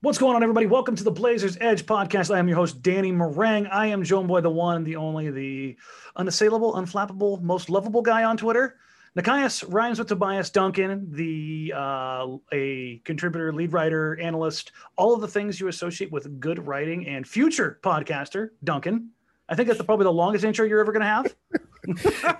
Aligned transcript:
What's 0.00 0.16
going 0.16 0.34
on, 0.34 0.42
everybody? 0.42 0.66
Welcome 0.66 0.96
to 0.96 1.04
the 1.04 1.10
Blazers 1.10 1.58
Edge 1.60 1.84
podcast. 1.84 2.34
I 2.34 2.38
am 2.38 2.48
your 2.48 2.56
host, 2.56 2.82
Danny 2.82 3.12
Marang. 3.12 3.68
I 3.70 3.86
am 3.86 4.02
Joan 4.02 4.26
Boy, 4.26 4.40
the 4.40 4.48
one, 4.48 4.82
the 4.82 4.96
only, 4.96 5.30
the 5.30 5.76
unassailable, 6.16 6.74
unflappable, 6.74 7.42
most 7.42 7.68
lovable 7.68 8.00
guy 8.00 8.24
on 8.24 8.36
Twitter. 8.36 8.76
Nekias 9.16 9.64
rhymes 9.68 9.98
with 9.98 10.08
Tobias 10.08 10.50
Duncan, 10.50 11.08
the 11.12 11.74
uh, 11.76 12.38
a 12.52 13.02
contributor, 13.04 13.52
lead 13.52 13.72
writer, 13.72 14.18
analyst, 14.18 14.72
all 14.96 15.14
of 15.14 15.20
the 15.20 15.28
things 15.28 15.60
you 15.60 15.68
associate 15.68 16.10
with 16.10 16.40
good 16.40 16.66
writing 16.66 17.06
and 17.06 17.28
future 17.28 17.78
podcaster, 17.82 18.48
Duncan. 18.64 19.10
I 19.48 19.54
think 19.54 19.68
that's 19.68 19.82
probably 19.82 20.04
the 20.04 20.12
longest 20.12 20.44
intro 20.44 20.66
you're 20.66 20.80
ever 20.80 20.92
going 20.92 21.00
to 21.00 21.06
have. 21.06 21.34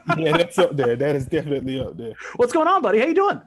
yeah, 0.18 0.36
that's 0.36 0.58
up 0.58 0.76
there. 0.76 0.94
That 0.94 1.16
is 1.16 1.26
definitely 1.26 1.80
up 1.80 1.96
there. 1.96 2.12
What's 2.36 2.52
going 2.52 2.68
on, 2.68 2.82
buddy? 2.82 2.98
How 2.98 3.06
you 3.06 3.14
doing? 3.14 3.40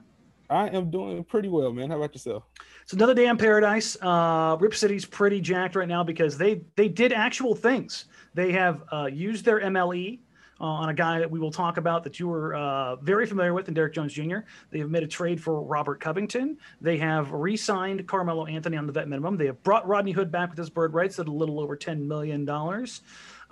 I 0.50 0.68
am 0.68 0.90
doing 0.90 1.24
pretty 1.24 1.48
well, 1.48 1.72
man. 1.72 1.90
How 1.90 1.96
about 1.96 2.14
yourself? 2.14 2.44
It's 2.82 2.92
another 2.92 3.14
day 3.14 3.26
in 3.26 3.38
paradise. 3.38 3.96
Uh, 4.02 4.56
Rip 4.60 4.74
City's 4.74 5.04
pretty 5.04 5.40
jacked 5.40 5.76
right 5.76 5.88
now 5.88 6.02
because 6.04 6.36
they 6.36 6.62
they 6.76 6.88
did 6.88 7.12
actual 7.12 7.54
things. 7.54 8.06
They 8.34 8.52
have 8.52 8.82
uh, 8.92 9.06
used 9.06 9.44
their 9.44 9.60
MLE 9.60 10.18
uh, 10.60 10.64
on 10.64 10.90
a 10.90 10.94
guy 10.94 11.18
that 11.20 11.30
we 11.30 11.38
will 11.38 11.50
talk 11.50 11.76
about 11.76 12.04
that 12.04 12.20
you 12.20 12.28
were 12.28 12.54
uh, 12.54 12.96
very 12.96 13.26
familiar 13.26 13.54
with, 13.54 13.68
and 13.68 13.74
Derrick 13.74 13.94
Jones 13.94 14.12
Jr. 14.12 14.38
They 14.70 14.78
have 14.78 14.90
made 14.90 15.02
a 15.02 15.08
trade 15.08 15.42
for 15.42 15.62
Robert 15.62 16.00
Covington. 16.00 16.58
They 16.80 16.98
have 16.98 17.32
re-signed 17.32 18.06
Carmelo 18.06 18.46
Anthony 18.46 18.76
on 18.76 18.86
the 18.86 18.92
vet 18.92 19.08
minimum. 19.08 19.36
They 19.36 19.46
have 19.46 19.62
brought 19.62 19.88
Rodney 19.88 20.12
Hood 20.12 20.30
back 20.30 20.50
with 20.50 20.58
his 20.58 20.70
bird 20.70 20.92
rights 20.92 21.18
at 21.18 21.28
a 21.28 21.32
little 21.32 21.60
over 21.60 21.76
ten 21.76 22.06
million 22.06 22.44
dollars. 22.44 23.00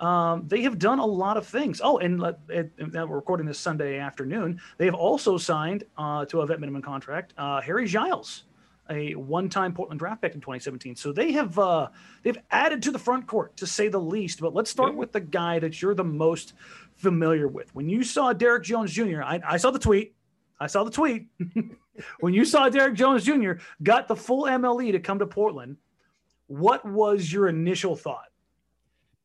Um, 0.01 0.47
they 0.47 0.63
have 0.63 0.79
done 0.79 0.97
a 0.97 1.05
lot 1.05 1.37
of 1.37 1.45
things. 1.45 1.79
Oh, 1.83 1.99
and 1.99 2.19
let, 2.19 2.39
it, 2.49 2.71
now 2.91 3.05
we're 3.05 3.17
recording 3.17 3.45
this 3.45 3.59
Sunday 3.59 3.99
afternoon. 3.99 4.59
They 4.79 4.85
have 4.85 4.95
also 4.95 5.37
signed 5.37 5.83
uh, 5.95 6.25
to 6.25 6.41
a 6.41 6.45
vet 6.45 6.59
minimum 6.59 6.81
contract 6.81 7.33
uh, 7.37 7.61
Harry 7.61 7.85
Giles, 7.85 8.43
a 8.89 9.13
one-time 9.13 9.73
Portland 9.73 9.99
draft 9.99 10.23
pick 10.23 10.33
in 10.33 10.41
2017. 10.41 10.95
So 10.95 11.13
they 11.13 11.31
have 11.33 11.57
uh, 11.59 11.89
they've 12.23 12.37
added 12.49 12.81
to 12.83 12.91
the 12.91 12.97
front 12.97 13.27
court 13.27 13.55
to 13.57 13.67
say 13.67 13.89
the 13.89 13.99
least. 13.99 14.41
But 14.41 14.55
let's 14.55 14.71
start 14.71 14.95
with 14.95 15.11
the 15.11 15.21
guy 15.21 15.59
that 15.59 15.79
you're 15.81 15.93
the 15.93 16.03
most 16.03 16.53
familiar 16.95 17.47
with. 17.47 17.73
When 17.75 17.87
you 17.87 18.03
saw 18.03 18.33
Derrick 18.33 18.63
Jones 18.63 18.91
Jr., 18.91 19.21
I, 19.21 19.39
I 19.47 19.57
saw 19.57 19.69
the 19.69 19.79
tweet. 19.79 20.15
I 20.59 20.65
saw 20.65 20.83
the 20.83 20.91
tweet. 20.91 21.27
when 22.21 22.33
you 22.33 22.43
saw 22.43 22.69
Derrick 22.69 22.95
Jones 22.95 23.23
Jr. 23.23 23.53
got 23.83 24.07
the 24.07 24.15
full 24.15 24.45
MLE 24.45 24.93
to 24.93 24.99
come 24.99 25.19
to 25.19 25.27
Portland, 25.27 25.77
what 26.47 26.83
was 26.85 27.31
your 27.31 27.47
initial 27.47 27.95
thought? 27.95 28.30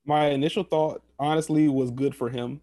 My 0.07 0.29
initial 0.29 0.62
thought, 0.62 1.03
honestly, 1.19 1.69
was 1.69 1.91
good 1.91 2.15
for 2.15 2.31
him, 2.31 2.61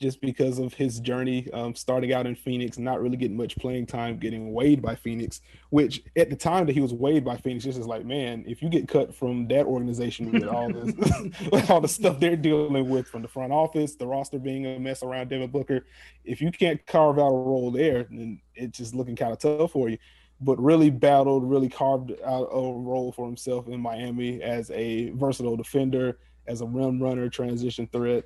just 0.00 0.20
because 0.20 0.58
of 0.58 0.74
his 0.74 0.98
journey, 0.98 1.48
um, 1.52 1.74
starting 1.76 2.12
out 2.12 2.26
in 2.26 2.34
Phoenix, 2.34 2.76
not 2.76 3.00
really 3.00 3.16
getting 3.16 3.36
much 3.36 3.56
playing 3.56 3.86
time, 3.86 4.18
getting 4.18 4.52
weighed 4.52 4.82
by 4.82 4.96
Phoenix. 4.96 5.40
Which 5.70 6.02
at 6.16 6.30
the 6.30 6.36
time 6.36 6.66
that 6.66 6.72
he 6.72 6.80
was 6.80 6.92
weighed 6.92 7.24
by 7.24 7.36
Phoenix, 7.36 7.64
just 7.64 7.78
is 7.78 7.86
like, 7.86 8.04
man, 8.04 8.44
if 8.48 8.60
you 8.60 8.68
get 8.68 8.88
cut 8.88 9.14
from 9.14 9.46
that 9.48 9.64
organization 9.64 10.32
with 10.32 10.44
all 10.44 10.72
this, 10.72 10.92
with 11.52 11.70
all 11.70 11.80
the 11.80 11.88
stuff 11.88 12.18
they're 12.18 12.36
dealing 12.36 12.88
with 12.88 13.06
from 13.06 13.22
the 13.22 13.28
front 13.28 13.52
office, 13.52 13.94
the 13.94 14.06
roster 14.06 14.40
being 14.40 14.66
a 14.66 14.80
mess 14.80 15.04
around 15.04 15.28
Devin 15.28 15.50
Booker, 15.50 15.86
if 16.24 16.40
you 16.40 16.50
can't 16.50 16.84
carve 16.86 17.18
out 17.18 17.28
a 17.28 17.38
role 17.38 17.70
there, 17.70 18.08
then 18.10 18.40
it's 18.56 18.78
just 18.78 18.94
looking 18.94 19.14
kind 19.14 19.32
of 19.32 19.38
tough 19.38 19.70
for 19.70 19.88
you 19.88 19.98
but 20.40 20.60
really 20.60 20.90
battled, 20.90 21.48
really 21.48 21.68
carved 21.68 22.12
out 22.24 22.48
a 22.52 22.56
role 22.56 23.12
for 23.12 23.26
himself 23.26 23.68
in 23.68 23.80
Miami 23.80 24.42
as 24.42 24.70
a 24.70 25.10
versatile 25.10 25.56
defender, 25.56 26.18
as 26.46 26.60
a 26.60 26.66
rim 26.66 27.02
runner, 27.02 27.28
transition 27.28 27.88
threat. 27.92 28.24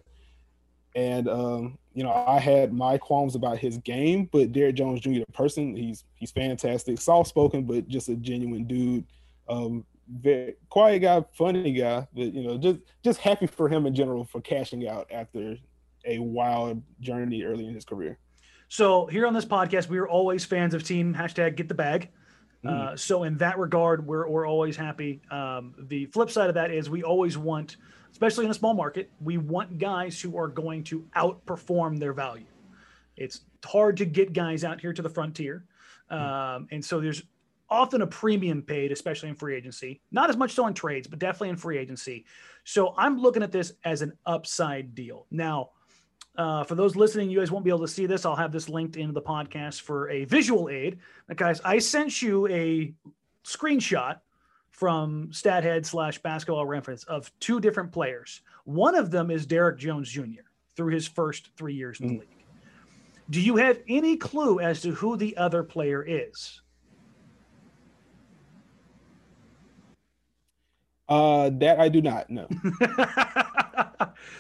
And 0.94 1.28
um, 1.28 1.78
you 1.94 2.02
know, 2.02 2.12
I 2.12 2.38
had 2.38 2.72
my 2.72 2.98
qualms 2.98 3.34
about 3.34 3.58
his 3.58 3.78
game, 3.78 4.28
but 4.32 4.52
Derrick 4.52 4.76
Jones 4.76 5.00
Jr. 5.00 5.20
the 5.20 5.32
person, 5.32 5.76
he's 5.76 6.04
he's 6.14 6.30
fantastic, 6.30 7.00
soft 7.00 7.28
spoken, 7.28 7.64
but 7.64 7.88
just 7.88 8.08
a 8.08 8.16
genuine 8.16 8.64
dude. 8.64 9.04
Um, 9.48 9.84
very 10.08 10.54
quiet 10.70 11.00
guy, 11.00 11.24
funny 11.34 11.72
guy, 11.72 12.06
but 12.14 12.32
you 12.32 12.42
know, 12.42 12.56
just 12.56 12.80
just 13.04 13.20
happy 13.20 13.46
for 13.46 13.68
him 13.68 13.86
in 13.86 13.94
general 13.94 14.24
for 14.24 14.40
cashing 14.40 14.88
out 14.88 15.06
after 15.10 15.56
a 16.04 16.18
wild 16.18 16.82
journey 17.00 17.42
early 17.42 17.66
in 17.66 17.74
his 17.74 17.84
career. 17.84 18.18
So 18.68 19.06
here 19.06 19.26
on 19.26 19.32
this 19.34 19.44
podcast, 19.44 19.88
we 19.88 19.98
are 19.98 20.08
always 20.08 20.44
fans 20.44 20.74
of 20.74 20.82
team 20.84 21.14
hashtag 21.14 21.56
get 21.56 21.68
the 21.68 21.74
bag. 21.74 22.10
Uh, 22.66 22.68
Mm. 22.70 22.98
so 22.98 23.22
in 23.22 23.36
that 23.38 23.56
regard, 23.58 24.04
we're, 24.04 24.28
we're 24.28 24.46
always 24.46 24.76
happy. 24.76 25.22
Um, 25.30 25.74
the 25.78 26.06
flip 26.06 26.28
side 26.28 26.48
of 26.48 26.54
that 26.56 26.72
is 26.72 26.90
we 26.90 27.04
always 27.04 27.38
want, 27.38 27.76
especially 28.10 28.46
in 28.46 28.50
a 28.50 28.54
small 28.54 28.74
market, 28.74 29.10
we 29.20 29.38
want 29.38 29.78
guys 29.78 30.20
who 30.20 30.36
are 30.36 30.48
going 30.48 30.82
to 30.84 31.06
outperform 31.16 32.00
their 32.00 32.12
value. 32.12 32.46
It's 33.16 33.42
hard 33.64 33.96
to 33.98 34.04
get 34.04 34.32
guys 34.32 34.64
out 34.64 34.80
here 34.80 34.92
to 34.92 35.02
the 35.02 35.08
frontier. 35.08 35.64
Um, 36.10 36.66
and 36.72 36.84
so 36.84 37.00
there's 37.00 37.22
often 37.70 38.02
a 38.02 38.06
premium 38.08 38.62
paid, 38.62 38.90
especially 38.90 39.28
in 39.28 39.34
free 39.36 39.54
agency. 39.54 40.00
Not 40.10 40.28
as 40.28 40.36
much 40.36 40.52
so 40.52 40.66
in 40.66 40.74
trades, 40.74 41.06
but 41.06 41.20
definitely 41.20 41.50
in 41.50 41.56
free 41.56 41.78
agency. 41.78 42.24
So 42.64 42.92
I'm 42.98 43.18
looking 43.18 43.42
at 43.44 43.52
this 43.52 43.72
as 43.84 44.02
an 44.02 44.14
upside 44.26 44.96
deal. 44.96 45.26
Now, 45.30 45.70
uh, 46.38 46.62
for 46.64 46.76
those 46.76 46.94
listening, 46.96 47.28
you 47.28 47.38
guys 47.40 47.50
won't 47.50 47.64
be 47.64 47.70
able 47.70 47.80
to 47.80 47.88
see 47.88 48.06
this. 48.06 48.24
I'll 48.24 48.36
have 48.36 48.52
this 48.52 48.68
linked 48.68 48.96
into 48.96 49.12
the 49.12 49.20
podcast 49.20 49.80
for 49.82 50.08
a 50.08 50.24
visual 50.24 50.68
aid. 50.68 50.98
Now, 51.28 51.34
guys, 51.34 51.60
I 51.64 51.78
sent 51.80 52.22
you 52.22 52.46
a 52.48 52.94
screenshot 53.44 54.20
from 54.70 55.28
StatHead 55.32 55.84
slash 55.84 56.18
Basketball 56.18 56.64
Reference 56.64 57.02
of 57.04 57.30
two 57.40 57.60
different 57.60 57.90
players. 57.90 58.42
One 58.64 58.94
of 58.94 59.10
them 59.10 59.30
is 59.32 59.44
Derrick 59.46 59.78
Jones 59.78 60.08
Jr. 60.08 60.42
through 60.76 60.92
his 60.94 61.08
first 61.08 61.50
three 61.56 61.74
years 61.74 61.98
in 62.00 62.06
the 62.08 62.14
Mm. 62.14 62.20
league. 62.20 62.28
Do 63.30 63.40
you 63.42 63.56
have 63.56 63.80
any 63.88 64.16
clue 64.16 64.60
as 64.60 64.80
to 64.82 64.92
who 64.92 65.16
the 65.16 65.36
other 65.36 65.62
player 65.64 66.02
is? 66.06 66.62
Uh, 71.08 71.50
that 71.54 71.80
I 71.80 71.88
do 71.88 72.00
not 72.00 72.30
know. 72.30 72.46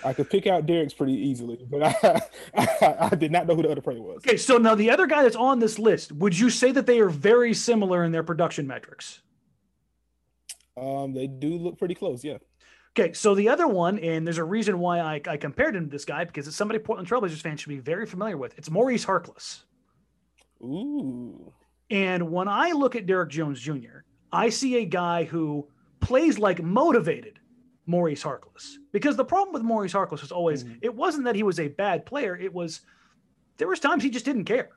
I 0.04 0.12
could 0.12 0.28
pick 0.30 0.46
out 0.46 0.66
Derrick's 0.66 0.94
pretty 0.94 1.14
easily, 1.14 1.64
but 1.68 1.82
I, 1.82 2.22
I, 2.56 3.08
I 3.12 3.14
did 3.14 3.32
not 3.32 3.46
know 3.46 3.54
who 3.54 3.62
the 3.62 3.70
other 3.70 3.80
player 3.80 4.00
was. 4.00 4.18
okay, 4.18 4.36
so 4.36 4.58
now 4.58 4.74
the 4.74 4.90
other 4.90 5.06
guy 5.06 5.22
that's 5.22 5.36
on 5.36 5.58
this 5.58 5.78
list, 5.78 6.12
would 6.12 6.38
you 6.38 6.50
say 6.50 6.72
that 6.72 6.86
they 6.86 7.00
are 7.00 7.08
very 7.08 7.54
similar 7.54 8.04
in 8.04 8.12
their 8.12 8.22
production 8.22 8.66
metrics? 8.66 9.22
Um, 10.76 11.12
they 11.12 11.26
do 11.26 11.56
look 11.56 11.78
pretty 11.78 11.94
close, 11.94 12.22
yeah. 12.24 12.38
Okay, 12.98 13.12
so 13.12 13.34
the 13.34 13.48
other 13.48 13.68
one, 13.68 13.98
and 13.98 14.26
there's 14.26 14.38
a 14.38 14.44
reason 14.44 14.78
why 14.78 15.00
I, 15.00 15.20
I 15.26 15.36
compared 15.36 15.76
him 15.76 15.84
to 15.84 15.90
this 15.90 16.04
guy 16.04 16.24
because 16.24 16.48
it's 16.48 16.56
somebody 16.56 16.78
Portland 16.78 17.08
Trailblazers 17.08 17.40
fans 17.40 17.60
should 17.60 17.68
be 17.68 17.78
very 17.78 18.06
familiar 18.06 18.36
with. 18.36 18.58
It's 18.58 18.70
Maurice 18.70 19.04
Harkless. 19.04 19.62
Ooh. 20.62 21.52
And 21.90 22.30
when 22.30 22.48
I 22.48 22.72
look 22.72 22.96
at 22.96 23.06
Derrick 23.06 23.30
Jones 23.30 23.60
Jr., 23.60 24.00
I 24.32 24.48
see 24.48 24.78
a 24.78 24.84
guy 24.84 25.24
who 25.24 25.68
plays 26.00 26.38
like 26.38 26.62
motivated 26.62 27.38
Maurice 27.88 28.22
Harkless. 28.22 28.74
Because 28.92 29.16
the 29.16 29.24
problem 29.24 29.52
with 29.52 29.62
Maurice 29.62 29.92
Harkless 29.92 30.20
was 30.20 30.30
always 30.30 30.62
Mhm. 30.64 30.78
it 30.82 30.94
wasn't 30.94 31.24
that 31.24 31.34
he 31.34 31.42
was 31.42 31.58
a 31.58 31.68
bad 31.68 32.06
player, 32.06 32.36
it 32.36 32.52
was 32.52 32.82
there 33.56 33.66
was 33.66 33.80
times 33.80 34.04
he 34.04 34.10
just 34.10 34.24
didn't 34.24 34.44
care. 34.44 34.70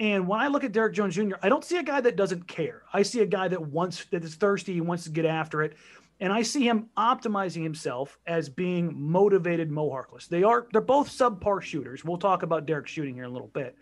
And 0.00 0.26
when 0.28 0.40
I 0.40 0.46
look 0.46 0.64
at 0.64 0.72
Derrick 0.72 0.94
Jones 0.94 1.16
Jr., 1.16 1.34
I 1.42 1.48
don't 1.48 1.64
see 1.64 1.76
a 1.76 1.82
guy 1.82 2.00
that 2.00 2.16
doesn't 2.16 2.46
care. 2.46 2.84
I 2.94 3.02
see 3.02 3.20
a 3.20 3.26
guy 3.26 3.48
that 3.48 3.60
wants 3.60 4.06
that 4.06 4.24
is 4.24 4.36
thirsty, 4.36 4.72
he 4.72 4.80
wants 4.80 5.04
to 5.04 5.10
get 5.10 5.26
after 5.26 5.62
it. 5.62 5.76
And 6.20 6.32
I 6.32 6.42
see 6.42 6.66
him 6.66 6.88
optimizing 6.96 7.62
himself 7.62 8.18
as 8.26 8.48
being 8.48 8.92
motivated 8.98 9.70
Mo 9.70 9.88
Harkless. 9.90 10.28
They 10.28 10.42
are 10.42 10.66
they're 10.72 10.80
both 10.80 11.08
subpar 11.08 11.60
shooters. 11.60 12.04
We'll 12.04 12.16
talk 12.18 12.42
about 12.42 12.66
Derrick 12.66 12.86
shooting 12.86 13.14
here 13.14 13.24
in 13.24 13.30
a 13.30 13.32
little 13.32 13.48
bit. 13.48 13.76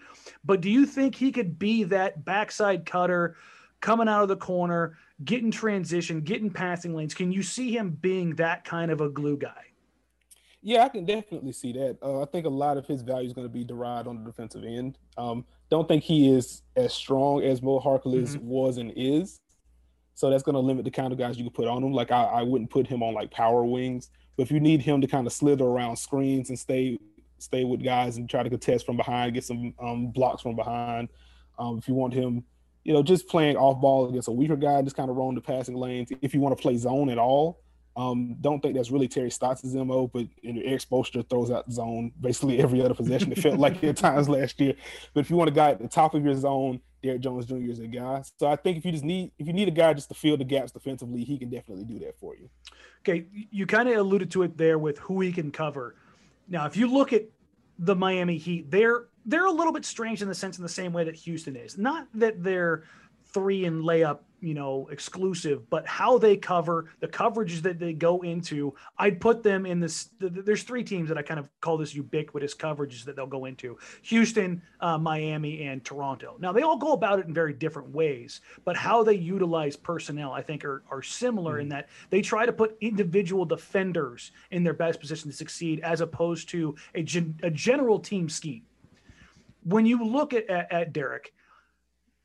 But 0.45 0.61
do 0.61 0.71
you 0.71 0.87
think 0.87 1.15
he 1.15 1.31
could 1.33 1.59
be 1.59 1.85
that 1.85 2.25
backside 2.25 2.85
cutter 2.87 3.37
coming 3.81 4.09
out 4.09 4.23
of 4.23 4.29
the 4.29 4.37
corner, 4.37 4.97
getting 5.25 5.51
transition, 5.51 6.21
getting 6.21 6.51
passing 6.51 6.95
lanes? 6.95 7.15
Can 7.15 7.33
you 7.33 7.43
see 7.43 7.77
him 7.77 7.91
being 8.01 8.35
that 8.37 8.65
kind 8.65 8.91
of 8.91 9.01
a 9.01 9.09
glue 9.09 9.37
guy? 9.37 9.63
Yeah, 10.63 10.85
I 10.85 10.89
can 10.89 11.05
definitely 11.05 11.53
see 11.53 11.73
that. 11.75 11.99
Uh, 12.03 12.23
I 12.23 12.25
think 12.27 12.45
a 12.45 12.51
lot 12.51 12.77
of 12.77 12.87
his 12.87 13.03
value 13.03 13.27
is 13.27 13.33
going 13.33 13.47
to 13.47 13.53
be 13.53 13.63
derived 13.63 14.09
on 14.09 14.19
the 14.19 14.25
defensive 14.29 14.65
end. 14.65 14.99
Um, 15.17 15.45
don't 15.71 15.87
think 15.87 16.03
he 16.03 16.29
is 16.29 16.63
as 16.75 16.93
strong 16.93 17.43
as 17.43 17.63
Mo 17.63 17.79
Harkless 17.79 18.37
Mhm. 18.37 18.43
was 18.43 18.79
and 18.79 18.93
is. 18.97 19.41
So 20.15 20.31
that's 20.31 20.43
going 20.43 20.55
to 20.55 20.61
limit 20.61 20.85
the 20.85 20.91
kind 20.91 21.13
of 21.13 21.19
guys 21.19 21.37
you 21.39 21.45
can 21.45 21.53
put 21.53 21.69
on 21.69 21.85
him. 21.85 21.93
Like 21.93 22.11
I, 22.11 22.25
I 22.25 22.43
wouldn't 22.43 22.71
put 22.71 22.87
him 22.87 23.03
on 23.03 23.15
like 23.15 23.31
power 23.31 23.65
wings, 23.65 24.11
but 24.37 24.43
if 24.45 24.51
you 24.51 24.59
need 24.59 24.81
him 24.81 25.01
to 25.03 25.07
kind 25.07 25.27
of 25.27 25.33
slither 25.33 25.65
around 25.65 25.97
screens 25.97 26.49
and 26.49 26.59
stay 26.59 26.99
stay 27.39 27.65
with 27.65 27.85
guys 27.85 28.17
and 28.17 28.29
try 28.31 28.43
to 28.43 28.49
contest 28.49 28.87
from 28.87 28.97
behind, 28.97 29.35
get 29.35 29.45
some 29.45 29.75
um, 29.79 30.07
blocks 30.07 30.41
from 30.41 30.57
behind. 30.57 31.09
Um, 31.59 31.77
if 31.77 31.87
you 31.87 31.93
want 31.95 32.15
him, 32.15 32.43
you 32.87 32.93
know, 32.93 33.03
just 33.03 33.27
playing 33.27 33.57
off 33.57 33.81
ball 33.81 34.09
against 34.09 34.29
a 34.29 34.33
weaker 34.33 34.55
guy, 34.55 34.81
just 34.81 34.95
kind 34.95 35.11
of 35.11 35.17
roam 35.17 35.35
the 35.35 35.41
passing 35.41 35.75
lanes. 35.75 36.09
If 36.23 36.33
you 36.33 36.41
want 36.41 36.57
to 36.57 36.63
play 36.63 36.77
zone 36.77 37.11
at 37.11 37.19
all, 37.19 37.59
um, 37.97 38.37
don't 38.41 38.61
think 38.61 38.77
that's 38.77 38.93
really 38.93 39.09
Terry 39.09 39.29
Stotts' 39.29 39.65
MO, 39.65 40.07
but 40.07 40.27
you 40.41 40.53
know, 40.53 40.61
Spoelstra 40.77 41.29
throws 41.29 41.51
out 41.51 41.69
zone 41.73 42.13
basically 42.21 42.59
every 42.63 42.81
other 42.81 42.95
possession. 42.95 43.33
It 43.33 43.39
felt 43.39 43.59
like 43.59 43.83
at 43.83 43.97
times 43.97 44.29
last 44.29 44.61
year. 44.61 44.75
But 45.13 45.23
if 45.23 45.31
you 45.31 45.37
want 45.37 45.49
a 45.49 45.53
guy 45.53 45.71
at 45.71 45.81
the 45.81 45.89
top 45.89 46.15
of 46.15 46.25
your 46.25 46.37
zone, 46.37 46.81
Derrick 47.03 47.23
Jones 47.23 47.47
Jr. 47.47 47.57
is 47.57 47.81
a 47.81 47.89
guy. 47.89 48.23
So 48.39 48.47
I 48.47 48.55
think 48.55 48.79
if 48.79 48.85
you 48.85 48.93
just 48.93 49.05
need 49.05 49.33
if 49.37 49.49
you 49.49 49.53
need 49.53 49.67
a 49.67 49.73
guy 49.73 49.93
just 49.93 50.09
to 50.11 50.15
fill 50.15 50.37
the 50.37 50.45
gaps 50.45 50.71
defensively, 50.71 51.25
he 51.25 51.39
can 51.39 51.51
definitely 51.51 51.87
do 51.87 51.99
that 52.05 52.17
for 52.21 52.37
you. 52.37 52.49
Okay, 53.01 53.27
you 53.51 53.67
kind 53.67 53.89
of 53.89 53.97
alluded 53.97 54.31
to 54.31 54.45
it 54.45 54.57
there 54.57 54.79
with 54.79 54.99
who 54.99 55.21
he 55.23 55.33
can 55.33 55.51
cover. 55.51 55.97
Now, 56.47 56.67
if 56.67 56.77
you 56.77 56.87
look 56.87 57.13
at 57.13 57.25
the 57.81 57.97
Miami 57.97 58.39
Heat, 58.39 58.71
they're 58.71 59.07
they're 59.27 59.47
a 59.47 59.51
little 59.51 59.73
bit 59.73 59.85
strange 59.85 60.23
in 60.23 60.29
the 60.29 60.35
sense 60.35 60.57
in 60.57 60.63
the 60.63 60.69
same 60.69 60.93
way 60.93 61.05
that 61.05 61.17
Houston 61.17 61.57
is. 61.57 61.77
Not 61.77 62.07
that 62.15 62.43
they're 62.43 62.85
three 63.27 63.65
and 63.65 63.85
layup 63.85 64.21
you 64.41 64.55
know, 64.55 64.89
exclusive, 64.91 65.69
but 65.71 65.87
how 65.87 66.19
they 66.19 66.37
cover 66.37 66.87
the 67.01 67.09
coverages 67.09 67.63
that 67.63 67.79
they 67.79 67.93
go 67.93 68.23
into, 68.23 68.75
I'd 68.99 69.21
put 69.21 69.43
them 69.43 69.65
in 69.67 69.81
this. 69.81 70.11
There's 70.21 70.63
three 70.63 70.85
teams 70.85 71.09
that 71.09 71.19
I 71.19 71.23
kind 71.23 71.41
of 71.41 71.49
call 71.61 71.79
this 71.79 71.95
ubiquitous 71.95 72.55
coverages 72.55 73.05
that 73.05 73.17
they'll 73.17 73.27
go 73.27 73.47
into 73.47 73.79
Houston, 74.03 74.63
uh, 74.81 74.99
Miami, 74.99 75.65
and 75.65 75.85
Toronto. 75.85 76.37
Now, 76.39 76.53
they 76.53 76.63
all 76.63 76.77
go 76.77 76.93
about 76.93 77.19
it 77.19 77.27
in 77.27 77.35
very 77.35 77.55
different 77.55 77.89
ways, 77.89 78.41
but 78.65 78.77
how 78.77 79.03
they 79.03 79.15
utilize 79.15 79.75
personnel, 79.75 80.33
I 80.33 80.43
think, 80.43 80.65
are, 80.65 80.83
are 80.91 81.03
similar 81.03 81.55
mm-hmm. 81.55 81.63
in 81.63 81.69
that 81.71 81.89
they 82.11 82.21
try 82.21 82.47
to 82.47 82.53
put 82.53 82.77
individual 82.81 83.45
defenders 83.45 84.33
in 84.51 84.65
their 84.65 84.75
best 84.75 85.01
position 85.01 85.31
to 85.31 85.37
succeed 85.37 85.81
as 85.81 86.01
opposed 86.01 86.49
to 86.51 86.77
a, 86.95 87.03
gen, 87.03 87.39
a 87.43 87.51
general 87.51 87.99
team 87.99 88.29
scheme. 88.29 88.63
When 89.67 89.85
you 89.85 90.05
look 90.05 90.33
at, 90.33 90.49
at, 90.49 90.73
at 90.73 90.93
Derrick, 90.93 91.35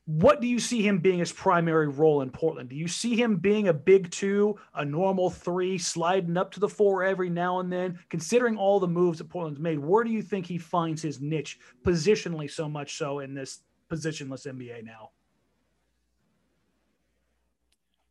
what 0.06 0.42
do 0.42 0.48
you 0.48 0.60
see 0.60 0.86
him 0.86 1.00
being 1.00 1.18
his 1.18 1.32
primary 1.32 1.88
role 1.88 2.22
in 2.22 2.30
Portland? 2.30 2.70
Do 2.70 2.76
you 2.76 2.88
see 2.88 3.16
him 3.16 3.38
being 3.38 3.68
a 3.68 3.74
big 3.74 4.12
two, 4.12 4.60
a 4.76 4.86
normal 4.86 5.32
three, 5.32 5.80
sliding 5.80 6.38
up 6.38 6.52
to 6.52 6.60
the 6.60 6.70
four 6.70 7.04
every 7.04 7.32
now 7.32 7.60
and 7.60 7.72
then? 7.72 7.98
Considering 8.10 8.58
all 8.58 8.80
the 8.80 8.88
moves 8.88 9.18
that 9.18 9.30
Portland's 9.30 9.60
made, 9.60 9.80
where 9.80 10.04
do 10.04 10.12
you 10.12 10.22
think 10.22 10.46
he 10.46 10.60
finds 10.60 11.02
his 11.02 11.20
niche 11.20 11.60
positionally 11.84 12.50
so 12.50 12.70
much 12.70 12.98
so 12.98 13.20
in 13.20 13.34
this 13.34 13.62
positionless 13.90 14.46
NBA 14.46 14.84
now? 14.84 15.10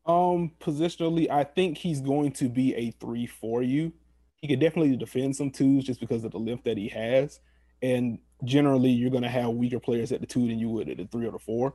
Um, 0.06 0.50
positionally, 0.60 1.30
I 1.30 1.44
think 1.44 1.78
he's 1.78 2.00
going 2.00 2.32
to 2.32 2.48
be 2.48 2.74
a 2.74 2.90
three 2.92 3.26
for 3.26 3.62
you. 3.62 3.92
He 4.38 4.48
could 4.48 4.58
definitely 4.58 4.96
defend 4.96 5.36
some 5.36 5.50
twos 5.50 5.84
just 5.84 6.00
because 6.00 6.24
of 6.24 6.32
the 6.32 6.38
length 6.38 6.64
that 6.64 6.78
he 6.78 6.88
has. 6.88 7.38
And 7.82 8.18
generally 8.44 8.90
you're 8.90 9.10
going 9.10 9.22
to 9.22 9.28
have 9.28 9.50
weaker 9.50 9.80
players 9.80 10.12
at 10.12 10.20
the 10.20 10.26
two 10.26 10.46
than 10.46 10.58
you 10.58 10.68
would 10.70 10.88
at 10.88 10.96
the 10.96 11.06
three 11.06 11.26
or 11.26 11.32
the 11.32 11.38
four. 11.38 11.74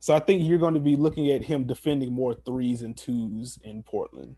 So 0.00 0.14
I 0.14 0.20
think 0.20 0.42
you're 0.42 0.58
going 0.58 0.74
to 0.74 0.80
be 0.80 0.96
looking 0.96 1.30
at 1.30 1.42
him 1.42 1.64
defending 1.64 2.12
more 2.12 2.34
threes 2.34 2.82
and 2.82 2.96
twos 2.96 3.58
in 3.64 3.82
Portland. 3.82 4.36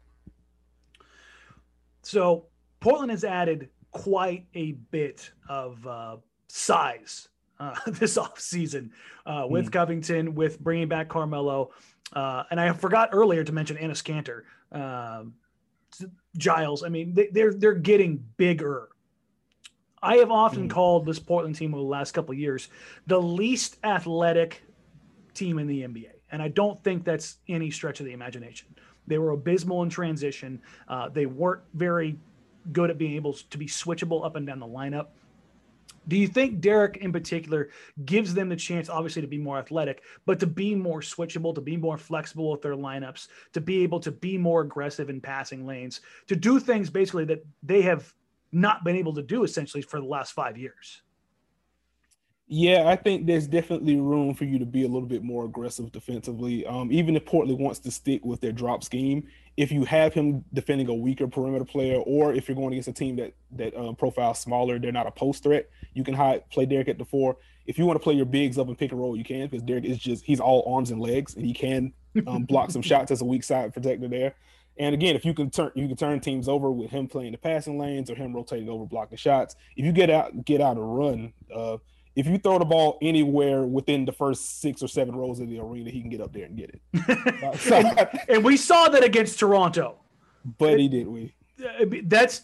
So 2.03 2.47
Portland 2.81 3.11
has 3.11 3.25
added 3.25 3.69
quite 3.91 4.47
a 4.55 4.73
bit 4.91 5.31
of 5.49 5.87
uh, 5.87 6.17
size 6.49 7.29
uh, 7.61 7.75
this 7.87 8.17
offseason 8.17 8.91
uh, 9.27 9.47
with 9.49 9.67
mm. 9.67 9.73
Covington, 9.73 10.35
with 10.35 10.61
bringing 10.61 10.89
back 10.89 11.09
Carmelo. 11.09 11.71
Uh, 12.13 12.45
and 12.51 12.59
I 12.59 12.73
forgot 12.73 13.11
earlier 13.13 13.45
to 13.45 13.53
mention 13.53 13.77
Enes 13.77 14.03
Kanter, 14.03 14.45
um, 14.75 15.35
Giles. 16.39 16.83
I 16.83 16.89
mean, 16.89 17.13
they, 17.13 17.29
they're 17.33 17.53
they're 17.53 17.75
getting 17.75 18.25
bigger 18.37 18.89
I 20.03 20.17
have 20.17 20.31
often 20.31 20.69
mm. 20.69 20.71
called 20.71 21.07
this 21.07 21.19
Portland 21.19 21.57
team 21.57 21.75
over 21.75 21.83
the 21.83 21.89
last 21.89 22.13
couple 22.13 22.33
of 22.33 22.39
years 22.39 22.69
the 23.07 23.21
least 23.21 23.79
athletic 23.85 24.63
team 25.35 25.59
in 25.59 25.67
the 25.67 25.83
NBA. 25.83 26.11
And 26.31 26.43
I 26.43 26.49
don't 26.49 26.83
think 26.85 27.05
that's 27.05 27.39
any 27.49 27.71
stretch 27.71 28.01
of 28.01 28.07
the 28.07 28.13
imagination. 28.13 28.69
They 29.07 29.19
were 29.19 29.31
abysmal 29.31 29.83
in 29.83 29.89
transition. 29.89 30.61
Uh, 30.87 31.09
they 31.09 31.27
weren't 31.27 31.63
very 31.75 32.19
good 32.73 32.91
at 32.91 32.99
being 32.99 33.15
able 33.15 33.33
to 33.33 33.59
be 33.59 33.67
switchable 33.67 34.25
up 34.25 34.37
and 34.37 34.47
down 34.47 34.61
the 34.61 34.67
lineup. 34.67 35.09
Do 36.09 36.17
you 36.17 36.27
think 36.27 36.61
Derrick 36.61 36.99
in 36.99 37.13
particular 37.13 37.69
gives 38.07 38.33
them 38.33 38.49
the 38.49 38.57
chance, 38.57 38.89
obviously, 38.89 39.21
to 39.21 39.29
be 39.29 39.39
more 39.39 39.59
athletic, 39.59 40.03
but 40.25 40.41
to 40.41 40.47
be 40.47 40.75
more 40.75 41.01
switchable, 41.01 41.55
to 41.55 41.61
be 41.61 41.77
more 41.77 41.99
flexible 41.99 42.51
with 42.51 42.63
their 42.63 42.75
lineups, 42.75 43.29
to 43.53 43.61
be 43.61 43.83
able 43.83 44.01
to 44.01 44.11
be 44.11 44.39
more 44.39 44.63
aggressive 44.63 45.11
in 45.11 45.21
passing 45.21 45.67
lanes, 45.67 46.01
to 46.27 46.35
do 46.35 46.59
things 46.59 46.89
basically 46.89 47.27
that 47.27 47.45
they 47.63 47.83
have 47.83 48.15
not 48.53 48.85
been 48.85 48.97
able 48.97 49.15
to 49.15 49.23
do 49.23 49.45
essentially 49.45 49.83
for 49.83 50.01
the 50.01 50.07
last 50.07 50.33
five 50.33 50.57
years. 50.57 51.03
Yeah, 52.51 52.89
I 52.89 52.97
think 52.97 53.27
there's 53.27 53.47
definitely 53.47 54.01
room 54.01 54.33
for 54.33 54.47
you 54.47 54.59
to 54.59 54.65
be 54.65 54.85
a 54.85 54.89
little 54.89 55.07
bit 55.07 55.23
more 55.23 55.45
aggressive 55.45 55.93
defensively. 55.93 56.65
Um, 56.65 56.91
even 56.91 57.15
if 57.15 57.27
Portland 57.27 57.61
wants 57.61 57.79
to 57.81 57.91
stick 57.91 58.25
with 58.25 58.41
their 58.41 58.53
drop 58.53 58.83
scheme, 58.83 59.29
if 59.59 59.71
you 59.71 59.85
have 59.85 60.15
him 60.15 60.43
defending 60.55 60.89
a 60.89 60.95
weaker 60.95 61.29
perimeter 61.29 61.67
player, 61.67 61.99
or 61.99 62.33
if 62.33 62.49
you're 62.49 62.57
going 62.57 62.73
against 62.73 62.89
a 62.89 62.93
team 62.95 63.17
that 63.17 63.35
that 63.53 63.77
um, 63.77 63.95
profiles 63.97 64.39
smaller, 64.39 64.79
they're 64.79 64.93
not 64.93 65.07
a 65.07 65.11
post 65.11 65.43
threat. 65.43 65.69
You 65.93 66.05
can 66.05 66.15
hide, 66.15 66.49
play 66.49 66.65
Derrick 66.65 66.89
at 66.89 66.97
the 66.97 67.05
four. 67.05 67.37
If 67.67 67.77
you 67.77 67.85
want 67.85 67.99
to 67.99 68.03
play 68.03 68.15
your 68.15 68.25
bigs 68.25 68.57
up 68.57 68.69
and 68.69 68.79
pick 68.79 68.93
and 68.93 69.01
roll, 69.01 69.15
you 69.15 69.25
can 69.25 69.47
because 69.47 69.63
Derrick 69.63 69.85
is 69.85 69.99
just 69.99 70.25
he's 70.25 70.41
all 70.41 70.73
arms 70.75 70.91
and 70.91 71.03
legs, 71.03 71.35
and 71.35 71.45
he 71.45 71.53
can 71.53 71.93
um, 72.27 72.45
block 72.45 72.71
some 72.71 72.83
shots 72.91 73.11
as 73.11 73.21
a 73.21 73.27
weak 73.27 73.45
side 73.45 73.75
protector 73.75 74.09
there. 74.09 74.35
And 74.79 74.95
again, 74.95 75.17
if 75.17 75.25
you 75.25 75.35
can 75.35 75.51
turn 75.51 75.73
you 75.75 75.89
can 75.89 75.97
turn 75.97 76.21
teams 76.21 76.49
over 76.49 76.71
with 76.71 76.91
him 76.91 77.09
playing 77.09 77.33
the 77.33 77.39
passing 77.39 77.79
lanes 77.79 78.11
or 78.11 78.15
him 78.15 78.35
rotating 78.35 78.69
over 78.69 78.85
blocking 78.85 79.19
shots. 79.19 79.57
If 79.77 79.85
you 79.85 79.93
get 79.93 80.11
out 80.11 80.45
get 80.45 80.61
out 80.61 80.77
a 80.77 80.81
run, 80.81 81.33
uh, 81.55 81.79
if 82.15 82.27
you 82.27 82.39
throw 82.39 82.59
the 82.59 82.65
ball 82.65 82.99
anywhere 83.03 83.63
within 83.63 84.05
the 84.05 84.13
first 84.13 84.61
six 84.61 84.83
or 84.83 84.89
seven 84.89 85.15
rows 85.15 85.41
of 85.41 85.49
the 85.49 85.59
arena, 85.59 85.91
he 85.91 86.01
can 86.01 86.11
get 86.11 86.21
up 86.21 86.33
there 86.33 86.45
and 86.45 86.57
get 86.57 86.71
it. 86.71 87.45
uh, 87.45 87.57
so, 87.57 87.77
and, 87.77 88.09
and, 88.29 88.45
we 88.45 88.57
saw 88.57 88.89
that 88.89 89.05
against 89.05 89.39
Toronto. 89.39 89.97
But 90.59 90.79
he 90.79 90.89
did 90.89 91.07
we. 91.07 91.35
That's 92.05 92.43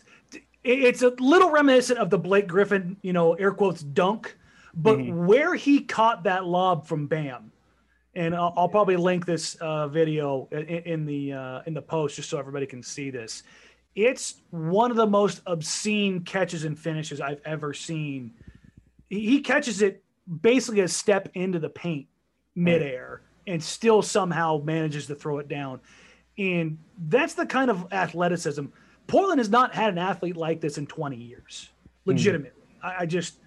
it's 0.64 1.02
a 1.02 1.10
little 1.18 1.50
reminiscent 1.50 1.98
of 1.98 2.10
the 2.10 2.18
Blake 2.18 2.48
Griffin, 2.48 2.96
you 3.02 3.12
know, 3.12 3.34
air 3.34 3.52
quotes 3.52 3.82
dunk, 3.82 4.36
but 4.74 4.98
mm-hmm. 4.98 5.26
where 5.26 5.54
he 5.54 5.80
caught 5.80 6.24
that 6.24 6.46
lob 6.46 6.86
from 6.86 7.06
Bam 7.06 7.52
and 8.16 8.34
I'll, 8.34 8.52
I'll 8.56 8.68
probably 8.68 8.96
link 8.96 9.26
this 9.26 9.56
uh, 9.56 9.88
video 9.88 10.48
in, 10.52 10.66
in 10.66 11.06
the 11.06 11.32
uh, 11.32 11.62
in 11.66 11.74
the 11.74 11.82
post 11.82 12.16
just 12.16 12.30
so 12.30 12.38
everybody 12.38 12.66
can 12.66 12.82
see 12.82 13.10
this. 13.10 13.42
It's 13.94 14.42
one 14.50 14.90
of 14.90 14.96
the 14.96 15.06
most 15.06 15.40
obscene 15.46 16.20
catches 16.20 16.64
and 16.64 16.78
finishes 16.78 17.20
I've 17.20 17.40
ever 17.44 17.72
seen. 17.72 18.32
He, 19.08 19.20
he 19.20 19.40
catches 19.40 19.82
it 19.82 20.02
basically 20.40 20.80
a 20.80 20.88
step 20.88 21.28
into 21.34 21.58
the 21.58 21.68
paint 21.68 22.06
midair 22.54 23.22
and 23.46 23.62
still 23.62 24.02
somehow 24.02 24.60
manages 24.64 25.06
to 25.06 25.14
throw 25.14 25.38
it 25.38 25.48
down. 25.48 25.80
And 26.38 26.78
that's 27.08 27.34
the 27.34 27.46
kind 27.46 27.70
of 27.70 27.92
athleticism. 27.92 28.66
Portland 29.06 29.38
has 29.38 29.50
not 29.50 29.74
had 29.74 29.90
an 29.90 29.98
athlete 29.98 30.36
like 30.36 30.60
this 30.60 30.78
in 30.78 30.86
20 30.86 31.16
years, 31.16 31.68
hmm. 32.04 32.10
legitimately. 32.10 32.62
Mm. 32.82 32.86
I, 32.86 32.96
I, 33.00 33.06
just, 33.06 33.38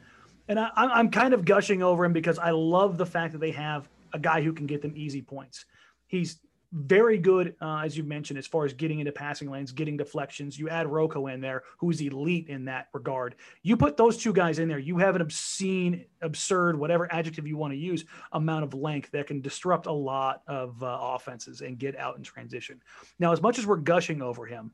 and 0.47 0.59
I, 0.59 0.69
I'm 0.75 1.09
kind 1.09 1.33
of 1.33 1.45
gushing 1.45 1.81
over 1.81 2.05
him 2.05 2.13
because 2.13 2.37
I 2.39 2.51
love 2.51 2.97
the 2.97 3.05
fact 3.05 3.33
that 3.33 3.39
they 3.39 3.51
have 3.51 3.89
a 4.13 4.19
guy 4.19 4.41
who 4.41 4.53
can 4.53 4.65
get 4.65 4.81
them 4.81 4.93
easy 4.95 5.21
points. 5.21 5.65
He's 6.07 6.39
very 6.73 7.17
good, 7.17 7.55
uh, 7.61 7.81
as 7.85 7.95
you 7.95 8.03
mentioned, 8.03 8.37
as 8.37 8.45
far 8.45 8.65
as 8.65 8.73
getting 8.73 8.99
into 8.99 9.11
passing 9.11 9.49
lanes, 9.49 9.71
getting 9.71 9.95
deflections. 9.95 10.59
You 10.59 10.67
add 10.69 10.85
RoCo 10.85 11.33
in 11.33 11.39
there, 11.39 11.63
who's 11.77 12.01
elite 12.01 12.49
in 12.49 12.65
that 12.65 12.87
regard. 12.93 13.35
You 13.63 13.77
put 13.77 13.95
those 13.95 14.17
two 14.17 14.33
guys 14.33 14.59
in 14.59 14.67
there, 14.67 14.79
you 14.79 14.97
have 14.97 15.15
an 15.15 15.21
obscene, 15.21 16.05
absurd, 16.21 16.77
whatever 16.77 17.11
adjective 17.11 17.47
you 17.47 17.57
want 17.57 17.73
to 17.73 17.77
use, 17.77 18.05
amount 18.33 18.65
of 18.65 18.73
length 18.73 19.11
that 19.11 19.27
can 19.27 19.41
disrupt 19.41 19.85
a 19.85 19.91
lot 19.91 20.43
of 20.47 20.81
uh, 20.83 20.97
offenses 21.01 21.61
and 21.61 21.79
get 21.79 21.97
out 21.97 22.17
in 22.17 22.23
transition. 22.23 22.81
Now, 23.17 23.31
as 23.31 23.41
much 23.41 23.57
as 23.57 23.65
we're 23.65 23.77
gushing 23.77 24.21
over 24.21 24.45
him, 24.45 24.71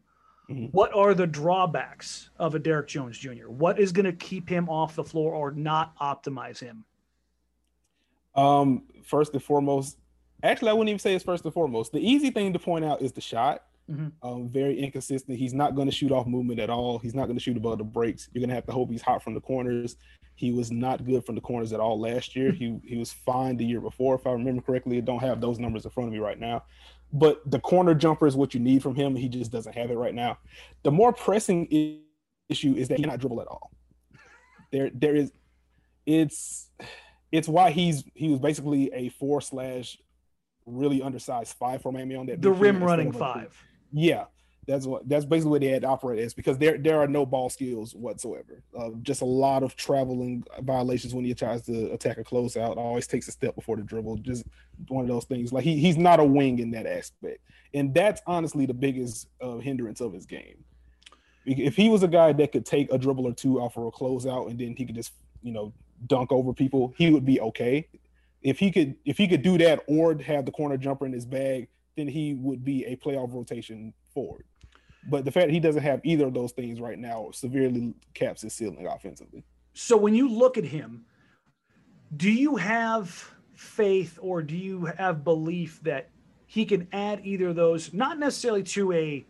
mm-hmm. 0.50 0.66
what 0.68 0.94
are 0.96 1.14
the 1.14 1.28
drawbacks 1.28 2.32
of 2.38 2.56
a 2.56 2.60
Derrick 2.60 2.88
Jones 2.88 3.20
Jr.? 3.20 3.50
What 3.50 3.80
is 3.80 3.92
going 3.92 4.06
to 4.06 4.14
keep 4.14 4.50
him 4.50 4.68
off 4.68 4.96
the 4.96 5.04
floor 5.04 5.34
or 5.34 5.52
not 5.52 5.96
optimize 6.00 6.60
him? 6.60 6.86
Um, 8.36 8.84
first 9.06 9.34
and 9.34 9.44
foremost, 9.44 9.98
actually, 10.44 10.70
I 10.70 10.74
wouldn't 10.74 10.90
even 10.90 11.00
say 11.00 11.14
it's 11.14 11.24
first 11.24 11.44
and 11.46 11.54
foremost. 11.54 11.92
The 11.92 12.00
easy 12.00 12.30
thing 12.30 12.54
to 12.54 12.60
point 12.60 12.86
out 12.86 13.02
is 13.02 13.12
the 13.12 13.22
shot. 13.22 13.64
Mm-hmm. 13.92 14.28
Um, 14.28 14.50
very 14.50 14.80
inconsistent. 14.80 15.38
He's 15.38 15.54
not 15.54 15.76
going 15.76 15.90
to 15.90 15.96
shoot 15.96 16.12
off 16.12 16.26
movement 16.26 16.60
at 16.60 16.70
all. 16.70 17.00
He's 17.00 17.14
not 17.14 17.26
going 17.26 17.36
to 17.38 17.44
shoot 17.44 17.58
above 17.58 17.78
the 17.78 17.84
breaks. 17.84 18.30
You're 18.34 18.40
going 18.40 18.50
to 18.50 18.56
have 18.56 18.66
to 18.68 18.72
hope 18.72 18.90
he's 18.90 19.02
hot 19.02 19.22
from 19.22 19.34
the 19.34 19.42
corners. 19.42 19.98
He 20.36 20.52
was 20.52 20.72
not 20.72 21.06
good 21.06 21.26
from 21.26 21.36
the 21.36 21.42
corners 21.42 21.74
at 21.74 21.80
all 21.80 22.00
last 22.00 22.36
year. 22.36 22.52
he 22.60 22.80
he 22.84 22.98
was 22.98 23.12
fine 23.12 23.58
the 23.58 23.66
year 23.66 23.82
before, 23.82 24.16
if 24.16 24.26
I 24.26 24.32
remember 24.32 24.62
correctly. 24.62 24.98
I 24.98 25.02
don't 25.02 25.20
have 25.20 25.42
those 25.42 25.60
numbers 25.60 25.86
in 25.86 25.92
front 25.92 26.08
of 26.08 26.14
me 26.14 26.20
right 26.20 26.40
now. 26.40 26.64
But 27.12 27.42
the 27.50 27.60
corner 27.60 27.94
jumper 27.94 28.26
is 28.26 28.36
what 28.36 28.54
you 28.54 28.60
need 28.60 28.82
from 28.82 28.96
him. 28.96 29.16
He 29.16 29.30
just 29.30 29.52
doesn't 29.52 29.76
have 29.76 29.92
it 29.92 29.98
right 29.98 30.16
now. 30.16 30.40
The 30.82 30.92
more 30.92 31.14
pressing 31.14 31.68
issue 32.50 32.74
is 32.74 32.88
that 32.88 32.98
he 32.98 33.04
cannot 33.04 33.20
dribble 33.20 33.42
at 33.42 33.48
all. 33.48 33.72
There 34.72 34.90
there 34.94 35.16
is 35.16 35.32
it's 36.06 36.70
it's 37.34 37.48
why 37.48 37.72
he's 37.72 38.04
he 38.14 38.30
was 38.30 38.40
basically 38.40 38.94
a 38.94 39.10
four 39.10 39.42
slash 39.42 39.98
really 40.68 41.02
undersized 41.02 41.58
five 41.58 41.82
for 41.82 41.92
Miami 41.92 42.16
on 42.16 42.28
that. 42.28 42.42
The 42.42 42.52
rim 42.52 42.82
running 42.82 43.12
five. 43.12 43.52
Yeah, 43.92 44.26
that's 44.68 44.86
what 44.86 45.10
that's 45.10 45.26
basically 45.26 45.50
what 45.50 45.62
they 45.62 45.68
had 45.68 45.82
to 45.82 45.88
operate 45.88 46.20
as 46.20 46.36
because 46.36 46.60
there 46.60 46.78
there 46.78 47.00
are 47.00 47.08
no 47.08 47.26
ball 47.26 47.50
skills 47.50 47.96
whatsoever. 47.96 48.62
Uh, 48.78 48.92
just 49.02 49.22
a 49.22 49.26
lot 49.26 49.64
of 49.64 49.76
traveling 49.76 50.44
violations 50.60 51.16
when 51.16 51.26
he 51.26 51.34
tries 51.34 51.64
to 51.64 51.92
attack 51.92 52.20
a 52.20 52.24
closeout. 52.24 52.78
Always 52.78 53.08
takes 53.08 53.28
a 53.28 53.32
step 53.32 53.56
before 53.56 53.78
the 53.78 53.82
dribble. 53.82 54.18
Just 54.18 54.46
one 54.90 55.04
of 55.04 55.10
those 55.10 55.26
things. 55.26 55.52
Like 55.52 55.64
he 55.64 55.78
he's 55.78 55.98
not 55.98 56.20
a 56.20 56.24
wing 56.24 56.60
in 56.60 56.70
that 56.72 56.86
aspect, 56.86 57.40
and 57.74 57.96
that's 57.96 58.22
honestly 58.28 58.68
the 58.68 58.76
biggest 58.76 59.28
uh, 59.42 59.58
hindrance 59.58 60.02
of 60.02 60.14
his 60.14 60.28
game. 60.28 60.64
If 61.46 61.76
he 61.76 61.90
was 61.90 62.04
a 62.04 62.08
guy 62.08 62.32
that 62.32 62.52
could 62.52 62.66
take 62.66 62.94
a 62.94 62.98
dribble 63.00 63.26
or 63.26 63.34
two 63.34 63.60
off 63.60 63.76
of 63.76 63.86
a 63.86 63.92
closeout 63.92 64.52
and 64.52 64.60
then 64.60 64.76
he 64.78 64.86
could 64.86 64.96
just 64.96 65.14
you 65.42 65.52
know 65.52 65.74
dunk 66.08 66.32
over 66.32 66.54
people, 66.54 66.94
he 66.98 67.10
would 67.12 67.26
be 67.26 67.40
okay. 67.42 67.88
If 68.42 68.60
he 68.60 68.72
could 68.72 68.96
if 69.06 69.18
he 69.18 69.28
could 69.28 69.42
do 69.42 69.58
that 69.60 69.84
or 69.88 70.18
have 70.22 70.46
the 70.46 70.52
corner 70.52 70.78
jumper 70.78 71.06
in 71.06 71.14
his 71.14 71.26
bag, 71.26 71.68
then 71.96 72.08
he 72.08 72.34
would 72.34 72.64
be 72.64 72.86
a 72.86 72.96
playoff 72.98 73.34
rotation 73.34 73.94
forward. 74.14 74.46
But 75.10 75.26
the 75.26 75.32
fact 75.32 75.52
he 75.52 75.60
doesn't 75.60 75.84
have 75.84 76.02
either 76.04 76.28
of 76.28 76.34
those 76.34 76.52
things 76.52 76.80
right 76.80 76.98
now 76.98 77.30
severely 77.34 77.94
caps 78.14 78.42
his 78.42 78.54
ceiling 78.54 78.88
offensively. 78.88 79.44
So 79.74 79.98
when 79.98 80.16
you 80.16 80.30
look 80.30 80.58
at 80.58 80.64
him, 80.64 81.06
do 82.16 82.32
you 82.32 82.56
have 82.56 83.32
faith 83.54 84.18
or 84.22 84.42
do 84.42 84.56
you 84.56 84.86
have 84.98 85.24
belief 85.24 85.80
that 85.84 86.10
he 86.46 86.66
can 86.66 86.88
add 86.92 87.22
either 87.24 87.50
of 87.50 87.56
those, 87.56 87.94
not 87.94 88.20
necessarily 88.20 88.64
to 88.64 88.92
a 88.94 89.26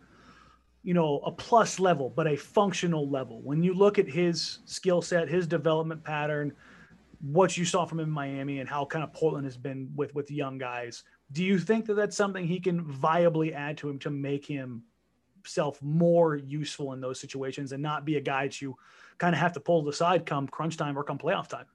you 0.82 0.92
know 0.92 1.20
a 1.24 1.32
plus 1.32 1.80
level 1.80 2.12
but 2.14 2.26
a 2.26 2.36
functional 2.36 3.08
level 3.08 3.40
when 3.42 3.62
you 3.62 3.72
look 3.72 3.98
at 3.98 4.06
his 4.06 4.58
skill 4.66 5.00
set 5.00 5.28
his 5.30 5.46
development 5.46 6.04
pattern 6.04 6.52
what 7.24 7.56
you 7.56 7.64
saw 7.64 7.84
from 7.84 8.00
him 8.00 8.08
in 8.08 8.10
miami 8.10 8.60
and 8.60 8.68
how 8.68 8.84
kind 8.84 9.02
of 9.02 9.12
portland 9.12 9.44
has 9.44 9.56
been 9.56 9.90
with 9.96 10.14
with 10.14 10.30
young 10.30 10.58
guys 10.58 11.04
do 11.32 11.42
you 11.42 11.58
think 11.58 11.86
that 11.86 11.94
that's 11.94 12.16
something 12.16 12.46
he 12.46 12.60
can 12.60 12.84
viably 12.84 13.54
add 13.54 13.76
to 13.76 13.88
him 13.88 13.98
to 13.98 14.10
make 14.10 14.44
him 14.44 14.82
himself 15.44 15.80
more 15.82 16.36
useful 16.36 16.92
in 16.92 17.00
those 17.00 17.20
situations 17.20 17.72
and 17.72 17.82
not 17.82 18.04
be 18.04 18.16
a 18.16 18.20
guy 18.20 18.46
that 18.46 18.60
you 18.60 18.76
kind 19.18 19.34
of 19.34 19.40
have 19.40 19.52
to 19.52 19.60
pull 19.60 19.82
to 19.82 19.90
the 19.90 19.96
side 19.96 20.26
come 20.26 20.48
crunch 20.48 20.76
time 20.76 20.98
or 20.98 21.04
come 21.04 21.18
playoff 21.18 21.48
time? 21.48 21.66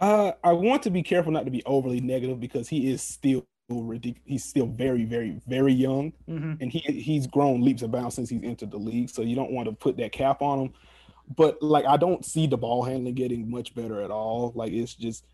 Uh, 0.00 0.32
I 0.42 0.52
want 0.52 0.82
to 0.84 0.90
be 0.90 1.02
careful 1.02 1.32
not 1.32 1.44
to 1.44 1.50
be 1.50 1.62
overly 1.64 2.00
negative 2.00 2.40
because 2.40 2.68
he 2.68 2.90
is 2.90 3.02
still 3.02 3.46
ridiculous. 3.68 4.22
He's 4.26 4.44
still 4.44 4.66
very, 4.66 5.04
very, 5.04 5.40
very 5.46 5.72
young, 5.72 6.12
mm-hmm. 6.28 6.54
and 6.60 6.72
he 6.72 6.80
he's 6.80 7.26
grown 7.26 7.60
leaps 7.60 7.82
and 7.82 7.92
bounds 7.92 8.16
since 8.16 8.28
he's 8.28 8.42
entered 8.42 8.72
the 8.72 8.76
league. 8.76 9.08
So 9.08 9.22
you 9.22 9.36
don't 9.36 9.52
want 9.52 9.68
to 9.68 9.72
put 9.74 9.96
that 9.98 10.12
cap 10.12 10.42
on 10.42 10.60
him. 10.60 10.72
But 11.36 11.62
like, 11.62 11.86
I 11.86 11.96
don't 11.96 12.24
see 12.24 12.46
the 12.46 12.58
ball 12.58 12.82
handling 12.84 13.14
getting 13.14 13.50
much 13.50 13.74
better 13.74 14.00
at 14.00 14.10
all. 14.10 14.52
Like, 14.54 14.72
it's 14.72 14.94
just 14.94 15.24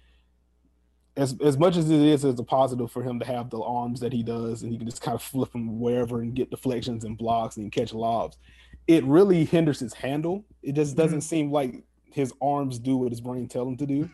as 1.16 1.37
as 1.44 1.59
much 1.59 1.76
as 1.76 1.90
it 1.90 2.00
is 2.00 2.25
as 2.25 2.38
a 2.38 2.44
positive 2.44 2.90
for 2.90 3.02
him 3.02 3.18
to 3.18 3.26
have 3.26 3.50
the 3.50 3.61
arms 3.61 4.00
that 4.00 4.12
he 4.12 4.23
does, 4.23 4.62
and 4.62 4.73
he 4.73 4.78
can 4.78 4.88
just 4.88 5.02
kind 5.02 5.14
of 5.14 5.23
flip 5.23 5.52
them 5.52 5.80
wherever 5.80 6.20
and 6.20 6.35
get 6.35 6.50
deflections 6.50 7.04
and 7.04 7.18
blocks 7.18 7.56
and 7.56 7.73
catch 7.73 7.92
lobs, 7.92 8.38
it 8.87 9.04
really 9.04 9.44
hinders 9.44 9.80
his 9.80 9.94
handle. 9.94 10.44
It 10.62 10.75
just 10.75 10.97
doesn't 10.97 11.18
mm-hmm. 11.18 11.25
seem 11.25 11.52
like 11.52 11.82
his 12.12 12.32
arms 12.40 12.78
do 12.78 12.97
what 12.97 13.12
his 13.12 13.20
brain 13.20 13.49
tell 13.49 13.66
him 13.66 13.76
to 13.78 13.87
do. 13.87 14.11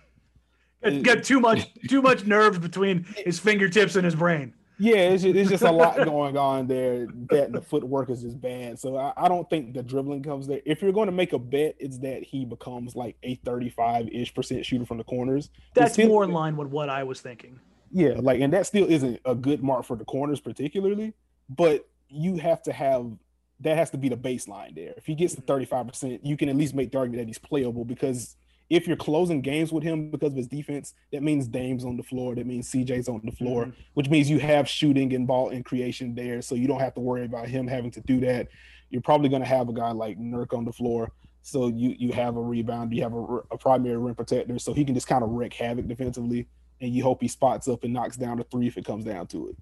Got 1.02 1.24
too 1.24 1.40
much 1.40 1.68
too 1.88 2.02
much 2.02 2.26
nerves 2.26 2.58
between 2.58 3.04
his 3.16 3.38
fingertips 3.38 3.96
and 3.96 4.04
his 4.04 4.14
brain. 4.14 4.54
Yeah, 4.78 4.96
it's 4.96 5.22
just, 5.22 5.36
it's 5.36 5.50
just 5.50 5.62
a 5.62 5.70
lot 5.70 5.96
going 6.04 6.36
on 6.36 6.66
there. 6.66 7.06
That 7.30 7.52
the 7.52 7.62
footwork 7.62 8.10
is 8.10 8.22
just 8.22 8.40
bad. 8.40 8.78
So 8.78 8.96
I, 8.96 9.12
I, 9.16 9.28
don't 9.28 9.48
think 9.48 9.74
the 9.74 9.82
dribbling 9.82 10.22
comes 10.22 10.46
there. 10.46 10.60
If 10.66 10.82
you're 10.82 10.92
going 10.92 11.06
to 11.06 11.12
make 11.12 11.32
a 11.32 11.38
bet, 11.38 11.76
it's 11.78 11.98
that 11.98 12.22
he 12.22 12.44
becomes 12.44 12.94
like 12.94 13.16
a 13.22 13.36
35 13.36 14.08
ish 14.08 14.34
percent 14.34 14.66
shooter 14.66 14.84
from 14.84 14.98
the 14.98 15.04
corners. 15.04 15.50
That's 15.74 15.94
still, 15.94 16.08
more 16.08 16.24
in 16.24 16.32
line 16.32 16.56
with 16.56 16.68
what 16.68 16.90
I 16.90 17.04
was 17.04 17.20
thinking. 17.20 17.58
Yeah, 17.90 18.14
like, 18.18 18.40
and 18.40 18.52
that 18.52 18.66
still 18.66 18.86
isn't 18.90 19.20
a 19.24 19.34
good 19.34 19.62
mark 19.62 19.84
for 19.86 19.96
the 19.96 20.04
corners, 20.04 20.40
particularly. 20.40 21.14
But 21.48 21.88
you 22.08 22.36
have 22.36 22.62
to 22.64 22.72
have 22.72 23.12
that 23.60 23.76
has 23.76 23.90
to 23.90 23.98
be 23.98 24.10
the 24.10 24.16
baseline 24.16 24.74
there. 24.74 24.92
If 24.96 25.06
he 25.06 25.14
gets 25.14 25.34
to 25.34 25.40
35 25.40 25.88
percent, 25.88 26.26
you 26.26 26.36
can 26.36 26.48
at 26.48 26.56
least 26.56 26.74
make 26.74 26.92
the 26.92 26.98
argument 26.98 27.22
that 27.22 27.28
he's 27.28 27.38
playable 27.38 27.84
because 27.84 28.36
if 28.68 28.86
you're 28.86 28.96
closing 28.96 29.40
games 29.40 29.72
with 29.72 29.84
him 29.84 30.10
because 30.10 30.32
of 30.32 30.36
his 30.36 30.48
defense, 30.48 30.94
that 31.12 31.22
means 31.22 31.46
Dame's 31.46 31.84
on 31.84 31.96
the 31.96 32.02
floor. 32.02 32.34
That 32.34 32.46
means 32.46 32.70
CJ's 32.70 33.08
on 33.08 33.20
the 33.24 33.30
floor, 33.30 33.66
mm-hmm. 33.66 33.80
which 33.94 34.08
means 34.08 34.28
you 34.28 34.38
have 34.38 34.68
shooting 34.68 35.14
and 35.14 35.26
ball 35.26 35.50
and 35.50 35.64
creation 35.64 36.14
there. 36.14 36.42
So 36.42 36.54
you 36.54 36.66
don't 36.66 36.80
have 36.80 36.94
to 36.94 37.00
worry 37.00 37.24
about 37.24 37.48
him 37.48 37.66
having 37.66 37.92
to 37.92 38.00
do 38.00 38.20
that. 38.20 38.48
You're 38.90 39.02
probably 39.02 39.28
going 39.28 39.42
to 39.42 39.48
have 39.48 39.68
a 39.68 39.72
guy 39.72 39.92
like 39.92 40.18
Nurk 40.18 40.56
on 40.56 40.64
the 40.64 40.72
floor. 40.72 41.12
So 41.42 41.68
you 41.68 41.94
you 41.96 42.12
have 42.12 42.36
a 42.36 42.40
rebound, 42.40 42.92
you 42.92 43.02
have 43.02 43.14
a, 43.14 43.22
a 43.52 43.58
primary 43.58 43.96
rim 43.96 44.16
protector, 44.16 44.58
so 44.58 44.74
he 44.74 44.84
can 44.84 44.94
just 44.94 45.06
kind 45.06 45.22
of 45.22 45.30
wreak 45.30 45.54
havoc 45.54 45.86
defensively. 45.86 46.48
And 46.80 46.92
you 46.92 47.04
hope 47.04 47.22
he 47.22 47.28
spots 47.28 47.68
up 47.68 47.84
and 47.84 47.92
knocks 47.92 48.16
down 48.16 48.40
a 48.40 48.44
three 48.44 48.66
if 48.66 48.76
it 48.76 48.84
comes 48.84 49.04
down 49.04 49.28
to 49.28 49.48
it. 49.48 49.56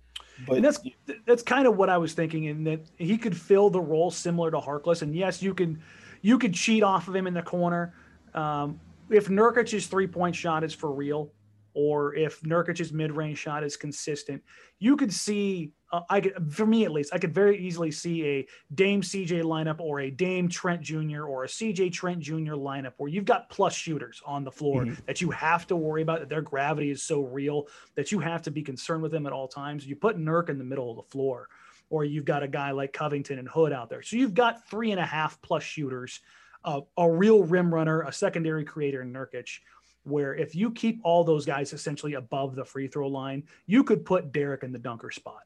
But 0.47 0.57
and 0.57 0.65
that's 0.65 0.81
that's 1.27 1.43
kind 1.43 1.67
of 1.67 1.77
what 1.77 1.91
I 1.91 1.99
was 1.99 2.15
thinking, 2.15 2.49
and 2.49 2.67
that 2.67 2.81
he 2.97 3.19
could 3.19 3.37
fill 3.37 3.69
the 3.69 3.83
role 3.83 4.11
similar 4.11 4.51
to 4.51 4.59
Harkless. 4.59 5.03
And 5.03 5.15
yes, 5.15 5.43
you 5.43 5.53
can 5.53 5.83
you 6.23 6.39
could 6.39 6.55
cheat 6.55 6.83
off 6.83 7.07
of 7.07 7.15
him 7.15 7.27
in 7.27 7.35
the 7.35 7.43
corner. 7.43 7.95
Um, 8.33 8.81
if 9.15 9.29
Nurkic's 9.29 9.87
three 9.87 10.07
point 10.07 10.35
shot 10.35 10.65
is 10.65 10.75
for 10.75 10.93
real, 10.93 11.33
or 11.75 12.15
if 12.15 12.41
Nurkic's 12.43 12.93
mid 12.93 13.13
range 13.13 13.39
shot 13.39 13.65
is 13.65 13.77
consistent, 13.77 14.43
you 14.79 14.97
could 14.97 15.13
see. 15.13 15.73
Uh, 15.93 16.01
I 16.09 16.21
could, 16.21 16.53
for 16.53 16.67
me 16.67 16.85
at 16.85 16.93
least, 16.93 17.13
I 17.13 17.19
could 17.19 17.35
very 17.35 17.59
easily 17.59 17.91
see 17.91 18.25
a 18.25 18.47
Dame 18.75 19.03
CJ 19.03 19.43
lineup 19.43 19.81
or 19.81 20.01
a 20.01 20.11
Dame 20.11 20.49
Trent 20.49 20.83
Jr. 20.83 21.25
or 21.25 21.45
a 21.45 21.49
CJ 21.49 21.93
Trent 21.93 22.21
Jr. 22.21 22.55
lineup 22.55 22.93
where 22.97 23.09
you've 23.09 23.25
got 23.25 23.51
plus 23.51 23.75
shooters 23.75 24.23
on 24.25 24.45
the 24.45 24.51
floor 24.51 24.85
mm-hmm. 24.85 24.95
that 25.07 25.21
you 25.21 25.31
have 25.31 25.67
to 25.69 25.77
worry 25.77 26.03
about. 26.03 26.21
That 26.21 26.29
their 26.29 26.43
gravity 26.43 26.91
is 26.91 27.03
so 27.03 27.23
real 27.23 27.67
that 27.97 28.13
you 28.13 28.21
have 28.21 28.43
to 28.43 28.51
be 28.51 28.63
concerned 28.63 29.03
with 29.03 29.13
them 29.13 29.27
at 29.27 29.33
all 29.33 29.49
times. 29.49 29.87
You 29.87 29.97
put 29.97 30.17
Nurk 30.17 30.49
in 30.49 30.59
the 30.59 30.65
middle 30.65 30.91
of 30.91 30.97
the 30.97 31.11
floor, 31.11 31.49
or 31.91 32.05
you've 32.05 32.25
got 32.25 32.43
a 32.43 32.49
guy 32.49 32.71
like 32.71 32.93
Covington 32.93 33.39
and 33.39 33.49
Hood 33.49 33.73
out 33.73 33.91
there. 33.91 34.03
So 34.03 34.17
you've 34.17 34.35
got 34.35 34.69
three 34.69 34.93
and 34.93 35.01
a 35.01 35.07
half 35.07 35.41
plus 35.43 35.63
shooters 35.63 36.21
a, 36.65 36.81
a 36.97 37.11
real 37.11 37.45
rim 37.45 37.73
runner, 37.73 38.03
a 38.03 38.13
secondary 38.13 38.65
creator 38.65 39.03
in 39.03 39.13
Nurkic, 39.13 39.59
where 40.05 40.35
if 40.35 40.55
you 40.55 40.71
keep 40.71 41.01
all 41.03 41.25
those 41.25 41.47
guys 41.47 41.73
essentially 41.73 42.15
above 42.15 42.55
the 42.55 42.65
free 42.65 42.89
throw 42.89 43.09
line, 43.09 43.43
you 43.67 43.85
could 43.85 44.05
put 44.05 44.33
Derrick 44.33 44.63
in 44.63 44.73
the 44.73 44.79
dunker 44.79 45.11
spot. 45.11 45.43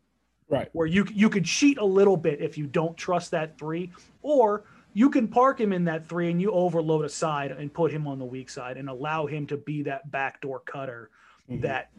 Right. 0.49 0.69
Where 0.73 0.87
you 0.87 1.07
you 1.13 1.29
could 1.29 1.45
cheat 1.45 1.77
a 1.79 1.85
little 1.85 2.17
bit 2.17 2.41
if 2.41 2.57
you 2.57 2.67
don't 2.67 2.97
trust 2.97 3.33
that 3.33 3.59
three, 3.59 3.93
or 4.23 4.65
you 4.95 5.11
can 5.11 5.29
park 5.29 5.61
him 5.61 5.73
in 5.73 5.85
that 5.85 6.09
three 6.09 6.31
and 6.31 6.41
you 6.41 6.51
overload 6.53 7.05
a 7.05 7.09
side 7.09 7.51
and 7.51 7.73
put 7.73 7.93
him 7.93 8.07
on 8.07 8.19
the 8.19 8.25
weak 8.25 8.49
side 8.49 8.79
and 8.79 8.89
allow 8.89 9.27
him 9.27 9.47
to 9.49 9.59
be 9.59 9.83
that 9.83 10.11
backdoor 10.11 10.61
cutter. 10.61 11.11
Mm-hmm. 11.51 11.61
That, 11.63 11.91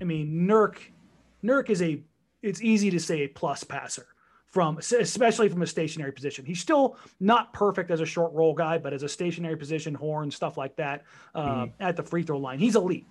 I 0.00 0.04
mean, 0.04 0.46
Nurk, 0.48 0.76
Nurk 1.42 1.68
is 1.68 1.82
a. 1.82 2.00
It's 2.42 2.62
easy 2.62 2.90
to 2.90 3.00
say 3.00 3.22
a 3.22 3.28
plus 3.28 3.64
passer 3.64 4.13
from 4.54 4.78
especially 4.78 5.48
from 5.48 5.62
a 5.62 5.66
stationary 5.66 6.12
position. 6.12 6.44
He's 6.44 6.60
still 6.60 6.96
not 7.18 7.52
perfect 7.52 7.90
as 7.90 7.98
a 7.98 8.06
short 8.06 8.32
roll 8.32 8.54
guy, 8.54 8.78
but 8.78 8.92
as 8.92 9.02
a 9.02 9.08
stationary 9.08 9.56
position, 9.56 9.94
horn 9.94 10.30
stuff 10.30 10.56
like 10.56 10.76
that 10.76 11.02
uh, 11.34 11.64
mm. 11.64 11.72
at 11.80 11.96
the 11.96 12.04
free 12.04 12.22
throw 12.22 12.38
line, 12.38 12.60
he's 12.60 12.76
elite. 12.76 13.04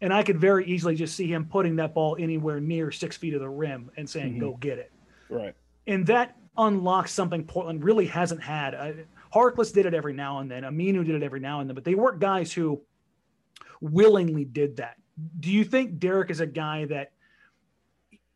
And 0.00 0.14
I 0.14 0.22
could 0.22 0.40
very 0.40 0.64
easily 0.66 0.94
just 0.94 1.16
see 1.16 1.26
him 1.26 1.44
putting 1.44 1.74
that 1.76 1.92
ball 1.92 2.16
anywhere 2.20 2.60
near 2.60 2.92
six 2.92 3.16
feet 3.16 3.34
of 3.34 3.40
the 3.40 3.48
rim 3.48 3.90
and 3.96 4.08
saying, 4.08 4.34
mm-hmm. 4.34 4.40
"Go 4.42 4.56
get 4.60 4.78
it." 4.78 4.92
Right. 5.28 5.56
And 5.88 6.06
that 6.06 6.36
unlocks 6.56 7.10
something 7.10 7.42
Portland 7.42 7.82
really 7.82 8.06
hasn't 8.06 8.40
had. 8.40 8.74
Uh, 8.76 8.92
Harkless 9.34 9.74
did 9.74 9.86
it 9.86 9.92
every 9.92 10.12
now 10.12 10.38
and 10.38 10.48
then. 10.48 10.62
Aminu 10.62 11.04
did 11.04 11.16
it 11.16 11.24
every 11.24 11.40
now 11.40 11.58
and 11.60 11.68
then, 11.68 11.74
but 11.74 11.82
they 11.82 11.96
weren't 11.96 12.20
guys 12.20 12.52
who 12.52 12.80
willingly 13.80 14.44
did 14.44 14.76
that. 14.76 14.98
Do 15.40 15.50
you 15.50 15.64
think 15.64 15.98
Derrick 15.98 16.30
is 16.30 16.38
a 16.38 16.46
guy 16.46 16.84
that 16.84 17.10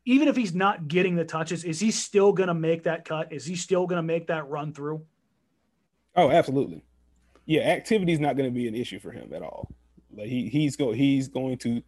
even 0.05 0.27
if 0.27 0.35
he's 0.35 0.53
not 0.53 0.87
getting 0.87 1.15
the 1.15 1.25
touches, 1.25 1.63
is 1.63 1.79
he 1.79 1.91
still 1.91 2.31
going 2.31 2.47
to 2.47 2.53
make 2.53 2.83
that 2.83 3.05
cut? 3.05 3.33
Is 3.33 3.45
he 3.45 3.55
still 3.55 3.87
going 3.87 3.97
to 3.97 4.03
make 4.03 4.27
that 4.27 4.47
run 4.47 4.73
through? 4.73 5.03
Oh, 6.15 6.29
absolutely. 6.29 6.83
Yeah, 7.45 7.61
activity 7.61 8.13
is 8.13 8.19
not 8.19 8.37
going 8.37 8.49
to 8.49 8.53
be 8.53 8.67
an 8.67 8.75
issue 8.75 8.99
for 8.99 9.11
him 9.11 9.33
at 9.33 9.41
all. 9.41 9.69
Like 10.15 10.27
he 10.27 10.47
he's 10.47 10.75
go 10.75 10.91
he's 10.91 11.27
going 11.27 11.57
to 11.59 11.81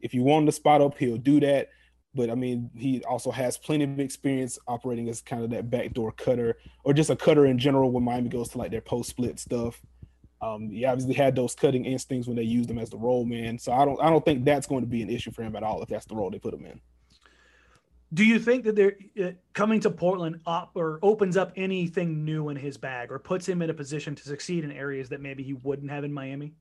if 0.00 0.12
you 0.12 0.22
want 0.22 0.46
to 0.46 0.52
spot 0.52 0.80
up, 0.80 0.98
he'll 0.98 1.16
do 1.16 1.40
that. 1.40 1.70
But 2.14 2.28
I 2.28 2.34
mean, 2.34 2.70
he 2.76 3.02
also 3.04 3.30
has 3.30 3.56
plenty 3.56 3.84
of 3.84 3.98
experience 3.98 4.58
operating 4.68 5.08
as 5.08 5.22
kind 5.22 5.42
of 5.42 5.50
that 5.50 5.70
backdoor 5.70 6.12
cutter 6.12 6.58
or 6.84 6.92
just 6.92 7.08
a 7.08 7.16
cutter 7.16 7.46
in 7.46 7.58
general 7.58 7.90
when 7.90 8.04
Miami 8.04 8.28
goes 8.28 8.50
to 8.50 8.58
like 8.58 8.70
their 8.70 8.82
post 8.82 9.08
split 9.08 9.38
stuff. 9.38 9.80
Um, 10.42 10.70
he 10.70 10.84
obviously 10.84 11.14
had 11.14 11.36
those 11.36 11.54
cutting 11.54 11.84
instincts 11.84 12.26
when 12.26 12.36
they 12.36 12.42
used 12.42 12.68
him 12.68 12.78
as 12.78 12.90
the 12.90 12.98
role 12.98 13.24
man. 13.24 13.58
So 13.58 13.72
I 13.72 13.84
don't 13.84 14.00
I 14.02 14.10
don't 14.10 14.24
think 14.24 14.44
that's 14.44 14.66
going 14.66 14.82
to 14.82 14.88
be 14.88 15.02
an 15.02 15.08
issue 15.08 15.30
for 15.30 15.42
him 15.42 15.56
at 15.56 15.62
all 15.62 15.82
if 15.82 15.88
that's 15.88 16.06
the 16.06 16.16
role 16.16 16.30
they 16.30 16.40
put 16.40 16.52
him 16.52 16.66
in. 16.66 16.80
Do 18.14 18.24
you 18.24 18.38
think 18.38 18.64
that 18.64 18.76
they're 18.76 18.96
uh, 19.22 19.30
coming 19.54 19.80
to 19.80 19.90
Portland 19.90 20.40
up 20.46 20.72
or 20.74 20.98
opens 21.02 21.36
up 21.36 21.52
anything 21.56 22.24
new 22.24 22.50
in 22.50 22.56
his 22.56 22.76
bag 22.76 23.10
or 23.10 23.18
puts 23.18 23.48
him 23.48 23.62
in 23.62 23.70
a 23.70 23.74
position 23.74 24.14
to 24.14 24.22
succeed 24.22 24.64
in 24.64 24.72
areas 24.72 25.08
that 25.08 25.20
maybe 25.20 25.42
he 25.42 25.54
wouldn't 25.54 25.90
have 25.90 26.04
in 26.04 26.12
Miami? 26.12 26.52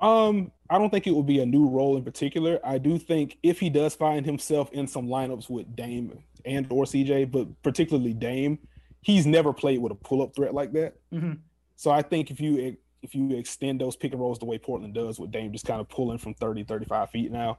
Um, 0.00 0.50
I 0.68 0.78
don't 0.78 0.90
think 0.90 1.06
it 1.06 1.12
will 1.12 1.22
be 1.22 1.40
a 1.40 1.46
new 1.46 1.68
role 1.68 1.96
in 1.96 2.04
particular. 2.04 2.58
I 2.64 2.78
do 2.78 2.98
think 2.98 3.38
if 3.42 3.60
he 3.60 3.68
does 3.70 3.94
find 3.94 4.24
himself 4.24 4.72
in 4.72 4.86
some 4.86 5.06
lineups 5.06 5.48
with 5.50 5.74
Dame 5.76 6.22
and 6.44 6.66
or 6.70 6.84
CJ, 6.84 7.30
but 7.30 7.48
particularly 7.62 8.14
Dame, 8.14 8.58
he's 9.02 9.26
never 9.26 9.52
played 9.52 9.78
with 9.78 9.92
a 9.92 9.96
pull-up 9.96 10.34
threat 10.34 10.54
like 10.54 10.72
that. 10.72 10.96
Mm-hmm. 11.12 11.34
So 11.76 11.90
I 11.90 12.02
think 12.02 12.30
if 12.30 12.40
you 12.40 12.76
if 13.02 13.14
you 13.14 13.36
extend 13.36 13.80
those 13.80 13.96
pick 13.96 14.12
and 14.12 14.20
rolls 14.20 14.38
the 14.38 14.44
way 14.44 14.58
Portland 14.58 14.94
does 14.94 15.18
with 15.18 15.30
Dame 15.30 15.52
just 15.52 15.64
kind 15.64 15.80
of 15.80 15.88
pulling 15.88 16.18
from 16.18 16.34
30, 16.34 16.64
35 16.64 17.10
feet 17.10 17.32
now, 17.32 17.56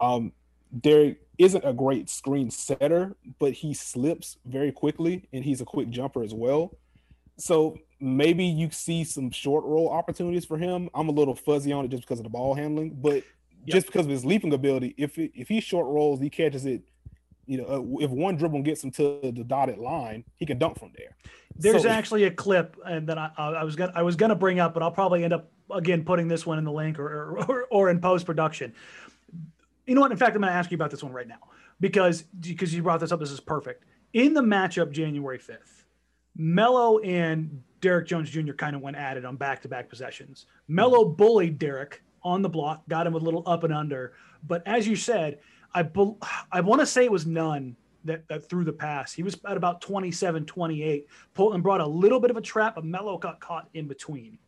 Um, 0.00 0.32
Derrick 0.80 1.20
isn't 1.38 1.64
a 1.64 1.72
great 1.72 2.08
screen 2.08 2.50
setter, 2.50 3.14
but 3.38 3.52
he 3.52 3.74
slips 3.74 4.38
very 4.46 4.72
quickly 4.72 5.28
and 5.32 5.44
he's 5.44 5.60
a 5.60 5.64
quick 5.64 5.90
jumper 5.90 6.22
as 6.22 6.34
well. 6.34 6.76
So 7.38 7.78
maybe 8.00 8.44
you 8.44 8.70
see 8.70 9.04
some 9.04 9.30
short 9.30 9.64
roll 9.64 9.90
opportunities 9.90 10.44
for 10.44 10.56
him. 10.58 10.88
I'm 10.94 11.08
a 11.08 11.12
little 11.12 11.34
fuzzy 11.34 11.72
on 11.72 11.84
it 11.84 11.88
just 11.88 12.02
because 12.02 12.18
of 12.18 12.24
the 12.24 12.30
ball 12.30 12.54
handling, 12.54 12.98
but 13.00 13.14
yep. 13.14 13.24
just 13.66 13.86
because 13.86 14.06
of 14.06 14.10
his 14.10 14.24
leaping 14.24 14.52
ability, 14.54 14.94
if 14.96 15.18
it, 15.18 15.32
if 15.34 15.48
he 15.48 15.60
short 15.60 15.86
rolls, 15.86 16.20
he 16.20 16.30
catches 16.30 16.66
it. 16.66 16.82
You 17.48 17.58
know, 17.58 17.64
uh, 17.66 18.04
if 18.04 18.10
one 18.10 18.36
dribble 18.36 18.62
gets 18.62 18.82
him 18.82 18.90
to 18.92 19.20
the 19.22 19.44
dotted 19.44 19.78
line, 19.78 20.24
he 20.34 20.44
can 20.46 20.58
dunk 20.58 20.80
from 20.80 20.90
there. 20.96 21.16
There's 21.54 21.84
so, 21.84 21.88
actually 21.88 22.24
a 22.24 22.30
clip, 22.30 22.76
and 22.84 23.06
that 23.08 23.18
I, 23.18 23.30
I 23.38 23.62
was 23.62 23.76
gonna 23.76 23.92
I 23.94 24.02
was 24.02 24.16
gonna 24.16 24.34
bring 24.34 24.58
up, 24.58 24.74
but 24.74 24.82
I'll 24.82 24.90
probably 24.90 25.22
end 25.22 25.32
up 25.32 25.48
again 25.72 26.04
putting 26.04 26.26
this 26.26 26.44
one 26.44 26.58
in 26.58 26.64
the 26.64 26.72
link 26.72 26.98
or 26.98 27.38
or, 27.38 27.66
or 27.70 27.90
in 27.90 28.00
post 28.00 28.26
production. 28.26 28.74
You 29.86 29.94
know 29.94 30.00
what? 30.00 30.10
In 30.10 30.16
fact, 30.16 30.34
I'm 30.34 30.42
going 30.42 30.52
to 30.52 30.56
ask 30.56 30.70
you 30.70 30.74
about 30.74 30.90
this 30.90 31.02
one 31.02 31.12
right 31.12 31.28
now 31.28 31.38
because 31.80 32.22
because 32.40 32.74
you 32.74 32.82
brought 32.82 33.00
this 33.00 33.12
up. 33.12 33.20
This 33.20 33.30
is 33.30 33.40
perfect. 33.40 33.84
In 34.12 34.34
the 34.34 34.42
matchup 34.42 34.90
January 34.90 35.38
5th, 35.38 35.84
Melo 36.36 36.98
and 36.98 37.62
Derrick 37.80 38.06
Jones 38.06 38.30
Jr. 38.30 38.52
kind 38.52 38.74
of 38.74 38.82
went 38.82 38.96
at 38.96 39.16
it 39.16 39.24
on 39.24 39.36
back 39.36 39.62
to 39.62 39.68
back 39.68 39.88
possessions. 39.88 40.46
Melo 40.68 41.04
bullied 41.04 41.58
Derrick 41.58 42.02
on 42.22 42.42
the 42.42 42.48
block, 42.48 42.82
got 42.88 43.06
him 43.06 43.14
a 43.14 43.18
little 43.18 43.42
up 43.46 43.62
and 43.62 43.72
under. 43.72 44.14
But 44.42 44.62
as 44.66 44.88
you 44.88 44.96
said, 44.96 45.38
I, 45.74 45.88
I 46.50 46.60
want 46.60 46.80
to 46.80 46.86
say 46.86 47.04
it 47.04 47.12
was 47.12 47.26
none 47.26 47.76
that, 48.04 48.26
that 48.28 48.48
threw 48.48 48.64
the 48.64 48.72
pass. 48.72 49.12
He 49.12 49.22
was 49.22 49.38
at 49.48 49.56
about 49.56 49.80
27, 49.80 50.46
28. 50.46 51.06
Portland 51.34 51.62
brought 51.62 51.80
a 51.80 51.86
little 51.86 52.18
bit 52.18 52.30
of 52.30 52.36
a 52.36 52.40
trap, 52.40 52.74
but 52.74 52.84
Melo 52.84 53.18
got 53.18 53.40
caught 53.40 53.68
in 53.74 53.86
between 53.86 54.38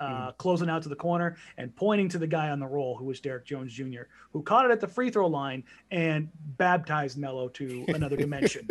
uh, 0.00 0.28
mm. 0.28 0.36
closing 0.38 0.68
out 0.68 0.82
to 0.82 0.88
the 0.88 0.96
corner 0.96 1.36
and 1.56 1.74
pointing 1.76 2.08
to 2.08 2.18
the 2.18 2.26
guy 2.26 2.50
on 2.50 2.58
the 2.58 2.66
roll, 2.66 2.96
who 2.96 3.04
was 3.04 3.20
Derrick 3.20 3.44
Jones 3.44 3.72
Jr., 3.72 4.02
who 4.32 4.42
caught 4.42 4.66
it 4.66 4.70
at 4.70 4.80
the 4.80 4.88
free 4.88 5.10
throw 5.10 5.26
line 5.26 5.64
and 5.90 6.28
baptized 6.56 7.18
Melo 7.18 7.48
to 7.48 7.84
another 7.88 8.16
dimension. 8.16 8.68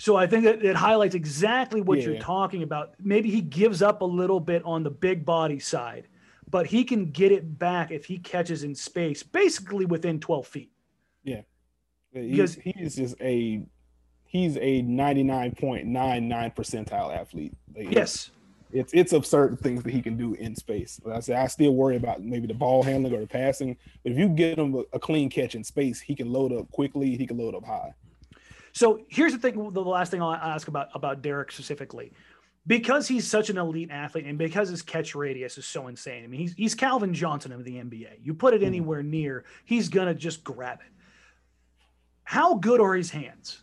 So 0.00 0.16
I 0.16 0.26
think 0.26 0.44
that 0.44 0.64
it 0.64 0.76
highlights 0.76 1.14
exactly 1.14 1.82
what 1.82 1.98
yeah. 1.98 2.06
you're 2.06 2.20
talking 2.20 2.62
about. 2.62 2.94
Maybe 2.98 3.30
he 3.30 3.42
gives 3.42 3.82
up 3.82 4.00
a 4.00 4.04
little 4.06 4.40
bit 4.40 4.62
on 4.64 4.82
the 4.82 4.90
big 4.90 5.26
body 5.26 5.58
side, 5.58 6.08
but 6.48 6.66
he 6.66 6.84
can 6.84 7.10
get 7.10 7.32
it 7.32 7.58
back 7.58 7.90
if 7.90 8.06
he 8.06 8.16
catches 8.16 8.64
in 8.64 8.74
space, 8.74 9.22
basically 9.22 9.84
within 9.84 10.18
12 10.18 10.46
feet. 10.46 10.72
Yeah, 11.22 11.42
because 12.14 12.54
he's, 12.54 12.74
he's 12.74 12.96
just 12.96 13.20
a 13.20 13.62
he's 14.24 14.56
a 14.56 14.82
99.99 14.82 16.56
percentile 16.56 17.14
athlete. 17.14 17.52
Yes, 17.76 18.30
it's 18.72 18.92
it's 18.92 19.12
absurd 19.12 19.58
things 19.60 19.82
that 19.82 19.92
he 19.92 20.02
can 20.02 20.16
do 20.16 20.34
in 20.34 20.54
space. 20.54 21.00
Like 21.04 21.16
I 21.16 21.20
say 21.20 21.34
I 21.34 21.46
still 21.46 21.74
worry 21.74 21.96
about 21.96 22.22
maybe 22.22 22.46
the 22.46 22.54
ball 22.54 22.82
handling 22.82 23.14
or 23.14 23.20
the 23.20 23.26
passing, 23.26 23.76
but 24.02 24.12
if 24.12 24.18
you 24.18 24.28
get 24.28 24.58
him 24.58 24.74
a, 24.74 24.84
a 24.92 24.98
clean 24.98 25.30
catch 25.30 25.54
in 25.54 25.64
space, 25.64 26.00
he 26.00 26.14
can 26.14 26.32
load 26.32 26.52
up 26.52 26.70
quickly. 26.70 27.16
He 27.16 27.26
can 27.26 27.38
load 27.38 27.54
up 27.54 27.64
high. 27.64 27.94
So 28.72 29.00
here's 29.08 29.32
the 29.32 29.38
thing: 29.38 29.70
the 29.72 29.82
last 29.82 30.10
thing 30.10 30.22
I'll 30.22 30.34
ask 30.34 30.68
about 30.68 30.88
about 30.94 31.22
Derrick 31.22 31.52
specifically, 31.52 32.12
because 32.66 33.08
he's 33.08 33.26
such 33.26 33.50
an 33.50 33.58
elite 33.58 33.90
athlete 33.90 34.26
and 34.26 34.38
because 34.38 34.68
his 34.68 34.82
catch 34.82 35.14
radius 35.14 35.58
is 35.58 35.66
so 35.66 35.88
insane. 35.88 36.24
I 36.24 36.26
mean, 36.26 36.40
he's 36.40 36.52
he's 36.54 36.74
Calvin 36.74 37.14
Johnson 37.14 37.52
of 37.52 37.64
the 37.64 37.72
NBA. 37.72 38.18
You 38.22 38.34
put 38.34 38.54
it 38.54 38.60
hmm. 38.60 38.66
anywhere 38.66 39.02
near, 39.02 39.44
he's 39.64 39.88
gonna 39.88 40.14
just 40.14 40.44
grab 40.44 40.80
it. 40.80 40.92
How 42.24 42.54
good 42.54 42.80
are 42.80 42.94
his 42.94 43.10
hands? 43.10 43.62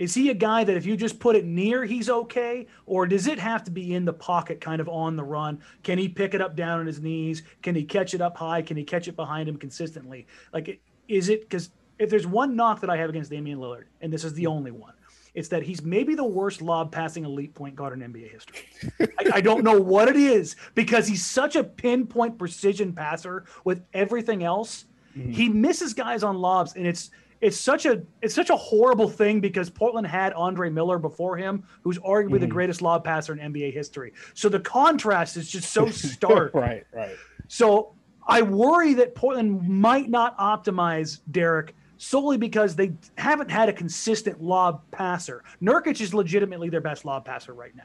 Is 0.00 0.14
he 0.14 0.30
a 0.30 0.34
guy 0.34 0.64
that 0.64 0.78
if 0.78 0.86
you 0.86 0.96
just 0.96 1.20
put 1.20 1.36
it 1.36 1.44
near, 1.44 1.84
he's 1.84 2.08
okay? 2.08 2.66
Or 2.86 3.06
does 3.06 3.26
it 3.26 3.38
have 3.38 3.62
to 3.64 3.70
be 3.70 3.94
in 3.94 4.06
the 4.06 4.14
pocket, 4.14 4.58
kind 4.58 4.80
of 4.80 4.88
on 4.88 5.14
the 5.14 5.22
run? 5.22 5.60
Can 5.82 5.98
he 5.98 6.08
pick 6.08 6.32
it 6.32 6.40
up 6.40 6.56
down 6.56 6.80
on 6.80 6.86
his 6.86 7.02
knees? 7.02 7.42
Can 7.60 7.74
he 7.74 7.84
catch 7.84 8.14
it 8.14 8.22
up 8.22 8.34
high? 8.34 8.62
Can 8.62 8.78
he 8.78 8.82
catch 8.82 9.08
it 9.08 9.14
behind 9.14 9.46
him 9.46 9.58
consistently? 9.58 10.26
Like, 10.54 10.80
is 11.06 11.28
it 11.28 11.42
because 11.42 11.70
if 11.98 12.08
there's 12.08 12.26
one 12.26 12.56
knock 12.56 12.80
that 12.80 12.88
I 12.88 12.96
have 12.96 13.10
against 13.10 13.30
Damian 13.30 13.58
Lillard, 13.58 13.84
and 14.00 14.10
this 14.10 14.24
is 14.24 14.32
the 14.32 14.46
only 14.46 14.70
one, 14.70 14.94
it's 15.34 15.48
that 15.48 15.62
he's 15.62 15.82
maybe 15.82 16.14
the 16.14 16.24
worst 16.24 16.62
lob 16.62 16.90
passing 16.90 17.26
elite 17.26 17.54
point 17.54 17.76
guard 17.76 17.92
in 17.92 18.12
NBA 18.12 18.32
history. 18.32 18.60
I, 19.00 19.32
I, 19.34 19.40
don't 19.42 19.62
know 19.62 19.78
what 19.78 20.08
it 20.08 20.16
is 20.16 20.56
because 20.74 21.06
he's 21.06 21.24
such 21.24 21.56
a 21.56 21.62
pinpoint 21.62 22.38
precision 22.38 22.94
passer 22.94 23.44
with 23.64 23.84
everything 23.92 24.44
else. 24.44 24.86
Mm-hmm. 25.14 25.30
He 25.30 25.50
misses 25.50 25.92
guys 25.92 26.22
on 26.22 26.38
lobs, 26.38 26.74
and 26.74 26.86
it's 26.86 27.10
it's 27.40 27.56
such 27.56 27.86
a 27.86 28.02
it's 28.20 28.34
such 28.34 28.50
a 28.50 28.56
horrible 28.56 29.08
thing 29.08 29.40
because 29.40 29.70
Portland 29.70 30.06
had 30.06 30.32
Andre 30.34 30.68
Miller 30.70 30.98
before 30.98 31.36
him, 31.36 31.64
who's 31.82 31.98
arguably 31.98 32.36
mm. 32.36 32.40
the 32.40 32.46
greatest 32.46 32.82
lob 32.82 33.04
passer 33.04 33.32
in 33.32 33.52
NBA 33.52 33.72
history. 33.72 34.12
So 34.34 34.48
the 34.48 34.60
contrast 34.60 35.36
is 35.36 35.48
just 35.48 35.70
so 35.72 35.86
stark. 35.90 36.54
right, 36.54 36.84
right. 36.92 37.16
So 37.48 37.94
I 38.26 38.42
worry 38.42 38.94
that 38.94 39.14
Portland 39.14 39.66
might 39.68 40.10
not 40.10 40.36
optimize 40.38 41.20
Derrick 41.30 41.74
solely 41.96 42.36
because 42.36 42.76
they 42.76 42.92
haven't 43.18 43.50
had 43.50 43.68
a 43.68 43.72
consistent 43.72 44.42
lob 44.42 44.82
passer. 44.90 45.42
Nurkic 45.62 46.00
is 46.00 46.14
legitimately 46.14 46.68
their 46.68 46.80
best 46.80 47.04
lob 47.04 47.24
passer 47.24 47.52
right 47.52 47.74
now. 47.74 47.84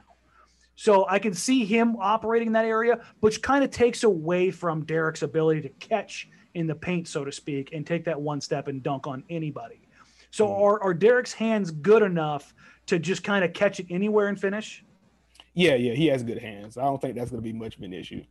So 0.75 1.05
I 1.07 1.19
can 1.19 1.33
see 1.33 1.65
him 1.65 1.95
operating 1.99 2.47
in 2.47 2.53
that 2.53 2.65
area, 2.65 2.99
which 3.21 3.41
kind 3.41 3.63
of 3.63 3.71
takes 3.71 4.03
away 4.03 4.51
from 4.51 4.83
Derrick's 4.85 5.21
ability 5.21 5.61
to 5.61 5.69
catch 5.69 6.29
in 6.55 6.65
the 6.65 6.75
paint, 6.75 7.07
so 7.07 7.23
to 7.23 7.31
speak, 7.31 7.71
and 7.73 7.85
take 7.85 8.03
that 8.05 8.19
one 8.19 8.41
step 8.41 8.67
and 8.67 8.81
dunk 8.81 9.05
on 9.05 9.23
anybody. 9.29 9.81
So 10.31 10.47
mm. 10.47 10.59
are, 10.59 10.81
are 10.81 10.93
Derrick's 10.93 11.33
hands 11.33 11.69
good 11.69 12.01
enough 12.01 12.55
to 12.87 12.97
just 12.97 13.23
kind 13.23 13.45
of 13.45 13.53
catch 13.53 13.79
it 13.79 13.87
anywhere 13.89 14.27
and 14.27 14.39
finish? 14.39 14.83
Yeah, 15.53 15.75
yeah, 15.75 15.93
he 15.93 16.07
has 16.07 16.23
good 16.23 16.39
hands. 16.39 16.77
I 16.77 16.83
don't 16.83 17.01
think 17.01 17.15
that's 17.15 17.31
going 17.31 17.41
to 17.41 17.47
be 17.47 17.53
much 17.53 17.77
of 17.77 17.83
an 17.83 17.93
issue. 17.93 18.23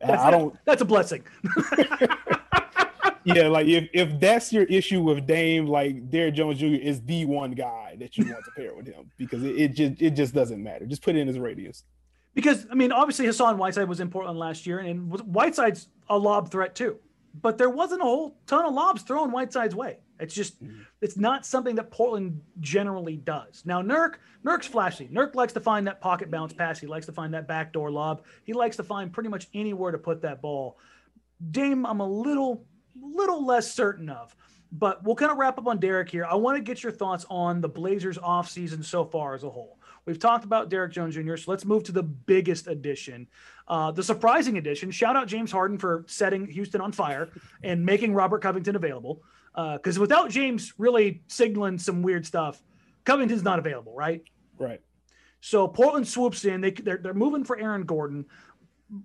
That's 0.00 0.22
I, 0.22 0.30
don't. 0.30 0.56
That's 0.64 0.82
a 0.82 0.84
blessing. 0.84 1.22
yeah, 3.24 3.46
like 3.46 3.68
if, 3.68 3.88
if 3.92 4.18
that's 4.18 4.52
your 4.52 4.64
issue 4.64 5.00
with 5.00 5.26
Dame, 5.26 5.66
like 5.66 6.10
Derrick 6.10 6.34
Jones 6.34 6.58
Jr. 6.58 6.66
is 6.66 7.00
the 7.02 7.24
one 7.24 7.52
guy 7.52 7.96
that 8.00 8.18
you 8.18 8.24
want 8.24 8.44
to 8.44 8.50
pair 8.56 8.74
with 8.74 8.86
him 8.88 9.12
because 9.16 9.44
it, 9.44 9.56
it 9.56 9.68
just 9.74 10.02
it 10.02 10.10
just 10.10 10.34
doesn't 10.34 10.60
matter. 10.60 10.86
Just 10.86 11.02
put 11.02 11.14
it 11.14 11.20
in 11.20 11.28
his 11.28 11.38
radius. 11.38 11.84
Because 12.34 12.66
I 12.68 12.74
mean, 12.74 12.90
obviously 12.90 13.26
Hassan 13.26 13.58
Whiteside 13.58 13.88
was 13.88 14.00
in 14.00 14.10
Portland 14.10 14.40
last 14.40 14.66
year, 14.66 14.80
and 14.80 15.08
Whiteside's 15.08 15.86
a 16.08 16.18
lob 16.18 16.50
threat 16.50 16.74
too 16.74 16.98
but 17.40 17.58
there 17.58 17.70
wasn't 17.70 18.00
a 18.00 18.04
whole 18.04 18.36
ton 18.46 18.64
of 18.64 18.74
lobs 18.74 19.02
thrown 19.02 19.30
Whiteside's 19.30 19.74
way. 19.74 19.98
It's 20.20 20.34
just 20.34 20.62
mm-hmm. 20.62 20.82
it's 21.00 21.16
not 21.16 21.46
something 21.46 21.74
that 21.76 21.90
Portland 21.90 22.40
generally 22.60 23.16
does. 23.16 23.62
Now 23.64 23.82
Nurk, 23.82 24.14
Nurk's 24.44 24.66
flashy. 24.66 25.08
Nurk 25.08 25.34
likes 25.34 25.52
to 25.54 25.60
find 25.60 25.86
that 25.86 26.00
pocket 26.00 26.30
bounce 26.30 26.52
pass. 26.52 26.78
He 26.78 26.86
likes 26.86 27.06
to 27.06 27.12
find 27.12 27.34
that 27.34 27.48
backdoor 27.48 27.90
lob. 27.90 28.22
He 28.44 28.52
likes 28.52 28.76
to 28.76 28.84
find 28.84 29.12
pretty 29.12 29.28
much 29.28 29.48
anywhere 29.54 29.90
to 29.90 29.98
put 29.98 30.22
that 30.22 30.40
ball. 30.42 30.78
Dame, 31.50 31.86
I'm 31.86 32.00
a 32.00 32.08
little 32.08 32.64
little 33.00 33.44
less 33.44 33.72
certain 33.72 34.08
of. 34.08 34.34
But 34.74 35.04
we'll 35.04 35.16
kind 35.16 35.30
of 35.30 35.36
wrap 35.36 35.58
up 35.58 35.66
on 35.66 35.78
Derrick 35.78 36.08
here. 36.08 36.24
I 36.24 36.34
want 36.34 36.56
to 36.56 36.62
get 36.62 36.82
your 36.82 36.92
thoughts 36.92 37.26
on 37.28 37.60
the 37.60 37.68
Blazers 37.68 38.16
offseason 38.16 38.82
so 38.82 39.04
far 39.04 39.34
as 39.34 39.44
a 39.44 39.50
whole. 39.50 39.78
We've 40.04 40.18
talked 40.18 40.44
about 40.44 40.68
Derrick 40.68 40.92
Jones 40.92 41.14
Jr., 41.14 41.36
so 41.36 41.50
let's 41.50 41.64
move 41.64 41.84
to 41.84 41.92
the 41.92 42.02
biggest 42.02 42.66
addition, 42.66 43.28
uh, 43.68 43.92
the 43.92 44.02
surprising 44.02 44.58
addition. 44.58 44.90
Shout 44.90 45.14
out 45.14 45.28
James 45.28 45.52
Harden 45.52 45.78
for 45.78 46.04
setting 46.08 46.46
Houston 46.48 46.80
on 46.80 46.90
fire 46.90 47.28
and 47.62 47.84
making 47.84 48.12
Robert 48.12 48.42
Covington 48.42 48.74
available. 48.74 49.22
Because 49.54 49.98
uh, 49.98 50.00
without 50.00 50.30
James 50.30 50.72
really 50.78 51.22
signaling 51.28 51.78
some 51.78 52.02
weird 52.02 52.26
stuff, 52.26 52.62
Covington's 53.04 53.42
not 53.42 53.58
available, 53.58 53.94
right? 53.94 54.24
Right. 54.58 54.80
So 55.40 55.68
Portland 55.68 56.08
swoops 56.08 56.44
in. 56.44 56.60
They 56.60 56.70
they're, 56.70 56.98
they're 56.98 57.14
moving 57.14 57.44
for 57.44 57.58
Aaron 57.58 57.82
Gordon. 57.82 58.24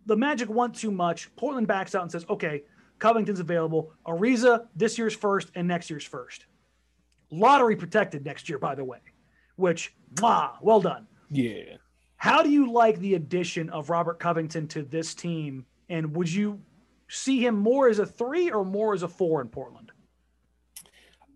The 0.06 0.16
Magic 0.16 0.50
want 0.50 0.76
too 0.76 0.92
much. 0.92 1.36
Portland 1.36 1.68
backs 1.68 1.96
out 1.96 2.04
and 2.04 2.12
says, 2.12 2.26
"Okay, 2.30 2.64
Covington's 3.00 3.40
available. 3.40 3.92
Ariza 4.06 4.68
this 4.76 4.98
year's 4.98 5.16
first 5.16 5.52
and 5.56 5.68
next 5.68 5.90
year's 5.90 6.06
first. 6.06 6.46
Lottery 7.32 7.76
protected 7.76 8.24
next 8.24 8.48
year, 8.50 8.60
by 8.60 8.76
the 8.76 8.86
way." 8.86 9.00
Which, 9.58 9.94
wow, 10.22 10.58
well 10.62 10.80
done. 10.80 11.08
Yeah. 11.30 11.76
How 12.16 12.42
do 12.42 12.50
you 12.50 12.72
like 12.72 13.00
the 13.00 13.16
addition 13.16 13.70
of 13.70 13.90
Robert 13.90 14.20
Covington 14.20 14.68
to 14.70 14.84
this 14.84 15.14
team? 15.14 15.66
And 15.90 16.16
would 16.16 16.32
you 16.32 16.62
see 17.10 17.46
him 17.46 17.58
more 17.58 17.90
as 17.90 18.00
a 18.00 18.06
three 18.06 18.50
or 18.50 18.64
more 18.64 18.94
as 18.94 19.04
a 19.04 19.08
four 19.08 19.42
in 19.42 19.50
Portland? 19.50 19.92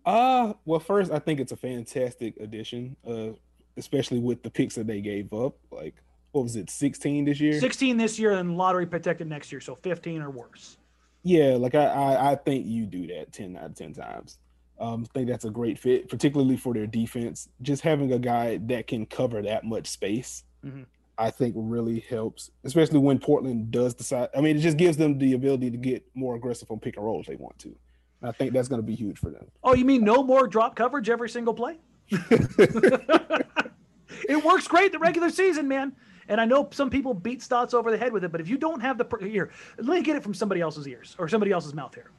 Uh, 0.04 0.54
well, 0.64 0.80
first, 0.80 1.12
I 1.12 1.18
think 1.18 1.38
it's 1.38 1.52
a 1.52 1.56
fantastic 1.56 2.36
addition, 2.40 2.96
uh, 3.06 3.28
especially 3.76 4.18
with 4.18 4.42
the 4.42 4.50
picks 4.50 4.74
that 4.74 4.86
they 4.86 5.00
gave 5.00 5.32
up. 5.32 5.54
Like, 5.70 5.94
what 6.32 6.42
was 6.42 6.56
it, 6.56 6.70
16 6.70 7.26
this 7.26 7.40
year? 7.40 7.60
16 7.60 7.96
this 7.96 8.18
year 8.18 8.32
and 8.32 8.56
lottery 8.56 8.86
protected 8.86 9.28
next 9.28 9.52
year. 9.52 9.60
So 9.60 9.76
15 9.76 10.22
or 10.22 10.30
worse. 10.30 10.78
Yeah, 11.22 11.54
like 11.56 11.76
I, 11.76 11.84
I, 11.84 12.32
I 12.32 12.34
think 12.34 12.66
you 12.66 12.86
do 12.86 13.06
that 13.08 13.32
10 13.32 13.56
out 13.56 13.66
of 13.66 13.74
10 13.76 13.94
times. 13.94 14.38
Um, 14.78 15.06
I 15.14 15.18
think 15.18 15.28
that's 15.28 15.44
a 15.44 15.50
great 15.50 15.78
fit, 15.78 16.08
particularly 16.08 16.56
for 16.56 16.74
their 16.74 16.86
defense. 16.86 17.48
Just 17.60 17.82
having 17.82 18.12
a 18.12 18.18
guy 18.18 18.58
that 18.64 18.86
can 18.86 19.06
cover 19.06 19.42
that 19.42 19.64
much 19.64 19.86
space, 19.86 20.44
mm-hmm. 20.64 20.82
I 21.18 21.30
think 21.30 21.54
really 21.56 22.00
helps, 22.00 22.50
especially 22.64 22.98
when 22.98 23.18
Portland 23.18 23.70
does 23.70 23.94
decide. 23.94 24.30
I 24.36 24.40
mean, 24.40 24.56
it 24.56 24.60
just 24.60 24.76
gives 24.76 24.96
them 24.96 25.18
the 25.18 25.34
ability 25.34 25.70
to 25.70 25.76
get 25.76 26.04
more 26.14 26.34
aggressive 26.34 26.70
on 26.70 26.80
pick 26.80 26.96
and 26.96 27.04
roll 27.04 27.20
if 27.20 27.26
they 27.26 27.36
want 27.36 27.58
to. 27.60 27.68
And 27.68 28.28
I 28.28 28.32
think 28.32 28.52
that's 28.52 28.68
going 28.68 28.80
to 28.80 28.86
be 28.86 28.94
huge 28.94 29.18
for 29.18 29.30
them. 29.30 29.46
Oh, 29.62 29.74
you 29.74 29.84
mean 29.84 30.04
no 30.04 30.22
more 30.22 30.46
drop 30.46 30.74
coverage 30.74 31.10
every 31.10 31.28
single 31.28 31.54
play? 31.54 31.78
it 32.10 34.44
works 34.44 34.68
great 34.68 34.92
the 34.92 34.98
regular 34.98 35.30
season, 35.30 35.68
man. 35.68 35.94
And 36.28 36.40
I 36.40 36.44
know 36.44 36.68
some 36.72 36.88
people 36.88 37.14
beat 37.14 37.42
Stotts 37.42 37.74
over 37.74 37.90
the 37.90 37.98
head 37.98 38.12
with 38.12 38.24
it, 38.24 38.32
but 38.32 38.40
if 38.40 38.48
you 38.48 38.56
don't 38.56 38.80
have 38.80 38.96
the 38.96 39.06
here, 39.20 39.50
let 39.78 39.98
me 39.98 40.02
get 40.02 40.16
it 40.16 40.22
from 40.22 40.34
somebody 40.34 40.60
else's 40.60 40.86
ears 40.86 41.16
or 41.18 41.28
somebody 41.28 41.52
else's 41.52 41.74
mouth 41.74 41.94
here. 41.94 42.10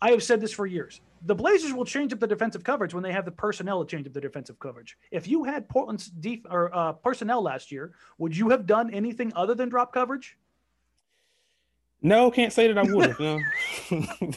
I 0.00 0.10
have 0.10 0.22
said 0.22 0.40
this 0.40 0.52
for 0.52 0.66
years. 0.66 1.00
The 1.26 1.34
Blazers 1.34 1.72
will 1.72 1.86
change 1.86 2.12
up 2.12 2.20
the 2.20 2.26
defensive 2.26 2.62
coverage 2.62 2.92
when 2.92 3.02
they 3.02 3.12
have 3.12 3.24
the 3.24 3.30
personnel 3.30 3.82
to 3.84 3.90
change 3.90 4.06
up 4.06 4.12
the 4.12 4.20
defensive 4.20 4.58
coverage. 4.58 4.98
If 5.10 5.26
you 5.26 5.44
had 5.44 5.68
Portland's 5.68 6.08
def- 6.08 6.44
or 6.50 6.74
uh, 6.74 6.92
personnel 6.92 7.42
last 7.42 7.72
year, 7.72 7.92
would 8.18 8.36
you 8.36 8.50
have 8.50 8.66
done 8.66 8.92
anything 8.92 9.32
other 9.34 9.54
than 9.54 9.70
drop 9.70 9.92
coverage? 9.92 10.36
No, 12.02 12.30
can't 12.30 12.52
say 12.52 12.70
that 12.70 12.76
I 12.76 12.82
would 12.82 13.18
no. 13.18 13.40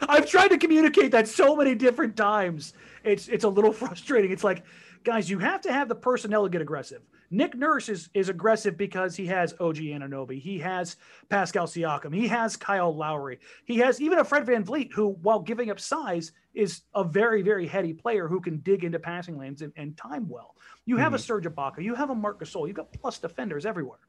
I've 0.08 0.26
tried 0.26 0.48
to 0.48 0.58
communicate 0.58 1.10
that 1.10 1.28
so 1.28 1.56
many 1.56 1.74
different 1.74 2.16
times. 2.16 2.72
It's 3.04 3.28
it's 3.28 3.44
a 3.44 3.48
little 3.48 3.72
frustrating. 3.82 4.30
It's 4.30 4.44
like, 4.44 4.64
guys, 5.04 5.28
you 5.28 5.38
have 5.38 5.60
to 5.62 5.72
have 5.72 5.88
the 5.88 5.94
personnel 5.94 6.44
to 6.44 6.50
get 6.50 6.62
aggressive. 6.62 7.02
Nick 7.30 7.54
Nurse 7.54 7.88
is 7.88 8.08
is 8.12 8.28
aggressive 8.28 8.76
because 8.76 9.14
he 9.14 9.26
has 9.26 9.54
OG 9.60 9.76
Anunoby, 9.76 10.40
he 10.40 10.58
has 10.58 10.96
Pascal 11.28 11.66
Siakam, 11.66 12.14
he 12.14 12.26
has 12.26 12.56
Kyle 12.56 12.94
Lowry, 12.94 13.38
he 13.64 13.76
has 13.78 14.00
even 14.00 14.18
a 14.18 14.24
Fred 14.24 14.46
VanVleet 14.46 14.92
who, 14.92 15.10
while 15.22 15.38
giving 15.38 15.70
up 15.70 15.78
size, 15.78 16.32
is 16.54 16.82
a 16.94 17.04
very 17.04 17.42
very 17.42 17.66
heady 17.66 17.92
player 17.92 18.26
who 18.26 18.40
can 18.40 18.58
dig 18.58 18.82
into 18.82 18.98
passing 18.98 19.38
lanes 19.38 19.62
and, 19.62 19.72
and 19.76 19.96
time 19.96 20.28
well. 20.28 20.56
You 20.86 20.96
have 20.96 21.08
mm-hmm. 21.08 21.16
a 21.16 21.18
Serge 21.18 21.44
Ibaka, 21.44 21.82
you 21.82 21.94
have 21.94 22.10
a 22.10 22.14
Marc 22.14 22.40
Gasol, 22.40 22.66
you've 22.66 22.76
got 22.76 22.92
plus 22.92 23.18
defenders 23.18 23.64
everywhere. 23.64 24.00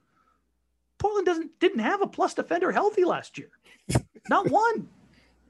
Portland 0.97 1.27
doesn't 1.27 1.59
didn't 1.59 1.79
have 1.79 2.01
a 2.01 2.07
plus 2.07 2.33
defender 2.33 2.71
healthy 2.71 3.05
last 3.05 3.37
year, 3.37 3.51
not 4.29 4.49
one. 4.51 4.87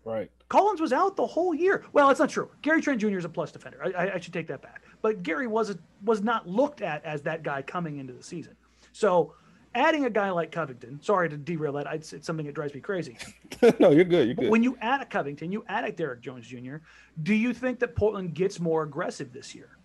Right. 0.03 0.31
Collins 0.49 0.81
was 0.81 0.91
out 0.91 1.15
the 1.15 1.27
whole 1.27 1.53
year. 1.53 1.83
Well, 1.93 2.09
it's 2.09 2.19
not 2.19 2.29
true. 2.29 2.49
Gary 2.61 2.81
Trent 2.81 2.99
Jr. 2.99 3.17
is 3.17 3.25
a 3.25 3.29
plus 3.29 3.51
defender. 3.51 3.83
I, 3.95 4.13
I, 4.15 4.19
should 4.19 4.33
take 4.33 4.47
that 4.47 4.61
back. 4.61 4.81
But 5.01 5.23
Gary 5.23 5.47
was 5.47 5.75
was 6.03 6.21
not 6.21 6.47
looked 6.47 6.81
at 6.81 7.03
as 7.05 7.21
that 7.23 7.43
guy 7.43 7.61
coming 7.61 7.97
into 7.97 8.13
the 8.13 8.23
season. 8.23 8.55
So 8.93 9.33
adding 9.73 10.05
a 10.05 10.09
guy 10.09 10.29
like 10.31 10.51
Covington, 10.51 11.01
sorry 11.01 11.29
to 11.29 11.37
derail 11.37 11.73
that. 11.73 11.87
It's, 11.93 12.13
it's 12.13 12.27
something 12.27 12.45
that 12.45 12.55
drives 12.55 12.73
me 12.73 12.81
crazy. 12.81 13.17
no, 13.79 13.91
you're 13.91 14.03
good. 14.03 14.27
You're 14.27 14.35
good. 14.35 14.49
When 14.49 14.63
you 14.63 14.77
add 14.81 15.01
a 15.01 15.05
Covington, 15.05 15.51
you 15.51 15.63
add 15.67 15.85
a 15.85 15.91
Derrick 15.91 16.21
Jones 16.21 16.47
Jr. 16.47 16.77
Do 17.23 17.33
you 17.33 17.53
think 17.53 17.79
that 17.79 17.95
Portland 17.95 18.33
gets 18.33 18.59
more 18.59 18.83
aggressive 18.83 19.31
this 19.31 19.55
year? 19.55 19.77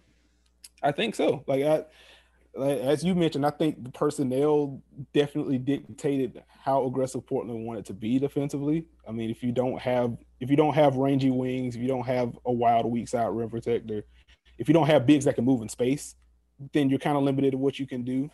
I 0.82 0.92
think 0.92 1.14
so. 1.14 1.44
Like 1.46 1.64
I, 1.64 1.84
as 2.58 3.04
you 3.04 3.14
mentioned, 3.14 3.46
I 3.46 3.50
think 3.50 3.82
the 3.82 3.90
personnel 3.90 4.82
definitely 5.12 5.58
dictated 5.58 6.42
how 6.48 6.84
aggressive 6.86 7.26
Portland 7.26 7.64
wanted 7.64 7.84
to 7.86 7.92
be 7.92 8.18
defensively. 8.18 8.86
I 9.06 9.12
mean, 9.12 9.30
if 9.30 9.42
you 9.42 9.52
don't 9.52 9.78
have 9.80 10.16
if 10.40 10.50
you 10.50 10.56
don't 10.56 10.74
have 10.74 10.96
rangy 10.96 11.30
wings, 11.30 11.76
if 11.76 11.82
you 11.82 11.88
don't 11.88 12.06
have 12.06 12.36
a 12.44 12.52
wild 12.52 12.86
weak 12.86 13.08
side 13.08 13.28
rim 13.28 13.50
protector, 13.50 14.04
if 14.58 14.68
you 14.68 14.74
don't 14.74 14.86
have 14.86 15.06
bigs 15.06 15.24
that 15.24 15.34
can 15.34 15.44
move 15.44 15.62
in 15.62 15.68
space, 15.68 16.14
then 16.72 16.88
you're 16.88 16.98
kind 16.98 17.16
of 17.16 17.22
limited 17.22 17.52
to 17.52 17.58
what 17.58 17.78
you 17.78 17.86
can 17.86 18.04
do. 18.04 18.30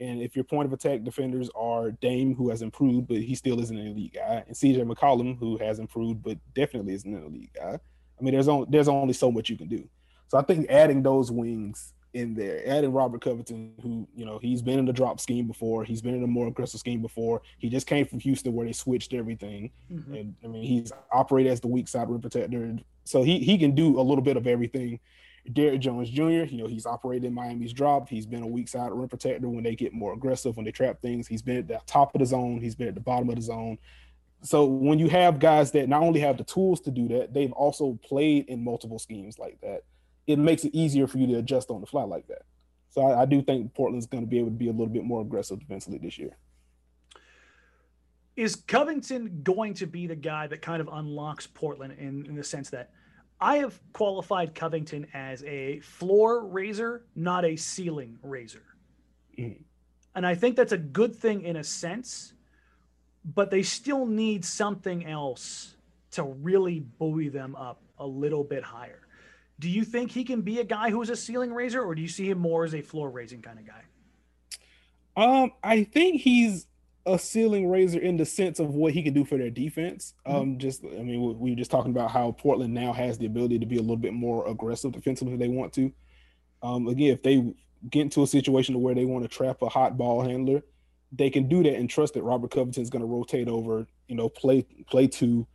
And 0.00 0.20
if 0.20 0.34
your 0.34 0.44
point 0.44 0.66
of 0.66 0.72
attack 0.72 1.04
defenders 1.04 1.48
are 1.54 1.92
Dame, 1.92 2.34
who 2.34 2.50
has 2.50 2.62
improved, 2.62 3.08
but 3.08 3.18
he 3.18 3.34
still 3.34 3.60
isn't 3.60 3.76
an 3.76 3.86
elite 3.86 4.14
guy, 4.14 4.44
and 4.46 4.56
CJ 4.56 4.84
McCollum, 4.84 5.38
who 5.38 5.56
has 5.58 5.78
improved, 5.78 6.22
but 6.22 6.38
definitely 6.54 6.94
isn't 6.94 7.14
an 7.14 7.24
elite 7.24 7.52
guy. 7.54 7.78
I 7.78 8.22
mean, 8.22 8.34
there's 8.34 8.48
only 8.48 8.66
there's 8.70 8.88
only 8.88 9.12
so 9.12 9.30
much 9.30 9.48
you 9.48 9.56
can 9.56 9.68
do. 9.68 9.88
So 10.28 10.38
I 10.38 10.42
think 10.42 10.70
adding 10.70 11.02
those 11.02 11.30
wings 11.30 11.92
in 12.14 12.34
there. 12.34 12.62
Adding 12.66 12.92
Robert 12.92 13.20
Covington, 13.22 13.72
who 13.82 14.06
you 14.14 14.24
know 14.24 14.38
he's 14.38 14.62
been 14.62 14.78
in 14.78 14.84
the 14.84 14.92
drop 14.92 15.20
scheme 15.20 15.46
before, 15.46 15.84
he's 15.84 16.02
been 16.02 16.14
in 16.14 16.22
a 16.22 16.26
more 16.26 16.48
aggressive 16.48 16.80
scheme 16.80 17.00
before. 17.00 17.42
He 17.58 17.68
just 17.68 17.86
came 17.86 18.06
from 18.06 18.20
Houston 18.20 18.52
where 18.52 18.66
they 18.66 18.72
switched 18.72 19.14
everything, 19.14 19.70
mm-hmm. 19.90 20.14
and 20.14 20.34
I 20.44 20.48
mean 20.48 20.64
he's 20.64 20.92
operated 21.12 21.52
as 21.52 21.60
the 21.60 21.68
weak 21.68 21.88
side 21.88 22.08
rim 22.08 22.20
protector, 22.20 22.76
so 23.04 23.22
he 23.22 23.38
he 23.38 23.58
can 23.58 23.74
do 23.74 23.98
a 23.98 24.02
little 24.02 24.22
bit 24.22 24.36
of 24.36 24.46
everything. 24.46 25.00
Derrick 25.50 25.80
Jones 25.80 26.10
Jr., 26.10 26.44
you 26.44 26.58
know, 26.58 26.66
he's 26.66 26.86
operated 26.86 27.24
in 27.24 27.34
Miami's 27.34 27.72
drop. 27.72 28.08
He's 28.08 28.26
been 28.26 28.42
a 28.42 28.46
weak 28.46 28.68
side 28.68 28.92
rim 28.92 29.08
protector 29.08 29.48
when 29.48 29.64
they 29.64 29.74
get 29.74 29.92
more 29.92 30.12
aggressive, 30.12 30.56
when 30.56 30.64
they 30.64 30.72
trap 30.72 31.00
things. 31.00 31.26
He's 31.26 31.42
been 31.42 31.58
at 31.58 31.68
the 31.68 31.80
top 31.86 32.14
of 32.14 32.20
the 32.20 32.26
zone. 32.26 32.60
He's 32.60 32.74
been 32.74 32.88
at 32.88 32.94
the 32.94 33.00
bottom 33.00 33.28
of 33.28 33.36
the 33.36 33.42
zone. 33.42 33.78
So 34.42 34.64
when 34.64 34.98
you 34.98 35.08
have 35.08 35.38
guys 35.38 35.70
that 35.72 35.88
not 35.88 36.02
only 36.02 36.20
have 36.20 36.36
the 36.36 36.44
tools 36.44 36.80
to 36.82 36.90
do 36.90 37.08
that, 37.08 37.32
they've 37.32 37.52
also 37.52 37.98
played 38.04 38.46
in 38.48 38.62
multiple 38.62 38.98
schemes 38.98 39.38
like 39.38 39.60
that 39.62 39.82
it 40.26 40.38
makes 40.38 40.64
it 40.64 40.74
easier 40.74 41.06
for 41.06 41.18
you 41.18 41.26
to 41.28 41.38
adjust 41.38 41.70
on 41.70 41.80
the 41.80 41.86
fly 41.86 42.04
like 42.04 42.26
that. 42.28 42.42
So 42.90 43.02
I, 43.02 43.22
I 43.22 43.24
do 43.24 43.42
think 43.42 43.74
Portland's 43.74 44.06
going 44.06 44.22
to 44.22 44.28
be 44.28 44.38
able 44.38 44.50
to 44.50 44.56
be 44.56 44.68
a 44.68 44.72
little 44.72 44.86
bit 44.86 45.04
more 45.04 45.22
aggressive 45.22 45.58
defensively 45.58 45.98
this 45.98 46.18
year. 46.18 46.36
Is 48.36 48.56
Covington 48.56 49.40
going 49.42 49.74
to 49.74 49.86
be 49.86 50.06
the 50.06 50.16
guy 50.16 50.46
that 50.46 50.62
kind 50.62 50.80
of 50.80 50.88
unlocks 50.90 51.46
Portland 51.46 51.94
in, 51.98 52.24
in 52.26 52.34
the 52.34 52.44
sense 52.44 52.70
that 52.70 52.90
I 53.42 53.56
have 53.56 53.78
qualified 53.92 54.54
Covington 54.54 55.08
as 55.12 55.42
a 55.42 55.80
floor 55.80 56.46
raiser, 56.46 57.02
not 57.16 57.44
a 57.44 57.56
ceiling 57.56 58.16
raiser. 58.22 58.62
Mm-hmm. 59.36 59.62
And 60.14 60.26
I 60.26 60.36
think 60.36 60.54
that's 60.54 60.70
a 60.70 60.78
good 60.78 61.16
thing 61.16 61.42
in 61.42 61.56
a 61.56 61.64
sense, 61.64 62.34
but 63.24 63.50
they 63.50 63.64
still 63.64 64.06
need 64.06 64.44
something 64.44 65.04
else 65.06 65.74
to 66.12 66.22
really 66.22 66.80
buoy 66.80 67.30
them 67.30 67.56
up 67.56 67.82
a 67.98 68.06
little 68.06 68.44
bit 68.44 68.62
higher. 68.62 69.00
Do 69.58 69.68
you 69.68 69.84
think 69.84 70.12
he 70.12 70.22
can 70.22 70.42
be 70.42 70.60
a 70.60 70.64
guy 70.64 70.90
who 70.90 71.02
is 71.02 71.10
a 71.10 71.16
ceiling 71.16 71.52
raiser, 71.52 71.82
or 71.82 71.96
do 71.96 72.02
you 72.02 72.08
see 72.08 72.30
him 72.30 72.38
more 72.38 72.64
as 72.64 72.74
a 72.76 72.80
floor 72.80 73.10
raising 73.10 73.42
kind 73.42 73.58
of 73.58 73.66
guy? 73.66 73.82
Um, 75.16 75.52
I 75.64 75.82
think 75.82 76.20
he's 76.20 76.66
a 77.04 77.18
ceiling 77.18 77.68
raiser 77.68 77.98
in 77.98 78.16
the 78.16 78.24
sense 78.24 78.60
of 78.60 78.74
what 78.74 78.92
he 78.92 79.02
can 79.02 79.12
do 79.12 79.24
for 79.24 79.36
their 79.36 79.50
defense. 79.50 80.14
Mm-hmm. 80.26 80.36
Um, 80.36 80.58
just 80.58 80.84
I 80.84 81.02
mean, 81.02 81.38
we 81.38 81.50
were 81.50 81.56
just 81.56 81.70
talking 81.70 81.90
about 81.90 82.10
how 82.10 82.32
Portland 82.32 82.74
now 82.74 82.92
has 82.92 83.18
the 83.18 83.26
ability 83.26 83.58
to 83.58 83.66
be 83.66 83.76
a 83.76 83.80
little 83.80 83.96
bit 83.96 84.12
more 84.12 84.46
aggressive 84.48 84.92
defensively 84.92 85.34
if 85.34 85.40
they 85.40 85.48
want 85.48 85.72
to. 85.74 85.92
Um, 86.62 86.86
again, 86.88 87.12
if 87.12 87.22
they 87.22 87.54
get 87.90 88.02
into 88.02 88.22
a 88.22 88.26
situation 88.26 88.80
where 88.80 88.94
they 88.94 89.04
want 89.04 89.24
to 89.24 89.28
trap 89.28 89.62
a 89.62 89.68
hot 89.68 89.98
ball 89.98 90.22
handler, 90.22 90.62
they 91.10 91.28
can 91.28 91.48
do 91.48 91.62
that 91.62 91.74
and 91.74 91.90
trust 91.90 92.14
that 92.14 92.22
Robert 92.22 92.50
Covington 92.50 92.82
is 92.82 92.90
going 92.90 93.02
to 93.02 93.06
rotate 93.06 93.48
over, 93.48 93.86
you 94.08 94.14
know, 94.14 94.28
play 94.28 94.62
play 94.88 95.06
two, 95.06 95.46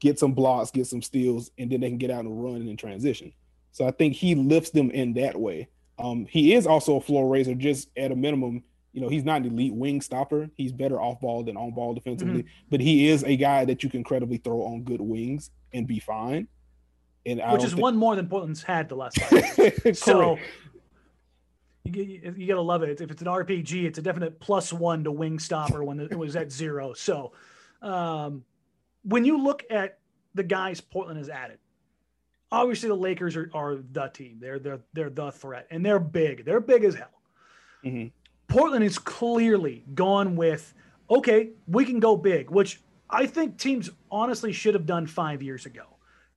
get 0.00 0.18
some 0.18 0.32
blocks, 0.32 0.70
get 0.70 0.86
some 0.86 1.02
steals, 1.02 1.50
and 1.58 1.70
then 1.70 1.80
they 1.80 1.88
can 1.88 1.98
get 1.98 2.10
out 2.10 2.24
and 2.24 2.42
run 2.42 2.66
in 2.66 2.76
transition. 2.76 3.32
So 3.72 3.86
I 3.86 3.90
think 3.90 4.14
he 4.14 4.34
lifts 4.34 4.70
them 4.70 4.90
in 4.90 5.14
that 5.14 5.38
way. 5.38 5.68
Um, 5.98 6.26
he 6.28 6.54
is 6.54 6.66
also 6.66 6.96
a 6.96 7.00
floor 7.00 7.28
raiser, 7.28 7.54
just 7.54 7.88
at 7.96 8.12
a 8.12 8.16
minimum. 8.16 8.64
You 8.96 9.02
know, 9.02 9.10
he's 9.10 9.24
not 9.26 9.42
an 9.42 9.48
elite 9.48 9.74
wing 9.74 10.00
stopper. 10.00 10.48
He's 10.56 10.72
better 10.72 10.98
off 10.98 11.20
ball 11.20 11.44
than 11.44 11.54
on 11.58 11.72
ball 11.72 11.92
defensively, 11.92 12.44
mm-hmm. 12.44 12.66
but 12.70 12.80
he 12.80 13.08
is 13.08 13.24
a 13.24 13.36
guy 13.36 13.66
that 13.66 13.82
you 13.82 13.90
can 13.90 14.02
credibly 14.02 14.38
throw 14.38 14.62
on 14.62 14.84
good 14.84 15.02
wings 15.02 15.50
and 15.74 15.86
be 15.86 15.98
fine. 15.98 16.48
And 17.26 17.42
which 17.52 17.62
is 17.62 17.72
think... 17.72 17.82
one 17.82 17.94
more 17.94 18.16
than 18.16 18.26
Portland's 18.26 18.62
had 18.62 18.88
the 18.88 18.94
last 18.94 19.20
five 19.20 19.58
years. 19.58 19.98
so 20.02 20.38
you, 21.84 22.34
you, 22.38 22.46
gotta 22.46 22.62
love 22.62 22.82
it. 22.84 23.02
If 23.02 23.10
it's 23.10 23.20
an 23.20 23.28
RPG, 23.28 23.84
it's 23.84 23.98
a 23.98 24.02
definite 24.02 24.40
plus 24.40 24.72
one 24.72 25.04
to 25.04 25.12
wing 25.12 25.38
stopper 25.38 25.84
when 25.84 26.00
it 26.00 26.18
was 26.18 26.34
at 26.34 26.50
zero. 26.50 26.94
So, 26.94 27.32
um, 27.82 28.44
when 29.02 29.26
you 29.26 29.36
look 29.36 29.62
at 29.70 29.98
the 30.34 30.42
guys 30.42 30.80
Portland 30.80 31.18
has 31.18 31.28
added, 31.28 31.58
obviously 32.50 32.88
the 32.88 32.96
Lakers 32.96 33.36
are, 33.36 33.50
are 33.52 33.76
the 33.76 34.08
team. 34.08 34.38
They're 34.40 34.58
they're 34.58 34.80
they're 34.94 35.10
the 35.10 35.32
threat, 35.32 35.66
and 35.70 35.84
they're 35.84 36.00
big. 36.00 36.46
They're 36.46 36.60
big 36.60 36.82
as 36.82 36.94
hell. 36.94 37.20
Mm-hmm. 37.84 38.06
Portland 38.48 38.84
is 38.84 38.98
clearly 38.98 39.84
gone 39.94 40.36
with 40.36 40.72
okay, 41.08 41.50
we 41.68 41.84
can 41.84 42.00
go 42.00 42.16
big, 42.16 42.50
which 42.50 42.80
I 43.08 43.26
think 43.26 43.58
teams 43.58 43.90
honestly 44.10 44.52
should 44.52 44.74
have 44.74 44.86
done 44.86 45.06
five 45.06 45.40
years 45.42 45.64
ago. 45.64 45.84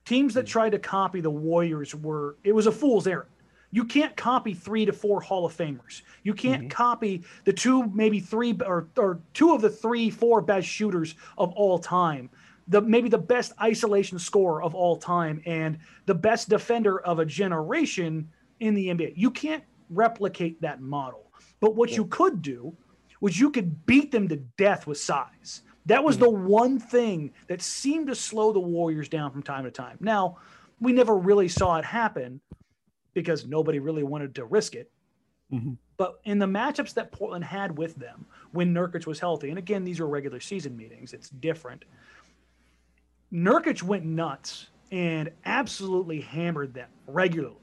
Teams 0.04 0.34
that 0.34 0.46
mm-hmm. 0.46 0.52
tried 0.52 0.72
to 0.72 0.78
copy 0.78 1.20
the 1.20 1.30
Warriors 1.30 1.94
were 1.94 2.36
it 2.44 2.52
was 2.52 2.66
a 2.66 2.72
fool's 2.72 3.06
errand. 3.06 3.30
You 3.72 3.84
can't 3.84 4.16
copy 4.16 4.54
three 4.54 4.84
to 4.84 4.92
four 4.92 5.20
Hall 5.20 5.46
of 5.46 5.56
Famers. 5.56 6.02
You 6.24 6.34
can't 6.34 6.62
mm-hmm. 6.62 6.70
copy 6.70 7.22
the 7.44 7.52
two, 7.52 7.86
maybe 7.90 8.18
three, 8.18 8.56
or, 8.66 8.88
or 8.96 9.20
two 9.32 9.54
of 9.54 9.60
the 9.60 9.70
three, 9.70 10.10
four 10.10 10.40
best 10.40 10.66
shooters 10.66 11.14
of 11.38 11.52
all 11.52 11.78
time 11.78 12.30
the 12.70 12.80
maybe 12.80 13.08
the 13.08 13.18
best 13.18 13.52
isolation 13.60 14.18
scorer 14.18 14.62
of 14.62 14.74
all 14.74 14.96
time 14.96 15.42
and 15.44 15.78
the 16.06 16.14
best 16.14 16.48
defender 16.48 17.00
of 17.00 17.18
a 17.18 17.24
generation 17.26 18.28
in 18.60 18.74
the 18.74 18.86
NBA. 18.86 19.12
You 19.16 19.30
can't 19.30 19.64
replicate 19.90 20.60
that 20.62 20.80
model. 20.80 21.29
But 21.60 21.76
what 21.76 21.90
yeah. 21.90 21.96
you 21.96 22.06
could 22.06 22.42
do 22.42 22.76
was 23.20 23.38
you 23.38 23.50
could 23.50 23.86
beat 23.86 24.10
them 24.10 24.28
to 24.28 24.36
death 24.36 24.86
with 24.86 24.98
size. 24.98 25.62
That 25.86 26.02
was 26.02 26.16
mm-hmm. 26.16 26.24
the 26.24 26.30
one 26.30 26.78
thing 26.78 27.32
that 27.48 27.62
seemed 27.62 28.08
to 28.08 28.14
slow 28.14 28.52
the 28.52 28.60
Warriors 28.60 29.08
down 29.08 29.30
from 29.30 29.42
time 29.42 29.64
to 29.64 29.70
time. 29.70 29.98
Now, 30.00 30.38
we 30.80 30.92
never 30.92 31.16
really 31.16 31.48
saw 31.48 31.76
it 31.76 31.84
happen 31.84 32.40
because 33.12 33.46
nobody 33.46 33.78
really 33.78 34.02
wanted 34.02 34.34
to 34.36 34.44
risk 34.44 34.74
it. 34.74 34.90
Mm-hmm. 35.52 35.72
But 35.96 36.20
in 36.24 36.38
the 36.38 36.46
matchups 36.46 36.94
that 36.94 37.12
Portland 37.12 37.44
had 37.44 37.76
with 37.76 37.96
them 37.96 38.24
when 38.52 38.72
Nurkic 38.72 39.06
was 39.06 39.20
healthy, 39.20 39.50
and 39.50 39.58
again, 39.58 39.84
these 39.84 40.00
were 40.00 40.06
regular 40.06 40.40
season 40.40 40.76
meetings, 40.76 41.12
it's 41.12 41.28
different. 41.28 41.84
Nurkic 43.32 43.82
went 43.82 44.04
nuts 44.04 44.68
and 44.90 45.30
absolutely 45.44 46.20
hammered 46.20 46.72
them 46.74 46.88
regularly. 47.06 47.56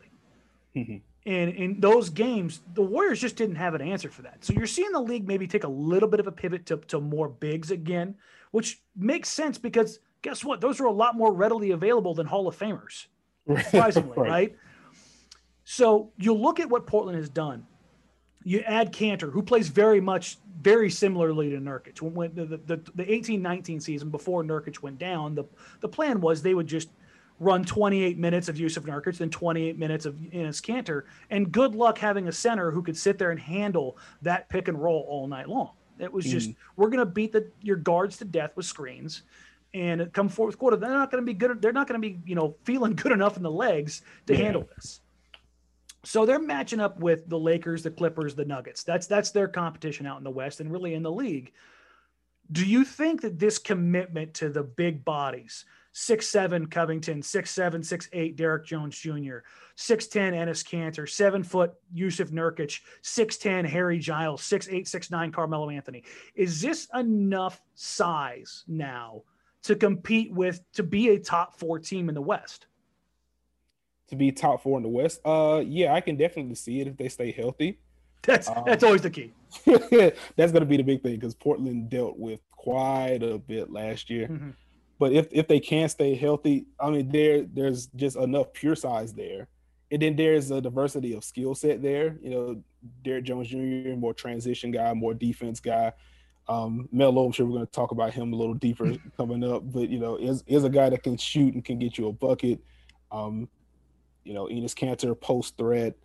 Mm-hmm. 0.75 0.97
And 1.27 1.53
in 1.55 1.81
those 1.81 2.09
games, 2.09 2.61
the 2.73 2.81
Warriors 2.81 3.19
just 3.19 3.35
didn't 3.35 3.57
have 3.57 3.73
an 3.73 3.81
answer 3.81 4.09
for 4.09 4.21
that. 4.21 4.45
So 4.45 4.53
you're 4.53 4.65
seeing 4.65 4.93
the 4.93 5.01
league 5.01 5.27
maybe 5.27 5.45
take 5.45 5.65
a 5.65 5.69
little 5.69 6.07
bit 6.07 6.21
of 6.21 6.27
a 6.27 6.31
pivot 6.31 6.65
to, 6.67 6.77
to 6.87 7.01
more 7.01 7.27
bigs 7.27 7.69
again, 7.69 8.15
which 8.51 8.81
makes 8.95 9.27
sense 9.27 9.57
because 9.57 9.99
guess 10.21 10.41
what? 10.41 10.61
Those 10.61 10.79
are 10.79 10.85
a 10.85 10.91
lot 10.91 11.17
more 11.17 11.33
readily 11.33 11.71
available 11.71 12.13
than 12.13 12.27
Hall 12.27 12.47
of 12.47 12.57
Famers, 12.57 13.07
surprisingly, 13.65 14.13
right. 14.15 14.29
right? 14.29 14.55
So 15.65 16.13
you 16.15 16.33
look 16.33 16.61
at 16.61 16.69
what 16.69 16.87
Portland 16.87 17.17
has 17.17 17.27
done. 17.27 17.67
You 18.45 18.61
add 18.61 18.93
Kanter, 18.93 19.29
who 19.29 19.43
plays 19.43 19.67
very 19.67 19.99
much 19.99 20.37
very 20.61 20.89
similarly 20.89 21.49
to 21.49 21.57
Nurkic. 21.57 22.01
When 22.01 22.33
the 22.35 22.45
the, 22.45 22.77
the 22.95 23.03
18-19 23.03 23.81
season 23.81 24.09
before 24.11 24.45
Nurkic 24.45 24.81
went 24.81 24.97
down, 24.97 25.35
the 25.35 25.43
the 25.81 25.89
plan 25.89 26.21
was 26.21 26.41
they 26.41 26.53
would 26.53 26.67
just 26.67 26.87
run 27.39 27.63
28 27.63 28.17
minutes 28.17 28.49
of 28.49 28.55
Jusuf 28.55 28.83
Nurkic, 28.83 29.17
then 29.17 29.29
28 29.29 29.77
minutes 29.77 30.05
of 30.05 30.15
Enes 30.15 30.61
Kanter, 30.61 31.03
and 31.29 31.51
good 31.51 31.75
luck 31.75 31.97
having 31.97 32.27
a 32.27 32.31
center 32.31 32.71
who 32.71 32.81
could 32.81 32.97
sit 32.97 33.17
there 33.17 33.31
and 33.31 33.39
handle 33.39 33.97
that 34.21 34.49
pick 34.49 34.67
and 34.67 34.81
roll 34.81 35.05
all 35.07 35.27
night 35.27 35.47
long. 35.47 35.71
It 35.99 36.11
was 36.11 36.25
just 36.25 36.51
mm. 36.51 36.55
we're 36.75 36.89
going 36.89 36.99
to 36.99 37.05
beat 37.05 37.31
the 37.31 37.49
your 37.61 37.77
guards 37.77 38.17
to 38.17 38.25
death 38.25 38.51
with 38.55 38.65
screens, 38.65 39.23
and 39.73 40.11
come 40.13 40.29
fourth 40.29 40.57
quarter 40.57 40.77
they're 40.77 40.89
not 40.89 41.11
going 41.11 41.23
to 41.23 41.25
be 41.25 41.33
good. 41.33 41.61
They're 41.61 41.73
not 41.73 41.87
going 41.87 42.01
to 42.01 42.07
be 42.07 42.19
you 42.25 42.35
know 42.35 42.55
feeling 42.63 42.95
good 42.95 43.11
enough 43.11 43.37
in 43.37 43.43
the 43.43 43.51
legs 43.51 44.01
to 44.27 44.33
yeah. 44.33 44.43
handle 44.43 44.67
this. 44.75 45.01
So 46.03 46.25
they're 46.25 46.39
matching 46.39 46.79
up 46.79 46.99
with 46.99 47.27
the 47.27 47.37
Lakers, 47.37 47.83
the 47.83 47.91
Clippers, 47.91 48.35
the 48.35 48.45
Nuggets. 48.45 48.83
That's 48.83 49.07
that's 49.07 49.31
their 49.31 49.47
competition 49.47 50.05
out 50.05 50.17
in 50.17 50.23
the 50.23 50.31
West 50.31 50.59
and 50.59 50.71
really 50.71 50.93
in 50.93 51.03
the 51.03 51.11
league. 51.11 51.51
Do 52.51 52.65
you 52.65 52.85
think 52.85 53.21
that 53.21 53.39
this 53.39 53.57
commitment 53.57 54.33
to 54.35 54.49
the 54.49 54.63
big 54.63 55.03
bodies, 55.03 55.65
six 55.97 56.27
seven 56.27 56.67
Covington, 56.67 57.23
six 57.23 57.49
seven, 57.49 57.81
six 57.81 58.07
eight 58.13 58.35
Derrick 58.35 58.63
Jones 58.63 58.95
Jr., 58.95 59.37
six 59.75 60.05
ten 60.05 60.33
Enes 60.33 60.63
Kanter, 60.63 61.09
seven 61.09 61.41
foot 61.41 61.73
Jusuf 61.95 62.29
Nurkic, 62.29 62.81
six 63.01 63.37
ten 63.37 63.65
Harry 63.65 63.97
Giles, 63.97 64.43
six 64.43 64.69
eight, 64.69 64.87
six 64.87 65.09
nine 65.09 65.31
Carmelo 65.31 65.71
Anthony, 65.71 66.03
is 66.35 66.61
this 66.61 66.87
enough 66.93 67.59
size 67.73 68.63
now 68.67 69.23
to 69.63 69.75
compete 69.75 70.31
with 70.31 70.61
to 70.73 70.83
be 70.83 71.09
a 71.09 71.19
top 71.19 71.57
four 71.57 71.79
team 71.79 72.09
in 72.09 72.15
the 72.15 72.21
West? 72.21 72.67
To 74.09 74.15
be 74.15 74.31
top 74.31 74.61
four 74.61 74.77
in 74.77 74.83
the 74.83 74.89
West, 74.89 75.19
uh, 75.25 75.63
yeah, 75.65 75.95
I 75.95 76.01
can 76.01 76.15
definitely 76.15 76.55
see 76.55 76.79
it 76.79 76.87
if 76.87 76.95
they 76.95 77.09
stay 77.09 77.31
healthy. 77.31 77.79
That's 78.21 78.47
um, 78.47 78.63
that's 78.67 78.83
always 78.83 79.01
the 79.01 79.09
key. 79.09 79.33
that's 79.65 80.51
going 80.51 80.59
to 80.59 80.65
be 80.65 80.77
the 80.77 80.83
big 80.83 81.01
thing 81.01 81.15
because 81.15 81.33
Portland 81.33 81.89
dealt 81.89 82.19
with 82.19 82.39
quite 82.51 83.23
a 83.23 83.39
bit 83.39 83.71
last 83.71 84.11
year. 84.11 84.27
Mm-hmm. 84.27 84.49
But 84.99 85.13
if 85.13 85.27
if 85.31 85.47
they 85.47 85.59
can 85.59 85.89
stay 85.89 86.15
healthy, 86.15 86.65
I 86.79 86.89
mean, 86.89 87.09
there 87.09 87.43
there's 87.43 87.87
just 87.87 88.17
enough 88.17 88.51
pure 88.53 88.75
size 88.75 89.13
there, 89.13 89.47
and 89.91 90.01
then 90.01 90.15
there's 90.15 90.49
a 90.51 90.59
diversity 90.59 91.13
of 91.13 91.23
skill 91.23 91.53
set 91.53 91.81
there. 91.81 92.17
You 92.21 92.29
know, 92.29 92.63
Derrick 93.03 93.25
Jones 93.25 93.47
Jr. 93.47 93.95
more 93.95 94.13
transition 94.13 94.71
guy, 94.71 94.93
more 94.93 95.13
defense 95.13 95.59
guy. 95.59 95.93
Um, 96.49 96.87
Melo, 96.91 97.25
I'm 97.25 97.31
sure 97.31 97.45
we're 97.45 97.53
going 97.53 97.65
to 97.65 97.71
talk 97.71 97.91
about 97.91 98.13
him 98.13 98.31
a 98.31 98.35
little 98.35 98.53
deeper 98.53 98.93
coming 99.17 99.43
up, 99.43 99.71
but 99.71 99.89
you 99.89 99.99
know, 99.99 100.15
is 100.15 100.43
is 100.47 100.63
a 100.63 100.69
guy 100.69 100.89
that 100.89 101.03
can 101.03 101.17
shoot 101.17 101.53
and 101.53 101.63
can 101.63 101.77
get 101.77 101.97
you 101.97 102.07
a 102.07 102.13
bucket. 102.13 102.59
Um, 103.11 103.49
you 104.23 104.33
know, 104.33 104.45
Enes 104.45 104.73
Kanter 104.73 105.19
post 105.19 105.57
threat. 105.57 105.95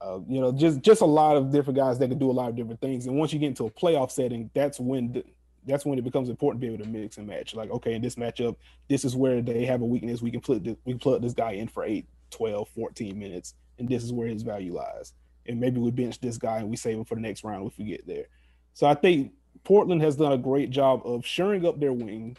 Uh, 0.00 0.20
you 0.26 0.40
know, 0.40 0.50
just 0.50 0.80
just 0.80 1.02
a 1.02 1.06
lot 1.06 1.36
of 1.36 1.52
different 1.52 1.78
guys 1.78 1.98
that 1.98 2.08
can 2.08 2.18
do 2.18 2.30
a 2.30 2.32
lot 2.32 2.48
of 2.48 2.56
different 2.56 2.80
things. 2.80 3.06
And 3.06 3.16
once 3.16 3.32
you 3.32 3.38
get 3.38 3.48
into 3.48 3.66
a 3.66 3.70
playoff 3.70 4.10
setting, 4.10 4.50
that's 4.54 4.80
when 4.80 5.12
the, 5.12 5.24
that's 5.66 5.84
when 5.84 5.98
it 5.98 6.04
becomes 6.04 6.28
important 6.28 6.60
to 6.60 6.66
be 6.66 6.72
able 6.72 6.84
to 6.84 6.90
mix 6.90 7.18
and 7.18 7.26
match. 7.26 7.54
Like, 7.54 7.70
okay, 7.70 7.94
in 7.94 8.02
this 8.02 8.16
matchup, 8.16 8.56
this 8.88 9.04
is 9.04 9.14
where 9.14 9.42
they 9.42 9.64
have 9.66 9.82
a 9.82 9.86
weakness. 9.86 10.22
We 10.22 10.30
can 10.30 10.40
put 10.40 10.64
this, 10.64 10.76
we 10.84 10.92
can 10.92 11.00
plug 11.00 11.22
this 11.22 11.34
guy 11.34 11.52
in 11.52 11.68
for 11.68 11.84
8, 11.84 12.06
12, 12.30 12.68
14 12.68 13.18
minutes, 13.18 13.54
and 13.78 13.88
this 13.88 14.02
is 14.02 14.12
where 14.12 14.28
his 14.28 14.42
value 14.42 14.74
lies. 14.74 15.12
And 15.46 15.60
maybe 15.60 15.80
we 15.80 15.90
bench 15.90 16.20
this 16.20 16.38
guy 16.38 16.58
and 16.58 16.70
we 16.70 16.76
save 16.76 16.98
him 16.98 17.04
for 17.04 17.14
the 17.14 17.20
next 17.20 17.44
round 17.44 17.66
if 17.66 17.78
we 17.78 17.84
get 17.84 18.06
there. 18.06 18.26
So 18.74 18.86
I 18.86 18.94
think 18.94 19.32
Portland 19.64 20.02
has 20.02 20.16
done 20.16 20.32
a 20.32 20.38
great 20.38 20.70
job 20.70 21.02
of 21.04 21.26
shoring 21.26 21.66
up 21.66 21.80
their 21.80 21.92
wings, 21.92 22.38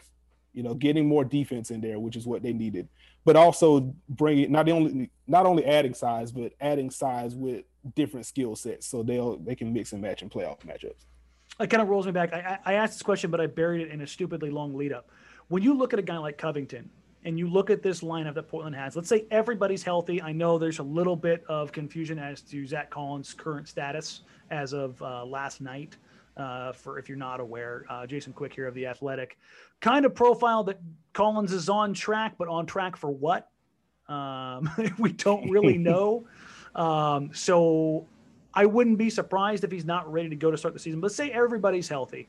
you 0.52 0.62
know, 0.62 0.74
getting 0.74 1.06
more 1.06 1.24
defense 1.24 1.70
in 1.70 1.80
there, 1.80 1.98
which 1.98 2.16
is 2.16 2.26
what 2.26 2.42
they 2.42 2.52
needed, 2.52 2.88
but 3.24 3.36
also 3.36 3.94
bringing 4.08 4.50
not 4.50 4.68
only 4.68 5.10
not 5.26 5.46
only 5.46 5.64
adding 5.64 5.94
size, 5.94 6.32
but 6.32 6.52
adding 6.60 6.90
size 6.90 7.34
with 7.34 7.64
different 7.94 8.26
skill 8.26 8.56
sets, 8.56 8.86
so 8.86 9.02
they'll 9.02 9.36
they 9.38 9.54
can 9.54 9.72
mix 9.72 9.92
and 9.92 10.02
match 10.02 10.22
in 10.22 10.30
playoff 10.30 10.58
matchups 10.60 11.04
it 11.62 11.70
kind 11.70 11.82
of 11.82 11.88
rolls 11.88 12.06
me 12.06 12.12
back. 12.12 12.32
I, 12.32 12.58
I 12.64 12.74
asked 12.74 12.94
this 12.94 13.02
question, 13.02 13.30
but 13.30 13.40
I 13.40 13.46
buried 13.46 13.82
it 13.82 13.90
in 13.90 14.00
a 14.00 14.06
stupidly 14.06 14.50
long 14.50 14.74
lead 14.74 14.92
up. 14.92 15.10
When 15.48 15.62
you 15.62 15.74
look 15.74 15.92
at 15.92 15.98
a 15.98 16.02
guy 16.02 16.18
like 16.18 16.38
Covington 16.38 16.88
and 17.24 17.38
you 17.38 17.48
look 17.48 17.70
at 17.70 17.82
this 17.82 18.00
lineup 18.00 18.34
that 18.34 18.48
Portland 18.48 18.74
has, 18.74 18.96
let's 18.96 19.08
say 19.08 19.26
everybody's 19.30 19.82
healthy. 19.82 20.20
I 20.20 20.32
know 20.32 20.58
there's 20.58 20.80
a 20.80 20.84
little 20.84 21.16
bit 21.16 21.44
of 21.48 21.72
confusion 21.72 22.18
as 22.18 22.40
to 22.42 22.66
Zach 22.66 22.90
Collins' 22.90 23.34
current 23.34 23.68
status 23.68 24.22
as 24.50 24.72
of 24.72 25.00
uh, 25.02 25.24
last 25.24 25.60
night. 25.60 25.96
Uh, 26.36 26.72
for 26.72 26.98
if 26.98 27.10
you're 27.10 27.18
not 27.18 27.40
aware, 27.40 27.84
uh, 27.90 28.06
Jason 28.06 28.32
Quick 28.32 28.54
here 28.54 28.66
of 28.66 28.72
the 28.72 28.86
Athletic, 28.86 29.36
kind 29.80 30.06
of 30.06 30.14
profile 30.14 30.64
that 30.64 30.80
Collins 31.12 31.52
is 31.52 31.68
on 31.68 31.92
track, 31.92 32.36
but 32.38 32.48
on 32.48 32.64
track 32.64 32.96
for 32.96 33.10
what? 33.10 33.50
Um, 34.08 34.70
we 34.98 35.12
don't 35.12 35.50
really 35.50 35.76
know. 35.78 36.26
Um, 36.74 37.30
so 37.34 38.06
I 38.54 38.66
wouldn't 38.66 38.98
be 38.98 39.10
surprised 39.10 39.64
if 39.64 39.70
he's 39.70 39.84
not 39.84 40.10
ready 40.10 40.28
to 40.28 40.36
go 40.36 40.50
to 40.50 40.56
start 40.56 40.74
the 40.74 40.80
season. 40.80 41.00
But 41.00 41.12
say 41.12 41.30
everybody's 41.30 41.88
healthy. 41.88 42.28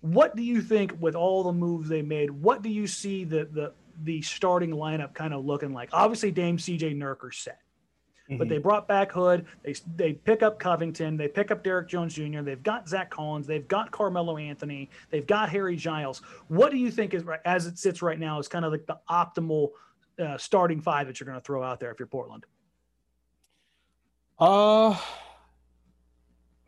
What 0.00 0.34
do 0.34 0.42
you 0.42 0.60
think 0.60 0.94
with 1.00 1.14
all 1.14 1.44
the 1.44 1.52
moves 1.52 1.88
they 1.88 2.02
made? 2.02 2.30
What 2.30 2.62
do 2.62 2.68
you 2.68 2.86
see 2.86 3.24
the 3.24 3.44
the 3.44 3.72
the 4.04 4.22
starting 4.22 4.70
lineup 4.70 5.14
kind 5.14 5.32
of 5.32 5.44
looking 5.44 5.72
like? 5.72 5.90
Obviously, 5.92 6.30
Dame 6.30 6.56
CJ 6.56 6.96
Nurk 6.96 7.32
set. 7.32 7.60
Mm-hmm. 8.28 8.38
But 8.38 8.48
they 8.48 8.58
brought 8.58 8.88
back 8.88 9.12
Hood. 9.12 9.46
They 9.62 9.74
they 9.96 10.12
pick 10.12 10.42
up 10.42 10.58
Covington. 10.58 11.16
They 11.16 11.28
pick 11.28 11.50
up 11.50 11.62
Derrick 11.62 11.88
Jones 11.88 12.14
Jr. 12.14 12.40
They've 12.40 12.62
got 12.62 12.88
Zach 12.88 13.10
Collins. 13.10 13.46
They've 13.46 13.66
got 13.66 13.90
Carmelo 13.90 14.36
Anthony. 14.36 14.90
They've 15.10 15.26
got 15.26 15.50
Harry 15.50 15.76
Giles. 15.76 16.22
What 16.48 16.70
do 16.70 16.78
you 16.78 16.90
think 16.90 17.14
is 17.14 17.24
as 17.44 17.66
it 17.66 17.78
sits 17.78 18.00
right 18.00 18.18
now 18.18 18.38
is 18.38 18.48
kind 18.48 18.64
of 18.64 18.72
like 18.72 18.86
the 18.86 18.98
optimal 19.10 19.70
uh, 20.18 20.38
starting 20.38 20.80
five 20.80 21.06
that 21.08 21.20
you're 21.20 21.26
going 21.26 21.38
to 21.38 21.44
throw 21.44 21.62
out 21.62 21.80
there 21.80 21.90
if 21.90 21.98
you're 21.98 22.06
Portland? 22.06 22.46
Uh 24.38 24.98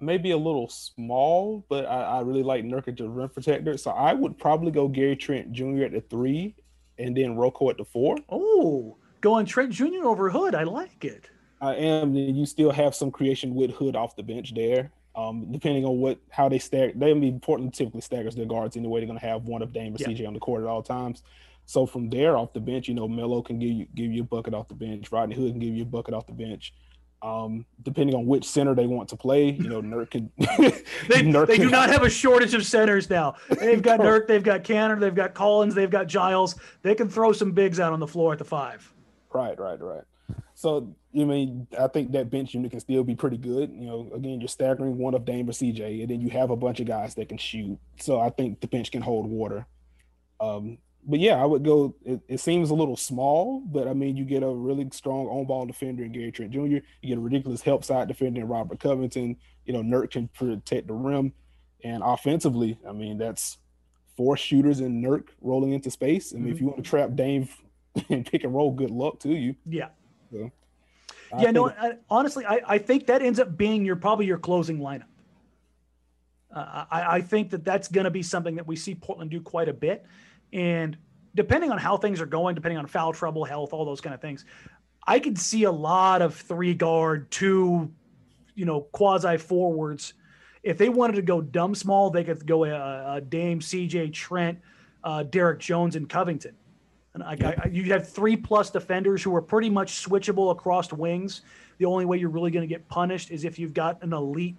maybe 0.04 0.30
a 0.30 0.36
little 0.36 0.68
small, 0.68 1.64
but 1.68 1.86
I, 1.86 2.02
I 2.02 2.20
really 2.20 2.42
like 2.42 2.64
Nurkic 2.64 3.00
as 3.00 3.08
rim 3.08 3.28
protector. 3.28 3.76
So 3.76 3.90
I 3.90 4.12
would 4.12 4.38
probably 4.38 4.70
go 4.70 4.88
Gary 4.88 5.16
Trent 5.16 5.52
Jr. 5.52 5.84
at 5.84 5.92
the 5.92 6.02
three 6.08 6.54
and 6.98 7.16
then 7.16 7.36
RoCo 7.36 7.70
at 7.70 7.76
the 7.76 7.84
four. 7.84 8.16
Oh, 8.28 8.96
going 9.20 9.46
Trent 9.46 9.72
Jr. 9.72 10.04
over 10.04 10.30
Hood. 10.30 10.54
I 10.54 10.64
like 10.64 11.04
it. 11.04 11.28
I 11.60 11.74
am. 11.76 12.14
You 12.14 12.46
still 12.46 12.70
have 12.70 12.94
some 12.94 13.10
creation 13.10 13.54
with 13.54 13.70
Hood 13.70 13.96
off 13.96 14.16
the 14.16 14.22
bench 14.22 14.54
there. 14.54 14.90
Um, 15.16 15.52
depending 15.52 15.84
on 15.84 15.98
what 15.98 16.18
how 16.30 16.48
they 16.48 16.58
stack, 16.58 16.92
they 16.96 17.12
be 17.12 17.38
Portland 17.40 17.72
typically 17.72 18.00
staggers 18.00 18.34
their 18.34 18.46
guards 18.46 18.76
anyway. 18.76 19.00
They're 19.00 19.06
gonna 19.06 19.20
have 19.20 19.44
one 19.44 19.62
of 19.62 19.72
Dame 19.72 19.94
or 19.94 19.96
yeah. 20.00 20.08
CJ 20.08 20.26
on 20.26 20.34
the 20.34 20.40
court 20.40 20.62
at 20.62 20.68
all 20.68 20.82
times. 20.82 21.22
So 21.66 21.86
from 21.86 22.10
there 22.10 22.36
off 22.36 22.52
the 22.52 22.60
bench, 22.60 22.88
you 22.88 22.94
know, 22.94 23.08
Melo 23.08 23.40
can 23.40 23.58
give 23.58 23.70
you 23.70 23.86
give 23.94 24.12
you 24.12 24.22
a 24.22 24.26
bucket 24.26 24.54
off 24.54 24.68
the 24.68 24.74
bench. 24.74 25.10
Rodney 25.10 25.36
Hood 25.36 25.52
can 25.52 25.60
give 25.60 25.74
you 25.74 25.82
a 25.82 25.86
bucket 25.86 26.14
off 26.14 26.26
the 26.26 26.32
bench. 26.32 26.74
Um, 27.24 27.64
depending 27.82 28.14
on 28.14 28.26
which 28.26 28.44
center 28.44 28.74
they 28.74 28.86
want 28.86 29.08
to 29.08 29.16
play, 29.16 29.52
you 29.52 29.66
know, 29.66 29.80
Nurk 29.80 30.10
can. 30.10 30.30
they, 30.36 31.22
Nurk 31.22 31.46
they 31.46 31.56
do 31.56 31.70
not 31.70 31.88
have 31.88 32.02
a 32.02 32.10
shortage 32.10 32.52
of 32.52 32.66
centers 32.66 33.08
now. 33.08 33.36
They've 33.48 33.80
got 33.80 33.98
Nurk, 34.06 34.26
they've 34.26 34.42
got 34.42 34.62
Kanter, 34.62 35.00
they've 35.00 35.14
got 35.14 35.32
Collins, 35.32 35.74
they've 35.74 35.90
got 35.90 36.06
Giles. 36.06 36.56
They 36.82 36.94
can 36.94 37.08
throw 37.08 37.32
some 37.32 37.52
bigs 37.52 37.80
out 37.80 37.94
on 37.94 38.00
the 38.00 38.06
floor 38.06 38.34
at 38.34 38.38
the 38.38 38.44
five. 38.44 38.92
Right, 39.32 39.58
right, 39.58 39.80
right. 39.80 40.04
So, 40.52 40.94
you 41.12 41.24
mean, 41.24 41.66
I 41.78 41.88
think 41.88 42.12
that 42.12 42.28
bench 42.28 42.52
unit 42.52 42.70
can 42.70 42.80
still 42.80 43.04
be 43.04 43.14
pretty 43.14 43.38
good. 43.38 43.70
You 43.72 43.86
know, 43.86 44.10
again, 44.14 44.40
you're 44.42 44.48
staggering 44.48 44.98
one 44.98 45.14
of 45.14 45.24
Dame 45.24 45.48
or 45.48 45.52
CJ, 45.52 46.02
and 46.02 46.10
then 46.10 46.20
you 46.20 46.28
have 46.28 46.50
a 46.50 46.56
bunch 46.56 46.80
of 46.80 46.86
guys 46.86 47.14
that 47.14 47.30
can 47.30 47.38
shoot. 47.38 47.78
So 48.00 48.20
I 48.20 48.28
think 48.28 48.60
the 48.60 48.68
bench 48.68 48.92
can 48.92 49.00
hold 49.00 49.26
water. 49.26 49.66
Um, 50.40 50.76
but 51.06 51.20
yeah, 51.20 51.40
I 51.40 51.44
would 51.44 51.64
go. 51.64 51.94
It, 52.04 52.20
it, 52.28 52.40
seems 52.40 52.70
a 52.70 52.74
little 52.74 52.96
small, 52.96 53.62
but 53.66 53.86
I 53.86 53.92
mean, 53.92 54.16
you 54.16 54.24
get 54.24 54.42
a 54.42 54.48
really 54.48 54.88
strong 54.92 55.26
on 55.26 55.46
ball 55.46 55.66
defender 55.66 56.04
in 56.04 56.12
Gary 56.12 56.32
Trent 56.32 56.52
Jr. 56.52 56.58
You 56.60 56.82
get 57.02 57.18
a 57.18 57.20
ridiculous 57.20 57.62
help 57.62 57.84
side 57.84 58.08
defender 58.08 58.40
in 58.40 58.48
Robert 58.48 58.80
Covington. 58.80 59.36
You 59.64 59.72
know, 59.72 59.82
Nurk 59.82 60.12
can 60.12 60.28
protect 60.28 60.88
the 60.88 60.94
rim, 60.94 61.32
and 61.82 62.02
offensively, 62.04 62.78
I 62.88 62.92
mean, 62.92 63.18
that's 63.18 63.58
four 64.16 64.36
shooters 64.36 64.80
and 64.80 65.04
Nurk 65.04 65.28
rolling 65.40 65.72
into 65.72 65.90
space. 65.90 66.32
I 66.32 66.36
mean, 66.36 66.44
mm-hmm. 66.44 66.52
if 66.54 66.60
you 66.60 66.66
want 66.66 66.82
to 66.82 66.88
trap 66.88 67.14
Dame 67.14 67.48
and 68.08 68.24
pick 68.24 68.44
and 68.44 68.54
roll, 68.54 68.72
good 68.72 68.90
luck 68.90 69.20
to 69.20 69.30
you. 69.30 69.56
Yeah. 69.66 69.88
So, 70.32 70.50
yeah. 71.38 71.50
No. 71.50 71.70
I, 71.70 71.94
honestly, 72.08 72.46
I, 72.46 72.60
I 72.66 72.78
think 72.78 73.06
that 73.06 73.22
ends 73.22 73.38
up 73.38 73.56
being 73.56 73.84
your 73.84 73.96
probably 73.96 74.26
your 74.26 74.38
closing 74.38 74.78
lineup. 74.78 75.04
Uh, 76.54 76.84
I, 76.90 77.16
I 77.16 77.20
think 77.20 77.50
that 77.50 77.64
that's 77.64 77.88
going 77.88 78.04
to 78.04 78.10
be 78.10 78.22
something 78.22 78.54
that 78.54 78.66
we 78.66 78.76
see 78.76 78.94
Portland 78.94 79.30
do 79.30 79.40
quite 79.40 79.68
a 79.68 79.72
bit 79.72 80.06
and 80.54 80.96
depending 81.34 81.70
on 81.70 81.78
how 81.78 81.96
things 81.96 82.20
are 82.20 82.26
going, 82.26 82.54
depending 82.54 82.78
on 82.78 82.86
foul 82.86 83.12
trouble, 83.12 83.44
health, 83.44 83.72
all 83.72 83.84
those 83.84 84.00
kind 84.00 84.14
of 84.14 84.20
things, 84.20 84.44
I 85.06 85.18
could 85.18 85.38
see 85.38 85.64
a 85.64 85.70
lot 85.70 86.22
of 86.22 86.34
three 86.34 86.72
guard, 86.72 87.30
two, 87.30 87.92
you 88.54 88.64
know, 88.64 88.82
quasi 88.92 89.36
forwards. 89.36 90.14
If 90.62 90.78
they 90.78 90.88
wanted 90.88 91.16
to 91.16 91.22
go 91.22 91.42
dumb 91.42 91.74
small, 91.74 92.08
they 92.08 92.24
could 92.24 92.46
go 92.46 92.64
a, 92.64 93.16
a 93.16 93.20
Dame, 93.20 93.60
CJ, 93.60 94.14
Trent, 94.14 94.58
uh, 95.02 95.24
Derrick 95.24 95.58
Jones, 95.58 95.96
and 95.96 96.08
Covington. 96.08 96.54
And 97.12 97.22
I, 97.22 97.36
I, 97.64 97.68
you 97.68 97.84
have 97.92 98.08
three 98.08 98.36
plus 98.36 98.70
defenders 98.70 99.22
who 99.22 99.34
are 99.36 99.42
pretty 99.42 99.68
much 99.68 100.04
switchable 100.04 100.52
across 100.52 100.92
wings. 100.92 101.42
The 101.78 101.84
only 101.84 102.04
way 102.04 102.16
you're 102.18 102.30
really 102.30 102.50
going 102.50 102.66
to 102.66 102.72
get 102.72 102.88
punished 102.88 103.30
is 103.30 103.44
if 103.44 103.58
you've 103.58 103.74
got 103.74 104.02
an 104.02 104.12
elite 104.12 104.56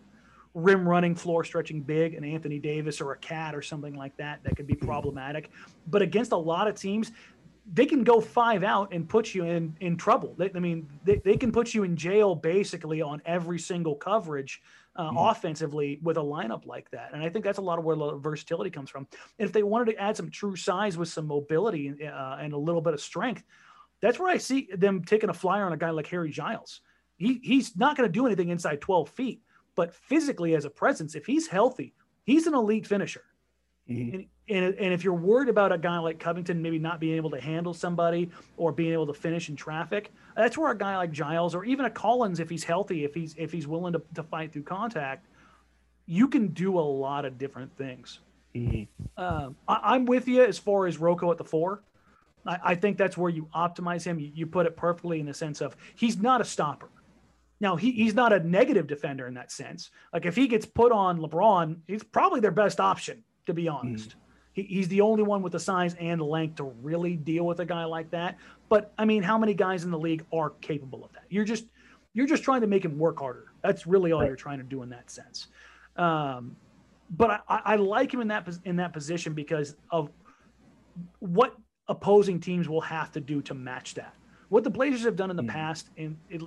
rim 0.56 0.88
running, 0.88 1.14
floor 1.14 1.44
stretching 1.44 1.82
big, 1.82 2.16
an 2.16 2.24
Anthony 2.24 2.58
Davis 2.58 3.00
or 3.00 3.12
a 3.12 3.18
KAT 3.18 3.54
or 3.54 3.62
something 3.62 3.94
like 3.94 4.18
that 4.18 4.40
that 4.44 4.56
could 4.56 4.66
be 4.66 4.74
hmm. 4.74 4.88
problematic. 4.88 5.52
But 5.88 6.02
against 6.02 6.32
a 6.32 6.38
lot 6.38 6.68
of 6.68 6.76
teams, 6.76 7.12
they 7.74 7.86
can 7.86 8.04
go 8.04 8.22
five 8.22 8.64
out 8.64 8.94
and 8.94 9.08
put 9.10 9.34
you 9.34 9.44
in 9.46 9.76
in 9.80 9.98
trouble. 9.98 10.36
They, 10.38 10.52
I 10.56 10.60
mean, 10.60 10.88
they, 11.04 11.18
they 11.18 11.36
can 11.36 11.52
put 11.52 11.74
you 11.74 11.84
in 11.84 11.96
jail 11.96 12.36
basically 12.36 13.02
on 13.02 13.22
every 13.26 13.60
single 13.60 13.96
coverage 13.96 14.62
uh, 14.96 15.10
mm-hmm. 15.10 15.18
offensively 15.18 16.00
with 16.04 16.18
a 16.18 16.22
lineup 16.22 16.66
like 16.66 16.90
that. 16.92 17.12
And 17.14 17.24
I 17.24 17.30
think 17.30 17.44
that's 17.44 17.58
a 17.58 17.62
lot 17.62 17.80
of 17.80 17.86
where 17.86 17.96
the 17.96 18.18
versatility 18.18 18.70
comes 18.70 18.90
from. 18.90 19.08
And 19.40 19.48
if 19.48 19.52
they 19.52 19.64
wanted 19.64 19.92
to 19.94 19.98
add 20.00 20.16
some 20.16 20.30
true 20.30 20.56
size 20.56 20.98
with 20.98 21.10
some 21.10 21.28
mobility 21.28 22.06
uh, 22.06 22.38
and 22.40 22.54
a 22.54 22.58
little 22.58 22.82
bit 22.82 22.94
of 22.94 23.02
strength, 23.02 23.44
that's 24.02 24.20
where 24.20 24.30
I 24.30 24.38
see 24.38 24.70
them 24.76 25.04
taking 25.04 25.30
a 25.30 25.34
flyer 25.34 25.66
on 25.66 25.74
a 25.74 25.78
guy 25.78 25.90
like 25.90 26.08
Harry 26.08 26.30
Giles. 26.30 26.82
He, 27.18 27.40
he's 27.44 27.76
not 27.76 27.98
going 27.98 28.08
to 28.08 28.14
do 28.14 28.26
anything 28.26 28.50
inside 28.50 28.82
12 28.82 29.10
feet, 29.10 29.42
but 29.76 29.94
physically 29.94 30.56
as 30.56 30.66
a 30.66 30.70
presence, 30.70 31.16
if 31.16 31.26
he's 31.26 31.48
healthy, 31.48 31.94
he's 32.24 32.48
an 32.48 32.54
elite 32.54 32.88
finisher. 32.88 33.24
Mm-hmm. 33.90 34.16
And, 34.16 34.26
and, 34.48 34.76
and 34.76 34.94
if 34.94 35.04
you're 35.04 35.14
worried 35.14 35.50
about 35.50 35.72
a 35.72 35.78
guy 35.78 35.98
like 36.00 36.20
Covington 36.20 36.62
maybe 36.62 36.80
not 36.80 37.00
being 37.00 37.16
able 37.16 37.30
to 37.32 37.40
handle 37.40 37.74
somebody 37.74 38.30
or 38.58 38.72
being 38.72 38.94
able 38.94 39.08
to 39.08 39.14
finish 39.14 39.50
in 39.50 39.56
traffic, 39.56 40.12
that's 40.36 40.58
where 40.58 40.72
a 40.72 40.78
guy 40.78 40.98
like 40.98 41.12
Giles 41.12 41.54
or 41.54 41.66
even 41.66 41.86
a 41.86 41.90
Collins, 41.90 42.40
if 42.40 42.50
he's 42.50 42.64
healthy, 42.64 43.04
if 43.04 43.14
he's 43.14 43.36
if 43.38 43.52
he's 43.52 43.68
willing 43.68 43.94
to, 43.94 44.02
to 44.16 44.24
fight 44.24 44.54
through 44.54 44.64
contact, 44.64 45.28
you 46.06 46.28
can 46.28 46.48
do 46.48 46.80
a 46.80 46.82
lot 46.82 47.26
of 47.26 47.38
different 47.38 47.76
things. 47.78 48.20
Mm-hmm. 48.56 49.22
Um, 49.22 49.56
I, 49.68 49.96
am 49.96 50.06
with 50.06 50.28
you 50.28 50.44
as 50.44 50.58
far 50.58 50.88
as 50.88 50.98
RoCo 50.98 51.32
at 51.32 51.38
the 51.38 51.44
four. 51.44 51.82
I, 52.46 52.60
I 52.64 52.76
think 52.76 52.98
that's 52.98 53.18
where 53.18 53.30
you 53.30 53.48
optimize 53.54 54.04
him. 54.04 54.20
You, 54.20 54.32
you, 54.34 54.46
put 54.48 54.66
it 54.66 54.78
perfectly 54.78 55.20
in 55.20 55.26
the 55.26 55.34
sense 55.34 55.62
of 55.62 55.76
he's 55.96 56.18
not 56.18 56.42
a 56.42 56.46
stopper. 56.46 56.90
Now 57.60 57.76
he, 57.76 57.92
he's 57.92 58.14
not 58.14 58.34
a 58.34 58.40
negative 58.40 58.88
defender 58.88 59.28
in 59.28 59.34
that 59.36 59.52
sense. 59.52 59.90
Like 60.14 60.26
if 60.26 60.36
he 60.36 60.48
gets 60.48 60.66
put 60.66 60.92
on 60.92 61.20
LeBron, 61.20 61.78
he's 61.88 62.04
probably 62.04 62.40
their 62.40 62.52
best 62.52 62.80
option, 62.80 63.24
to 63.46 63.54
be 63.54 63.68
honest. 63.68 64.10
Mm-hmm 64.10 64.20
he, 64.56 64.64
he's 64.64 64.88
the 64.88 65.02
only 65.02 65.22
one 65.22 65.44
with 65.44 65.52
the 65.52 65.60
size 65.60 65.96
and 66.00 66.20
length 66.22 66.56
to 66.56 66.64
really 66.82 67.16
deal 67.16 67.46
with 67.46 67.60
a 67.60 67.66
guy 67.66 67.84
like 67.84 68.10
that. 68.12 68.38
But 68.70 68.94
I 68.98 69.06
mean, 69.06 69.22
how 69.22 69.38
many 69.38 69.54
guys 69.54 69.84
in 69.84 69.92
the 69.92 70.00
league 70.00 70.26
are 70.34 70.52
capable 70.62 71.04
of 71.04 71.12
that? 71.14 71.24
You're 71.30 71.46
just 71.46 71.66
you're 72.14 72.26
just 72.26 72.44
trying 72.44 72.62
to 72.62 72.68
make 72.68 72.84
him 72.84 72.98
work 72.98 73.20
harder. 73.20 73.52
That's 73.62 73.86
really 73.86 74.14
all 74.14 74.22
right. 74.22 74.28
you're 74.28 74.38
trying 74.38 74.58
to 74.60 74.64
do 74.64 74.82
in 74.82 74.90
that 74.90 75.12
sense. 75.12 75.48
Um, 75.98 76.56
but 77.12 77.44
I, 77.50 77.62
I 77.66 77.76
like 77.76 78.14
him 78.14 78.22
in 78.22 78.30
that 78.30 78.48
in 78.64 78.78
that 78.78 78.94
position 78.94 79.34
because 79.34 79.76
of 79.92 80.10
what 81.20 81.56
opposing 81.88 82.40
teams 82.40 82.68
will 82.68 82.82
have 82.82 83.12
to 83.12 83.20
do 83.20 83.42
to 83.44 83.54
match 83.54 83.94
that. 83.96 84.16
What 84.50 84.64
the 84.64 84.70
Blazers 84.70 85.04
have 85.04 85.18
done 85.18 85.30
in 85.30 85.36
the 85.36 85.44
mm. 85.44 85.50
past, 85.50 85.90
and 85.98 86.18
it, 86.30 86.42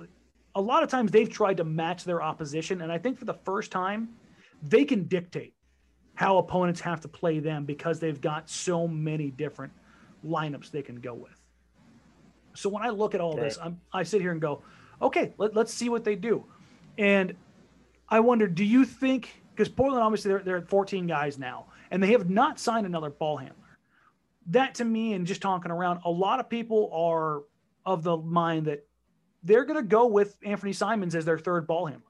a 0.55 0.61
lot 0.61 0.83
of 0.83 0.89
times 0.89 1.11
they've 1.11 1.29
tried 1.29 1.57
to 1.57 1.63
match 1.63 2.03
their 2.03 2.21
opposition, 2.21 2.81
and 2.81 2.91
I 2.91 2.97
think 2.97 3.17
for 3.17 3.25
the 3.25 3.33
first 3.33 3.71
time, 3.71 4.09
they 4.63 4.85
can 4.85 5.05
dictate 5.05 5.53
how 6.15 6.37
opponents 6.37 6.81
have 6.81 6.99
to 7.01 7.07
play 7.07 7.39
them 7.39 7.65
because 7.65 7.99
they've 7.99 8.19
got 8.19 8.49
so 8.49 8.87
many 8.87 9.31
different 9.31 9.71
lineups 10.25 10.69
they 10.69 10.81
can 10.81 10.99
go 10.99 11.13
with. 11.13 11.39
So 12.55 12.67
when 12.67 12.83
I 12.83 12.89
look 12.89 13.15
at 13.15 13.21
all 13.21 13.37
right. 13.37 13.43
this, 13.43 13.57
I'm, 13.61 13.79
I 13.93 14.03
sit 14.03 14.19
here 14.19 14.31
and 14.31 14.41
go, 14.41 14.61
okay, 15.01 15.33
let, 15.37 15.55
us 15.55 15.73
see 15.73 15.87
what 15.87 16.03
they 16.03 16.15
do. 16.15 16.43
And 16.97 17.35
I 18.09 18.19
wonder, 18.19 18.47
do 18.47 18.65
you 18.65 18.83
think, 18.83 19.41
because 19.55 19.69
Portland 19.69 20.03
obviously 20.03 20.29
they're, 20.29 20.43
they're 20.43 20.57
at 20.57 20.67
14 20.67 21.07
guys 21.07 21.37
now, 21.37 21.67
and 21.91 22.03
they 22.03 22.11
have 22.11 22.29
not 22.29 22.59
signed 22.59 22.85
another 22.85 23.09
ball 23.09 23.37
handler. 23.37 23.55
That 24.47 24.75
to 24.75 24.85
me, 24.85 25.13
and 25.13 25.25
just 25.25 25.41
talking 25.41 25.71
around, 25.71 26.01
a 26.03 26.11
lot 26.11 26.39
of 26.39 26.49
people 26.49 26.89
are 26.91 27.43
of 27.85 28.03
the 28.03 28.17
mind 28.17 28.65
that 28.65 28.85
they're 29.43 29.65
going 29.65 29.77
to 29.77 29.87
go 29.87 30.07
with 30.07 30.37
Anthony 30.43 30.73
Simons 30.73 31.15
as 31.15 31.25
their 31.25 31.37
third 31.37 31.67
ball 31.67 31.87
handler 31.87 32.09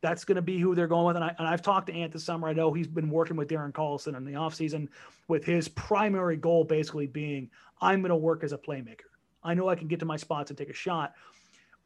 that's 0.00 0.24
going 0.24 0.36
to 0.36 0.42
be 0.42 0.58
who 0.58 0.74
they're 0.74 0.86
going 0.86 1.06
with. 1.06 1.16
And, 1.16 1.24
I, 1.24 1.34
and 1.38 1.46
I've 1.46 1.62
talked 1.62 1.88
to 1.88 1.92
Ant 1.92 2.12
this 2.12 2.24
summer. 2.24 2.48
I 2.48 2.52
know 2.52 2.72
he's 2.72 2.86
been 2.86 3.10
working 3.10 3.36
with 3.36 3.48
Darren 3.48 3.72
Collison 3.72 4.16
in 4.16 4.24
the 4.24 4.32
offseason 4.32 4.88
with 5.26 5.44
his 5.44 5.68
primary 5.68 6.36
goal 6.36 6.64
basically 6.64 7.06
being 7.06 7.50
I'm 7.80 8.00
going 8.00 8.10
to 8.10 8.16
work 8.16 8.44
as 8.44 8.52
a 8.52 8.58
playmaker. 8.58 9.08
I 9.42 9.54
know 9.54 9.68
I 9.68 9.74
can 9.74 9.88
get 9.88 10.00
to 10.00 10.06
my 10.06 10.16
spots 10.16 10.50
and 10.50 10.58
take 10.58 10.70
a 10.70 10.74
shot. 10.74 11.14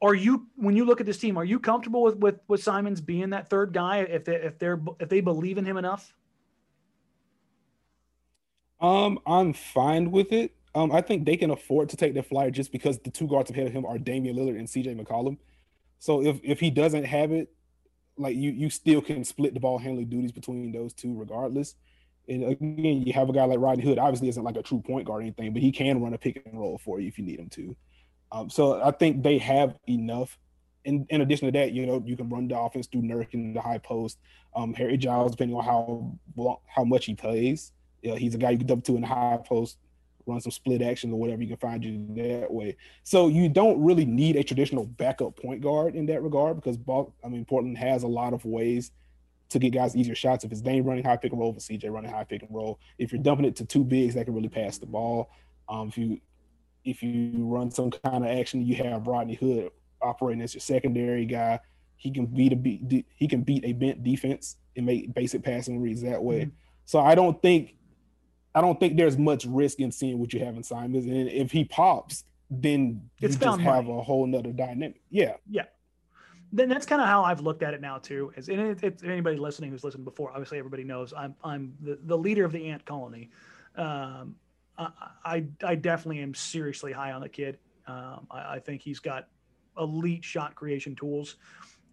Are 0.01 0.15
you 0.15 0.49
when 0.57 0.75
you 0.75 0.85
look 0.85 1.01
at 1.01 1.07
this 1.07 1.19
team, 1.19 1.37
are 1.37 1.45
you 1.45 1.61
comfortable 1.61 2.03
with 2.03 2.17
with, 2.17 2.41
with 2.49 2.63
Simons 2.63 3.01
being 3.01 3.31
that 3.31 3.49
third 3.49 3.73
guy 3.73 3.99
if 3.99 4.25
they 4.25 4.35
if 4.35 4.59
they're 4.59 4.81
if 4.99 5.09
they 5.09 5.21
believe 5.21 5.59
in 5.59 5.65
him 5.65 5.77
enough? 5.77 6.13
Um, 8.81 9.21
I'm 9.25 9.53
fine 9.53 10.11
with 10.11 10.33
it. 10.33 10.57
Um, 10.75 10.91
I 10.91 11.03
think 11.03 11.27
they 11.27 11.37
can 11.37 11.51
afford 11.51 11.91
to 11.91 11.97
take 11.97 12.15
the 12.15 12.23
flyer 12.23 12.51
just 12.51 12.73
because 12.73 12.99
the 12.99 13.11
two 13.11 13.27
guards 13.27 13.51
ahead 13.51 13.67
of 13.67 13.73
him 13.73 13.85
are 13.85 13.99
Damian 13.99 14.37
Lillard 14.37 14.59
and 14.59 14.67
CJ 14.67 14.99
McCollum. 14.99 15.37
So 15.99 16.23
if 16.23 16.41
if 16.43 16.61
he 16.61 16.71
doesn't 16.71 17.05
have 17.05 17.31
it, 17.31 17.53
like 18.17 18.37
you 18.37 18.51
you 18.51 18.71
still 18.71 19.03
can 19.03 19.25
split 19.25 19.55
the 19.55 19.61
ball 19.61 19.79
handling 19.79 20.09
duties 20.09 20.33
between 20.33 20.73
those 20.73 20.93
two 20.95 21.19
regardless. 21.19 21.75
And 22.29 22.45
again, 22.45 23.03
you 23.07 23.13
have 23.13 23.29
a 23.29 23.33
guy 23.33 23.45
like 23.45 23.59
Rodney 23.59 23.85
Hood, 23.85 23.99
obviously 23.99 24.29
isn't 24.29 24.43
like 24.43 24.57
a 24.57 24.63
true 24.63 24.81
point 24.81 25.07
guard 25.07 25.21
or 25.21 25.23
anything, 25.23 25.53
but 25.53 25.61
he 25.61 25.73
can 25.73 26.01
run 26.01 26.15
a 26.15 26.19
pick 26.19 26.43
and 26.47 26.59
roll 26.59 26.79
for 26.79 27.01
you 27.01 27.09
if 27.09 27.19
you 27.19 27.25
need 27.25 27.41
him 27.41 27.49
to. 27.51 27.77
Um, 28.31 28.49
so 28.49 28.83
I 28.83 28.93
think 28.93 29.23
they 29.23 29.39
have 29.39 29.77
enough. 29.89 30.39
In, 30.85 31.07
in 31.11 31.21
addition 31.21 31.47
to 31.47 31.53
that, 31.53 31.73
you 31.73 31.87
know, 31.87 32.03
you 32.05 32.17
can 32.17 32.29
run 32.29 32.49
the 32.49 32.59
offense 32.59 32.89
through 32.89 33.03
Nurk 33.03 33.35
in 33.35 33.55
the 33.55 33.61
high 33.61 33.79
post. 33.79 34.19
Um, 34.57 34.75
Harry 34.75 34.97
Giles, 34.97 35.33
depending 35.33 35.57
on 35.57 35.65
how 35.65 36.59
how 36.67 36.85
much 36.85 37.05
he 37.07 37.15
plays, 37.15 37.73
yeah, 38.03 38.17
he's 38.17 38.35
a 38.35 38.39
guy 38.39 38.51
you 38.51 38.59
can 38.59 38.67
dump 38.67 38.85
to 38.85 38.97
in 38.97 39.03
the 39.03 39.07
high 39.07 39.39
post 39.45 39.79
run 40.27 40.41
some 40.41 40.53
split 40.53 40.83
action 40.83 41.13
or 41.13 41.19
whatever 41.19 41.43
you 41.43 41.49
can 41.49 41.57
find 41.57 41.85
you 41.85 42.07
that 42.17 42.53
way. 42.53 42.77
So 43.03 43.29
you 43.29 43.49
don't 43.49 43.83
really 43.83 44.05
need 44.05 44.37
a 44.37 44.43
traditional 44.43 44.87
backup 44.87 45.37
point 45.37 45.63
guard 45.63 45.95
in 45.95 46.07
that 46.07 46.23
regard 46.23 46.57
because 46.57 46.79
I 47.25 47.29
mean 47.29 47.45
Portland 47.45 47.79
has 47.79 48.03
a 48.03 48.09
lot 48.09 48.35
of 48.35 48.45
ways 48.45 48.91
to 49.51 49.59
get 49.59 49.73
guys 49.73 49.95
easier 49.95 50.15
shots. 50.15 50.45
If 50.45 50.53
it's 50.53 50.61
Dame 50.61 50.85
running 50.85 51.05
high 51.05 51.17
pick 51.17 51.33
and 51.33 51.41
roll, 51.41 51.55
if 51.55 51.63
CJ 51.63 51.91
running 51.91 52.11
high 52.11 52.25
pick 52.25 52.43
and 52.43 52.55
roll, 52.55 52.79
if 52.99 53.13
you're 53.13 53.23
dumping 53.23 53.47
it 53.47 53.57
to 53.57 53.65
two 53.65 53.85
bigs 53.85 54.15
that 54.15 54.25
can 54.25 54.35
really 54.35 54.49
pass 54.49 54.79
the 54.79 54.87
ball, 54.87 55.31
um, 55.69 55.89
if 55.89 55.99
you 55.99 56.21
if 56.85 57.03
you 57.03 57.33
run 57.47 57.71
some 57.71 57.91
kind 57.91 58.25
of 58.25 58.31
action, 58.31 58.63
you 58.63 58.75
have 58.77 59.07
Rodney 59.07 59.35
Hood 59.35 59.71
operating 60.01 60.43
as 60.43 60.55
your 60.55 60.61
secondary 60.61 61.25
guy. 61.27 61.61
He 61.97 62.11
can 62.11 62.27
beat 62.27 62.53
a 62.53 62.57
beat 62.57 63.07
he 63.15 63.29
can 63.29 63.43
beat 63.43 63.65
a 63.65 63.73
bent 63.73 64.03
defense 64.03 64.57
and 64.77 64.87
make 64.87 65.15
basic 65.15 65.43
passing 65.43 65.81
reads 65.81 66.03
that 66.03 66.23
way. 66.23 66.41
Mm-hmm. 66.41 66.57
So 66.85 67.01
I 67.01 67.15
don't 67.15 67.41
think 67.41 67.77
I 68.55 68.61
don't 68.61 68.79
think 68.79 68.97
there's 68.97 69.17
much 69.17 69.45
risk 69.47 69.81
in 69.81 69.91
seeing 69.91 70.19
what 70.19 70.33
you 70.33 70.45
have 70.45 70.57
in 70.57 70.63
Simons. 70.63 71.07
And 71.07 71.29
if 71.29 71.53
he 71.53 71.65
pops, 71.65 72.25
then 72.51 73.09
it's 73.21 73.35
you 73.35 73.41
just 73.41 73.61
have 73.61 73.87
money. 73.87 73.99
a 73.99 74.03
whole 74.03 74.27
nother 74.27 74.53
dynamic. 74.53 75.01
Yeah. 75.11 75.35
Yeah. 75.49 75.65
Then 76.55 76.69
that's 76.69 76.85
kind 76.85 77.01
of 77.01 77.09
how 77.09 77.25
I've 77.25 77.41
looked 77.41 77.63
at 77.63 77.73
it 77.73 77.81
now 77.81 77.97
too. 77.97 78.31
Is 78.37 78.51
and 78.51 78.83
if 78.83 79.03
anybody 79.03 79.39
listening 79.39 79.71
who's 79.71 79.85
listened 79.85 80.05
before, 80.05 80.31
obviously 80.31 80.59
everybody 80.59 80.85
knows 80.85 81.15
I'm 81.17 81.35
I'm 81.43 81.75
the, 81.81 81.99
the 82.05 82.17
leader 82.17 82.45
of 82.45 82.53
the 82.53 82.69
ant 82.69 82.85
colony. 82.85 83.31
Um, 83.75 84.37
I, 84.77 84.89
I, 85.25 85.45
I 85.65 85.75
definitely 85.75 86.23
am 86.23 86.35
seriously 86.35 86.93
high 86.93 87.13
on 87.13 87.23
the 87.23 87.29
kid. 87.29 87.59
Um, 87.87 88.27
I, 88.31 88.57
I 88.57 88.59
think 88.59 88.83
he's 88.83 88.99
got 88.99 89.29
elite 89.79 90.25
shot 90.25 90.55
creation 90.55 90.95
tools. 90.95 91.37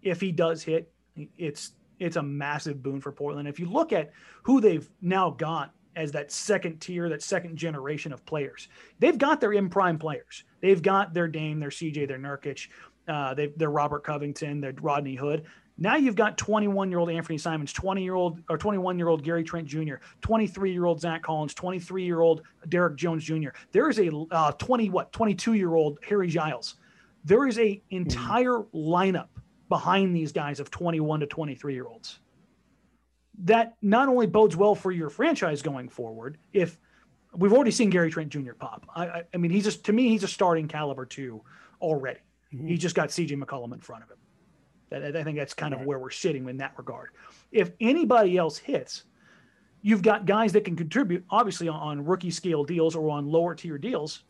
If 0.01 0.19
he 0.19 0.33
does 0.33 0.61
hit, 0.61 0.91
it's 1.37 1.71
it's 1.99 2.17
a 2.17 2.23
massive 2.23 2.83
boon 2.83 2.99
for 2.99 3.11
Portland. 3.13 3.47
If 3.47 3.59
you 3.59 3.69
look 3.69 3.93
at 3.93 4.11
who 4.43 4.59
they've 4.59 4.89
now 5.01 5.29
got 5.29 5.73
as 5.95 6.11
that 6.11 6.31
second 6.31 6.79
tier, 6.79 7.09
that 7.09 7.21
second 7.21 7.57
generation 7.57 8.13
of 8.13 8.25
players. 8.25 8.67
They've 8.99 9.17
got 9.17 9.41
their 9.41 9.53
in 9.53 9.69
prime 9.69 9.97
players. 9.97 10.43
They've 10.61 10.81
got 10.81 11.13
their 11.13 11.27
Dame, 11.27 11.59
their 11.59 11.69
CJ, 11.69 12.07
their 12.07 12.19
Nurkic, 12.19 12.67
uh, 13.07 13.33
they, 13.33 13.47
their 13.47 13.71
Robert 13.71 14.03
Covington, 14.03 14.61
their 14.61 14.73
Rodney 14.81 15.15
Hood. 15.15 15.45
Now 15.77 15.95
you've 15.95 16.15
got 16.15 16.37
21 16.37 16.89
year 16.89 16.99
old 16.99 17.09
Anthony 17.09 17.37
Simons, 17.37 17.71
20 17.71 18.03
year 18.03 18.13
old 18.13 18.41
or 18.49 18.57
21 18.57 18.97
year 18.97 19.07
old 19.07 19.23
Gary 19.23 19.43
Trent 19.43 19.65
Jr., 19.65 19.95
23 20.21 20.71
year 20.73 20.85
old 20.85 20.99
Zach 20.99 21.23
Collins, 21.23 21.53
23 21.53 22.03
year 22.03 22.19
old 22.19 22.41
Derrick 22.67 22.97
Jones 22.97 23.23
Jr. 23.23 23.49
There 23.71 23.89
is 23.89 23.99
a 23.99 24.11
uh, 24.31 24.51
20 24.53 24.89
what 24.89 25.11
22 25.13 25.53
year 25.53 25.75
old 25.75 25.99
Harry 26.07 26.27
Giles. 26.27 26.75
There 27.23 27.47
is 27.47 27.57
a 27.59 27.81
entire 27.91 28.63
lineup 28.73 29.29
behind 29.69 30.15
these 30.15 30.33
guys 30.33 30.59
of 30.59 30.69
21 30.69 31.21
to 31.21 31.27
23 31.27 31.73
year 31.73 31.87
olds 31.87 32.19
that 33.39 33.75
not 33.81 34.09
only 34.09 34.27
bodes 34.27 34.55
well 34.55 34.75
for 34.75 34.91
your 34.91 35.09
franchise 35.09 35.61
going 35.61 35.89
forward, 35.89 36.37
if 36.53 36.79
we've 37.35 37.53
already 37.53 37.71
seen 37.71 37.89
Gary 37.89 38.11
Trent 38.11 38.29
Jr. 38.29 38.53
pop. 38.53 38.85
I, 38.95 39.05
I, 39.05 39.23
I 39.33 39.37
mean, 39.37 39.51
he's 39.51 39.63
just 39.63 39.85
to 39.85 39.93
me, 39.93 40.09
he's 40.09 40.23
a 40.23 40.27
starting 40.27 40.67
caliber 40.67 41.05
two 41.05 41.41
already. 41.81 42.19
Mm-hmm. 42.53 42.67
He 42.67 42.77
just 42.77 42.95
got 42.95 43.09
CJ 43.09 43.41
McCollum 43.41 43.73
in 43.73 43.79
front 43.79 44.03
of 44.03 44.09
him. 44.09 44.17
I, 44.91 45.19
I 45.19 45.23
think 45.23 45.37
that's 45.37 45.53
kind 45.53 45.73
of 45.73 45.81
where 45.81 45.99
we're 45.99 46.09
sitting 46.09 46.47
in 46.49 46.57
that 46.57 46.73
regard. 46.77 47.09
If 47.51 47.71
anybody 47.79 48.37
else 48.37 48.57
hits, 48.57 49.03
you've 49.81 50.01
got 50.01 50.25
guys 50.25 50.51
that 50.53 50.65
can 50.65 50.75
contribute, 50.75 51.23
obviously 51.29 51.67
on, 51.67 51.79
on 51.79 52.05
rookie 52.05 52.31
scale 52.31 52.63
deals 52.63 52.95
or 52.95 53.09
on 53.09 53.27
lower 53.27 53.55
tier 53.55 53.77
deals. 53.77 54.23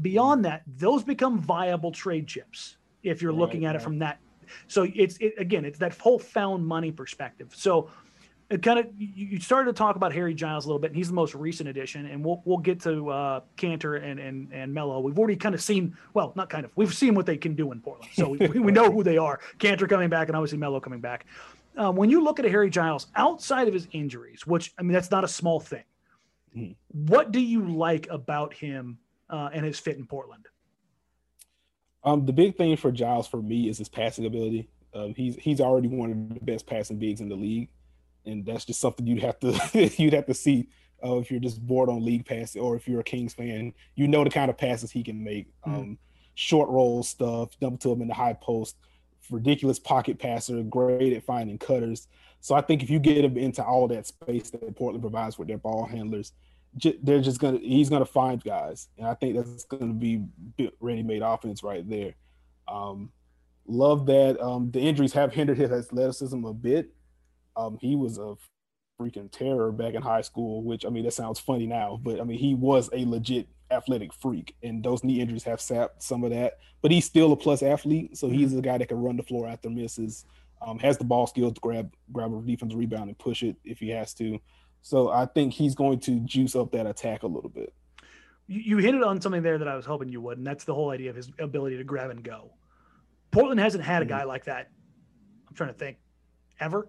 Beyond 0.00 0.44
that, 0.44 0.62
those 0.78 1.02
become 1.02 1.38
viable 1.38 1.92
trade 1.92 2.26
chips 2.26 2.76
if 3.02 3.20
you're 3.20 3.32
right, 3.32 3.40
looking 3.40 3.64
at 3.64 3.70
right. 3.70 3.76
it 3.76 3.82
from 3.82 3.98
that. 3.98 4.20
So 4.68 4.86
it's 4.94 5.16
it, 5.18 5.34
again, 5.38 5.64
it's 5.64 5.78
that 5.80 5.98
whole 5.98 6.18
found 6.18 6.66
money 6.66 6.90
perspective. 6.90 7.52
So 7.54 7.90
kind 8.58 8.78
of 8.78 8.86
you 8.98 9.40
started 9.40 9.72
to 9.72 9.78
talk 9.78 9.96
about 9.96 10.12
Harry 10.12 10.34
Giles 10.34 10.64
a 10.64 10.68
little 10.68 10.78
bit, 10.78 10.88
and 10.90 10.96
he's 10.96 11.08
the 11.08 11.14
most 11.14 11.34
recent 11.34 11.68
addition, 11.68 12.06
and 12.06 12.24
we'll 12.24 12.42
we'll 12.44 12.58
get 12.58 12.80
to 12.82 13.10
uh, 13.10 13.40
Kanter 13.56 14.02
and 14.02 14.18
and 14.18 14.52
and 14.52 14.74
Melo. 14.74 15.00
We've 15.00 15.18
already 15.18 15.36
kind 15.36 15.54
of 15.54 15.62
seen, 15.62 15.96
well, 16.14 16.32
not 16.34 16.50
kind 16.50 16.64
of, 16.64 16.72
we've 16.76 16.94
seen 16.94 17.14
what 17.14 17.26
they 17.26 17.36
can 17.36 17.54
do 17.54 17.72
in 17.72 17.80
Portland, 17.80 18.10
so 18.14 18.28
we, 18.28 18.46
we 18.58 18.72
know 18.72 18.90
who 18.90 19.02
they 19.02 19.18
are. 19.18 19.40
Kanter 19.58 19.88
coming 19.88 20.08
back, 20.08 20.28
and 20.28 20.36
obviously 20.36 20.58
Melo 20.58 20.80
coming 20.80 21.00
back. 21.00 21.26
Um, 21.76 21.96
when 21.96 22.10
you 22.10 22.22
look 22.22 22.38
at 22.38 22.44
a 22.44 22.50
Harry 22.50 22.68
Giles 22.68 23.06
outside 23.16 23.68
of 23.68 23.74
his 23.74 23.88
injuries, 23.92 24.46
which 24.46 24.74
I 24.78 24.82
mean 24.82 24.92
that's 24.92 25.10
not 25.10 25.24
a 25.24 25.28
small 25.28 25.58
thing, 25.58 25.84
Mm-hmm. 26.56 26.72
What 27.06 27.32
do 27.32 27.40
you 27.40 27.66
like 27.66 28.08
about 28.10 28.54
him 28.54 28.98
uh, 29.30 29.50
and 29.52 29.64
his 29.64 29.78
fit 29.78 29.96
in 29.96 30.06
Portland? 30.06 30.46
Um, 32.04 32.26
the 32.26 32.32
big 32.32 32.56
thing 32.56 32.76
for 32.76 32.90
Giles 32.90 33.28
for 33.28 33.40
me 33.40 33.68
is 33.68 33.78
his 33.78 33.88
passing 33.88 34.26
ability. 34.26 34.68
Um, 34.94 35.14
he's 35.16 35.36
he's 35.36 35.60
already 35.60 35.88
one 35.88 36.10
of 36.10 36.34
the 36.34 36.44
best 36.44 36.66
passing 36.66 36.98
bigs 36.98 37.20
in 37.20 37.28
the 37.28 37.36
league, 37.36 37.68
and 38.26 38.44
that's 38.46 38.64
just 38.64 38.80
something 38.80 39.06
you'd 39.06 39.22
have 39.22 39.38
to 39.40 39.90
you'd 39.96 40.12
have 40.12 40.26
to 40.26 40.34
see 40.34 40.68
uh, 41.04 41.16
if 41.18 41.30
you're 41.30 41.40
just 41.40 41.60
bored 41.66 41.88
on 41.88 42.04
league 42.04 42.24
pass 42.24 42.56
or 42.56 42.76
if 42.76 42.86
you're 42.86 43.00
a 43.00 43.04
Kings 43.04 43.34
fan. 43.34 43.72
You 43.94 44.08
know 44.08 44.24
the 44.24 44.30
kind 44.30 44.50
of 44.50 44.58
passes 44.58 44.90
he 44.90 45.02
can 45.02 45.22
make. 45.22 45.48
Mm-hmm. 45.66 45.74
Um, 45.74 45.98
short 46.34 46.68
roll 46.68 47.02
stuff, 47.02 47.50
dump 47.60 47.80
to 47.80 47.92
him 47.92 48.02
in 48.02 48.08
the 48.08 48.14
high 48.14 48.34
post, 48.34 48.76
ridiculous 49.30 49.78
pocket 49.78 50.18
passer, 50.18 50.62
great 50.62 51.12
at 51.12 51.24
finding 51.24 51.58
cutters. 51.58 52.08
So 52.40 52.54
I 52.54 52.60
think 52.60 52.82
if 52.82 52.90
you 52.90 52.98
get 52.98 53.24
him 53.24 53.36
into 53.36 53.62
all 53.62 53.86
that 53.88 54.06
space 54.06 54.50
that 54.50 54.76
Portland 54.76 55.02
provides 55.02 55.38
with 55.38 55.48
their 55.48 55.58
ball 55.58 55.86
handlers, 55.86 56.32
they're 57.02 57.20
just 57.20 57.38
gonna 57.38 57.58
he's 57.58 57.90
gonna 57.90 58.06
find 58.06 58.42
guys, 58.42 58.88
and 58.96 59.06
I 59.06 59.14
think 59.14 59.36
that's 59.36 59.64
gonna 59.64 59.92
be 59.92 60.24
ready-made 60.80 61.22
offense 61.22 61.62
right 61.62 61.88
there. 61.88 62.14
Um, 62.66 63.12
love 63.66 64.06
that. 64.06 64.40
Um, 64.40 64.70
the 64.70 64.80
injuries 64.80 65.12
have 65.12 65.32
hindered 65.32 65.58
his 65.58 65.70
athleticism 65.70 66.44
a 66.44 66.54
bit. 66.54 66.90
Um, 67.56 67.78
he 67.80 67.96
was 67.96 68.18
a 68.18 68.34
freaking 69.00 69.30
terror 69.30 69.72
back 69.72 69.94
in 69.94 70.02
high 70.02 70.20
school, 70.20 70.62
which 70.62 70.84
I 70.84 70.88
mean 70.88 71.04
that 71.04 71.12
sounds 71.12 71.40
funny 71.40 71.66
now, 71.66 72.00
but 72.02 72.20
I 72.20 72.24
mean 72.24 72.38
he 72.38 72.54
was 72.54 72.88
a 72.92 73.04
legit 73.04 73.48
athletic 73.70 74.12
freak, 74.12 74.54
and 74.62 74.82
those 74.82 75.02
knee 75.02 75.20
injuries 75.20 75.44
have 75.44 75.60
sapped 75.60 76.02
some 76.02 76.24
of 76.24 76.30
that. 76.30 76.58
But 76.80 76.90
he's 76.90 77.04
still 77.04 77.32
a 77.32 77.36
plus 77.36 77.62
athlete, 77.62 78.16
so 78.16 78.28
he's 78.28 78.50
mm-hmm. 78.50 78.58
a 78.58 78.62
guy 78.62 78.78
that 78.78 78.88
can 78.88 78.98
run 78.98 79.16
the 79.16 79.22
floor 79.22 79.48
after 79.48 79.70
misses. 79.70 80.24
Um, 80.64 80.78
has 80.78 80.96
the 80.96 81.04
ball 81.04 81.26
skills 81.26 81.54
to 81.54 81.60
grab 81.60 81.92
grab 82.12 82.32
a 82.32 82.40
defensive 82.40 82.78
rebound 82.78 83.08
and 83.08 83.18
push 83.18 83.42
it 83.42 83.56
if 83.64 83.78
he 83.78 83.88
has 83.90 84.14
to. 84.14 84.38
So 84.82 85.08
I 85.08 85.26
think 85.26 85.52
he's 85.52 85.74
going 85.74 86.00
to 86.00 86.20
juice 86.20 86.54
up 86.54 86.72
that 86.72 86.86
attack 86.86 87.22
a 87.22 87.26
little 87.26 87.50
bit. 87.50 87.72
You, 88.46 88.60
you 88.60 88.76
hit 88.78 88.94
it 88.94 89.02
on 89.02 89.20
something 89.20 89.42
there 89.42 89.58
that 89.58 89.68
I 89.68 89.74
was 89.74 89.86
hoping 89.86 90.08
you 90.08 90.20
would, 90.20 90.38
and 90.38 90.46
that's 90.46 90.64
the 90.64 90.74
whole 90.74 90.90
idea 90.90 91.10
of 91.10 91.16
his 91.16 91.30
ability 91.38 91.78
to 91.78 91.84
grab 91.84 92.10
and 92.10 92.22
go. 92.22 92.52
Portland 93.30 93.60
hasn't 93.60 93.82
had 93.82 94.02
a 94.02 94.04
guy 94.04 94.20
mm-hmm. 94.20 94.28
like 94.28 94.44
that. 94.44 94.70
I'm 95.48 95.54
trying 95.54 95.70
to 95.70 95.78
think, 95.78 95.96
ever. 96.60 96.88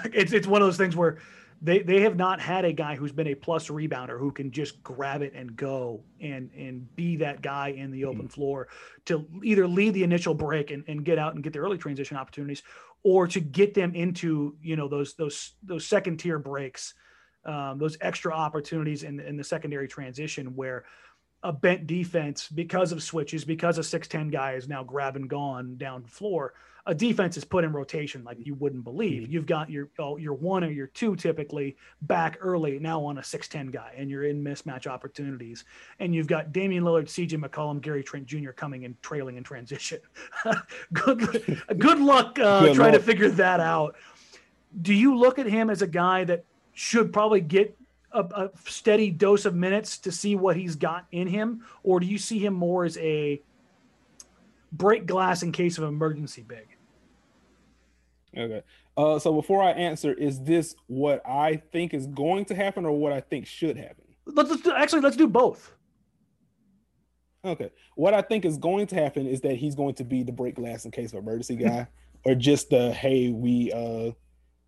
it's 0.12 0.32
it's 0.32 0.46
one 0.46 0.62
of 0.62 0.66
those 0.68 0.76
things 0.76 0.96
where 0.96 1.18
they 1.62 1.80
they 1.80 2.02
have 2.02 2.16
not 2.16 2.40
had 2.40 2.64
a 2.64 2.72
guy 2.72 2.94
who's 2.94 3.12
been 3.12 3.28
a 3.28 3.34
plus 3.34 3.68
rebounder 3.68 4.18
who 4.18 4.30
can 4.30 4.50
just 4.50 4.82
grab 4.82 5.22
it 5.22 5.32
and 5.34 5.56
go 5.56 6.02
and 6.20 6.50
and 6.56 6.94
be 6.96 7.16
that 7.16 7.42
guy 7.42 7.68
in 7.68 7.90
the 7.90 8.04
open 8.04 8.20
mm-hmm. 8.20 8.28
floor 8.28 8.68
to 9.06 9.26
either 9.42 9.66
lead 9.66 9.94
the 9.94 10.02
initial 10.02 10.34
break 10.34 10.70
and, 10.70 10.84
and 10.88 11.04
get 11.04 11.18
out 11.18 11.34
and 11.34 11.42
get 11.42 11.52
the 11.52 11.58
early 11.58 11.78
transition 11.78 12.16
opportunities 12.16 12.62
or 13.02 13.26
to 13.26 13.40
get 13.40 13.74
them 13.74 13.94
into 13.94 14.56
you 14.62 14.76
know 14.76 14.88
those 14.88 15.14
those 15.14 15.52
those 15.62 15.86
second 15.86 16.18
tier 16.18 16.38
breaks 16.38 16.94
um, 17.46 17.78
those 17.78 17.96
extra 18.00 18.32
opportunities 18.32 19.02
in, 19.02 19.20
in 19.20 19.36
the 19.36 19.44
secondary 19.44 19.86
transition 19.86 20.56
where 20.56 20.84
a 21.42 21.52
bent 21.52 21.86
defense 21.86 22.48
because 22.48 22.90
of 22.90 23.02
switches 23.02 23.44
because 23.44 23.76
a 23.76 23.82
6'10 23.82 24.32
guy 24.32 24.52
is 24.52 24.66
now 24.66 24.82
grab 24.82 25.14
and 25.14 25.28
gone 25.28 25.76
down 25.76 26.02
the 26.02 26.08
floor 26.08 26.54
a 26.86 26.94
defense 26.94 27.36
is 27.36 27.44
put 27.44 27.64
in 27.64 27.72
rotation 27.72 28.22
like 28.24 28.36
you 28.44 28.54
wouldn't 28.54 28.84
believe. 28.84 29.22
Mm-hmm. 29.22 29.32
You've 29.32 29.46
got 29.46 29.70
your 29.70 29.88
oh, 29.98 30.16
your 30.18 30.34
one 30.34 30.62
or 30.62 30.70
your 30.70 30.88
two 30.88 31.16
typically 31.16 31.76
back 32.02 32.36
early 32.40 32.78
now 32.78 33.02
on 33.02 33.18
a 33.18 33.24
six 33.24 33.48
ten 33.48 33.68
guy, 33.68 33.94
and 33.96 34.10
you're 34.10 34.24
in 34.24 34.44
mismatch 34.44 34.86
opportunities. 34.86 35.64
And 35.98 36.14
you've 36.14 36.26
got 36.26 36.52
Damian 36.52 36.84
Lillard, 36.84 37.08
C.J. 37.08 37.38
McCollum, 37.38 37.80
Gary 37.80 38.02
Trent 38.02 38.26
Jr. 38.26 38.50
coming 38.50 38.84
and 38.84 39.00
trailing 39.02 39.36
in 39.36 39.42
transition. 39.42 40.00
good 40.92 41.62
good 41.78 41.98
luck 42.00 42.38
uh, 42.38 42.60
good 42.60 42.74
trying 42.74 42.92
luck. 42.92 43.00
to 43.00 43.06
figure 43.06 43.30
that 43.30 43.60
out. 43.60 43.96
Do 44.82 44.92
you 44.92 45.16
look 45.16 45.38
at 45.38 45.46
him 45.46 45.70
as 45.70 45.82
a 45.82 45.86
guy 45.86 46.24
that 46.24 46.44
should 46.74 47.12
probably 47.12 47.40
get 47.40 47.78
a, 48.12 48.20
a 48.20 48.50
steady 48.66 49.10
dose 49.10 49.46
of 49.46 49.54
minutes 49.54 49.98
to 49.98 50.12
see 50.12 50.36
what 50.36 50.56
he's 50.56 50.76
got 50.76 51.06
in 51.12 51.28
him, 51.28 51.64
or 51.82 51.98
do 51.98 52.06
you 52.06 52.18
see 52.18 52.38
him 52.38 52.52
more 52.52 52.84
as 52.84 52.98
a 52.98 53.40
break 54.72 55.06
glass 55.06 55.42
in 55.42 55.52
case 55.52 55.78
of 55.78 55.84
emergency 55.84 56.44
big? 56.46 56.73
Okay. 58.36 58.62
Uh, 58.96 59.18
so 59.18 59.32
before 59.32 59.62
I 59.62 59.70
answer, 59.70 60.12
is 60.12 60.42
this 60.42 60.74
what 60.86 61.22
I 61.26 61.56
think 61.72 61.94
is 61.94 62.06
going 62.06 62.44
to 62.46 62.54
happen 62.54 62.84
or 62.84 62.92
what 62.92 63.12
I 63.12 63.20
think 63.20 63.46
should 63.46 63.76
happen? 63.76 64.04
Let's, 64.26 64.50
let's 64.50 64.62
do, 64.62 64.72
actually 64.72 65.02
let's 65.02 65.16
do 65.16 65.26
both. 65.26 65.72
Okay. 67.44 67.70
What 67.96 68.14
I 68.14 68.22
think 68.22 68.44
is 68.44 68.56
going 68.56 68.86
to 68.88 68.94
happen 68.94 69.26
is 69.26 69.40
that 69.42 69.56
he's 69.56 69.74
going 69.74 69.94
to 69.96 70.04
be 70.04 70.22
the 70.22 70.32
break 70.32 70.54
glass 70.54 70.84
in 70.84 70.90
case 70.90 71.12
of 71.12 71.18
emergency 71.18 71.56
guy, 71.56 71.86
or 72.24 72.34
just 72.34 72.70
the 72.70 72.92
hey, 72.92 73.30
we 73.30 73.70
uh, 73.72 74.12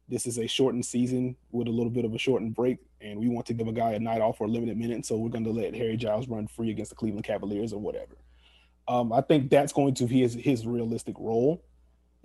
this 0.08 0.26
is 0.26 0.38
a 0.38 0.46
shortened 0.46 0.84
season 0.84 1.36
with 1.50 1.68
a 1.68 1.70
little 1.70 1.90
bit 1.90 2.04
of 2.04 2.14
a 2.14 2.18
shortened 2.18 2.54
break, 2.54 2.78
and 3.00 3.18
we 3.18 3.28
want 3.28 3.46
to 3.46 3.54
give 3.54 3.66
a 3.66 3.72
guy 3.72 3.92
a 3.92 3.98
night 3.98 4.20
off 4.20 4.38
for 4.38 4.44
a 4.44 4.48
limited 4.48 4.76
minute, 4.76 5.06
so 5.06 5.16
we're 5.16 5.30
going 5.30 5.44
to 5.44 5.50
let 5.50 5.74
Harry 5.74 5.96
Giles 5.96 6.28
run 6.28 6.46
free 6.46 6.70
against 6.70 6.90
the 6.90 6.96
Cleveland 6.96 7.24
Cavaliers 7.24 7.72
or 7.72 7.80
whatever. 7.80 8.16
Um, 8.88 9.12
I 9.12 9.20
think 9.20 9.50
that's 9.50 9.72
going 9.72 9.94
to 9.94 10.04
be 10.04 10.20
his, 10.20 10.34
his 10.34 10.66
realistic 10.66 11.16
role 11.18 11.64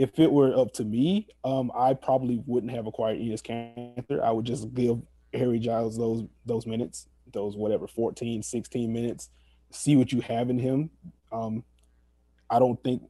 if 0.02 0.18
it 0.18 0.32
were 0.32 0.58
up 0.58 0.74
to 0.74 0.84
me, 0.84 1.28
um, 1.44 1.72
I 1.76 1.94
probably 1.94 2.42
wouldn't 2.48 2.72
have 2.72 2.88
acquired 2.88 3.20
Enes 3.20 3.44
Kanter. 3.44 4.20
I 4.20 4.32
would 4.32 4.46
just 4.46 4.74
give 4.74 5.00
Harry 5.32 5.60
Giles 5.60 5.96
those 5.96 6.24
those 6.44 6.66
minutes, 6.66 7.08
those 7.32 7.56
whatever 7.56 7.88
14, 7.88 8.42
16 8.42 8.92
minutes, 8.92 9.30
see 9.70 9.96
what 9.96 10.12
you 10.12 10.22
have 10.22 10.50
in 10.50 10.58
him. 10.58 10.90
Um, 11.32 11.64
I 12.50 12.58
don't 12.58 12.84
think 12.84 13.04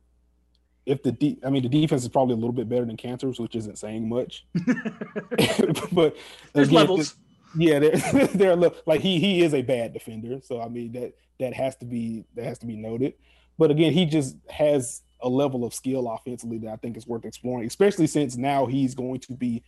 if 0.85 1.01
the 1.01 1.13
de- 1.13 1.39
I 1.45 1.49
mean 1.49 1.63
the 1.63 1.69
defense 1.69 2.03
is 2.03 2.09
probably 2.09 2.33
a 2.33 2.37
little 2.37 2.51
bit 2.51 2.67
better 2.67 2.83
than 2.83 2.97
Kanter's, 2.97 3.39
which 3.39 3.55
isn't 3.55 3.77
saying 3.77 4.09
much. 4.09 4.45
but 5.93 6.17
there's 6.51 6.67
again, 6.67 6.73
levels. 6.73 7.15
Yeah, 7.55 7.79
they're, 7.79 8.27
they're 8.35 8.55
little, 8.57 8.77
like 8.85 8.99
he 8.99 9.17
he 9.17 9.43
is 9.43 9.53
a 9.53 9.61
bad 9.61 9.93
defender, 9.93 10.41
so 10.43 10.61
I 10.61 10.67
mean 10.67 10.91
that 10.91 11.13
that 11.39 11.53
has 11.53 11.77
to 11.77 11.85
be 11.85 12.25
that 12.35 12.43
has 12.43 12.59
to 12.59 12.65
be 12.65 12.75
noted. 12.75 13.13
But 13.57 13.71
again, 13.71 13.93
he 13.93 14.05
just 14.05 14.35
has 14.49 15.03
a 15.21 15.29
level 15.29 15.63
of 15.65 15.73
skill 15.73 16.09
offensively 16.09 16.57
that 16.59 16.69
I 16.69 16.75
think 16.77 16.97
is 16.97 17.07
worth 17.07 17.25
exploring, 17.25 17.67
especially 17.67 18.07
since 18.07 18.37
now 18.37 18.65
he's 18.65 18.95
going 18.95 19.19
to 19.21 19.33
be 19.33 19.63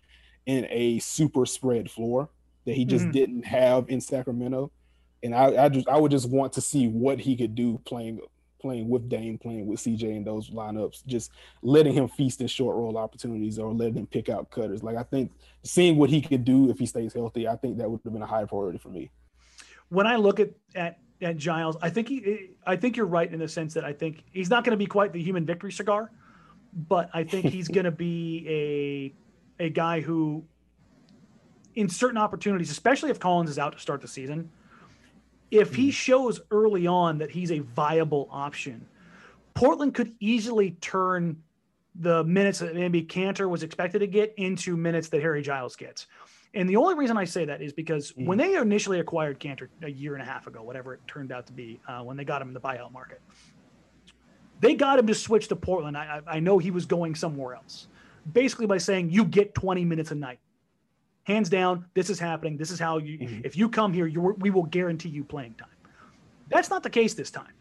in 0.46 0.68
a 0.70 1.00
super 1.00 1.46
spread 1.46 1.90
floor 1.90 2.30
that 2.66 2.74
he 2.74 2.86
just 2.86 3.04
mm-hmm. 3.06 3.12
didn't 3.12 3.46
have 3.46 3.90
in 3.90 4.02
Sacramento. 4.02 4.72
And 5.22 5.34
I, 5.34 5.66
I 5.66 5.70
just 5.70 5.88
I 5.88 5.98
would 5.98 6.12
just 6.12 6.30
want 6.30 6.54
to 6.54 6.62
see 6.62 6.88
what 6.88 7.20
he 7.20 7.36
could 7.36 7.56
do 7.56 7.80
playing 7.86 8.20
playing 8.60 8.88
with 8.88 9.10
Dame, 9.10 9.38
playing 9.38 9.68
with 9.68 9.80
CJ 9.82 10.04
in 10.04 10.24
those 10.24 10.50
lineups, 10.50 11.06
just 11.06 11.32
letting 11.62 11.94
him 11.94 12.08
feast 12.08 12.40
in 12.40 12.48
short 12.48 12.78
roll 12.78 12.98
opportunities 12.98 13.60
or 13.60 13.74
letting 13.74 13.96
him 13.96 14.08
pick 14.08 14.30
out 14.30 14.50
cutters. 14.52 14.82
Like 14.84 14.96
I 14.96 15.04
think 15.04 15.32
seeing 15.64 15.98
what 15.98 16.10
he 16.10 16.22
could 16.22 16.46
do 16.46 16.70
if 16.70 16.80
he 16.80 16.86
stays 16.86 17.14
healthy, 17.14 17.48
I 17.48 17.58
think 17.58 17.78
that 17.78 17.90
would 17.90 18.00
have 18.04 18.14
been 18.14 18.22
a 18.22 18.28
high 18.28 18.46
priority 18.46 18.80
for 18.80 18.90
me. 18.90 19.12
When 19.90 20.08
I 20.08 20.16
look 20.16 20.40
at 20.40 20.52
at 20.76 21.00
at 21.22 21.38
Giles. 21.38 21.78
I 21.82 21.90
think 21.90 22.08
he, 22.10 22.50
I 22.66 22.76
think 22.76 22.98
you're 22.98 23.06
right 23.06 23.32
in 23.32 23.40
the 23.40 23.48
sense 23.48 23.74
that 23.76 23.86
I 23.86 23.94
think 23.94 24.24
he's 24.32 24.50
not 24.50 24.64
going 24.64 24.72
to 24.72 24.78
be 24.78 24.86
quite 24.86 25.14
the 25.14 25.22
human 25.22 25.46
victory 25.46 25.72
cigar, 25.72 26.12
but 26.74 27.10
I 27.14 27.24
think 27.24 27.46
he's 27.46 27.68
going 27.68 27.86
to 27.86 27.92
be 27.92 29.14
a 29.60 29.66
a 29.66 29.70
guy 29.70 30.02
who, 30.02 30.44
in 31.76 31.88
certain 31.90 32.18
opportunities, 32.18 32.72
especially 32.72 33.12
if 33.12 33.20
Collins 33.20 33.50
is 33.50 33.60
out 33.60 33.74
to 33.74 33.80
start 33.80 34.02
the 34.02 34.08
season, 34.08 34.50
if 35.52 35.76
he 35.76 35.86
hmm. 35.86 35.92
shows 35.92 36.42
early 36.52 36.88
on 36.88 37.20
that 37.20 37.32
he's 37.32 37.52
a 37.52 37.60
viable 37.60 38.28
option, 38.32 38.86
Portland 39.54 39.94
could 39.94 40.14
easily 40.20 40.72
turn 40.82 41.42
the 41.96 42.24
minutes 42.24 42.60
that 42.60 42.74
maybe 42.74 43.04
Kanter 43.04 43.48
was 43.48 43.62
expected 43.62 44.00
to 44.00 44.08
get 44.08 44.34
into 44.38 44.76
minutes 44.76 45.10
that 45.10 45.22
Harry 45.22 45.44
Giles 45.44 45.76
gets. 45.76 46.08
And 46.54 46.70
the 46.70 46.76
only 46.76 46.96
reason 46.96 47.18
I 47.18 47.26
say 47.26 47.46
that 47.46 47.62
is 47.62 47.74
because 47.74 48.12
mm. 48.12 48.26
when 48.26 48.38
they 48.38 48.56
initially 48.56 49.00
acquired 49.00 49.40
Kanter 49.40 49.70
a 49.82 49.90
year 49.90 50.14
and 50.14 50.22
a 50.22 50.26
half 50.26 50.48
ago, 50.48 50.62
whatever 50.62 50.94
it 50.94 51.00
turned 51.08 51.32
out 51.32 51.48
to 51.48 51.54
be, 51.54 51.80
uh, 51.88 52.02
when 52.02 52.16
they 52.16 52.24
got 52.24 52.42
him 52.42 52.50
in 52.50 52.54
the 52.54 52.60
buyout 52.60 52.92
market, 52.92 53.22
they 54.60 54.76
got 54.76 55.00
him 55.00 55.08
to 55.08 55.16
switch 55.16 55.48
to 55.48 55.56
Portland. 55.56 55.98
I, 55.98 56.22
I 56.28 56.40
know 56.40 56.58
he 56.58 56.72
was 56.72 56.86
going 56.86 57.16
somewhere 57.16 57.56
else, 57.56 57.88
basically 58.32 58.68
by 58.68 58.78
saying 58.78 59.10
you 59.10 59.26
get 59.26 59.56
20 59.56 59.84
minutes 59.84 60.12
a 60.12 60.16
night, 60.16 60.40
hands 61.24 61.50
down. 61.50 61.86
This 61.96 62.10
is 62.10 62.20
happening. 62.20 62.56
This 62.56 62.72
is 62.72 62.80
how 62.80 63.00
you. 63.00 63.18
Mm-hmm. 63.18 63.42
If 63.44 63.58
you 63.58 63.68
come 63.68 63.92
here, 63.92 64.10
we 64.38 64.52
will 64.52 64.64
guarantee 64.64 65.10
you 65.10 65.24
playing 65.24 65.56
time. 65.56 65.70
That's 66.50 66.70
not 66.70 66.84
the 66.84 66.90
case 66.90 67.14
this 67.14 67.32
time. 67.32 67.54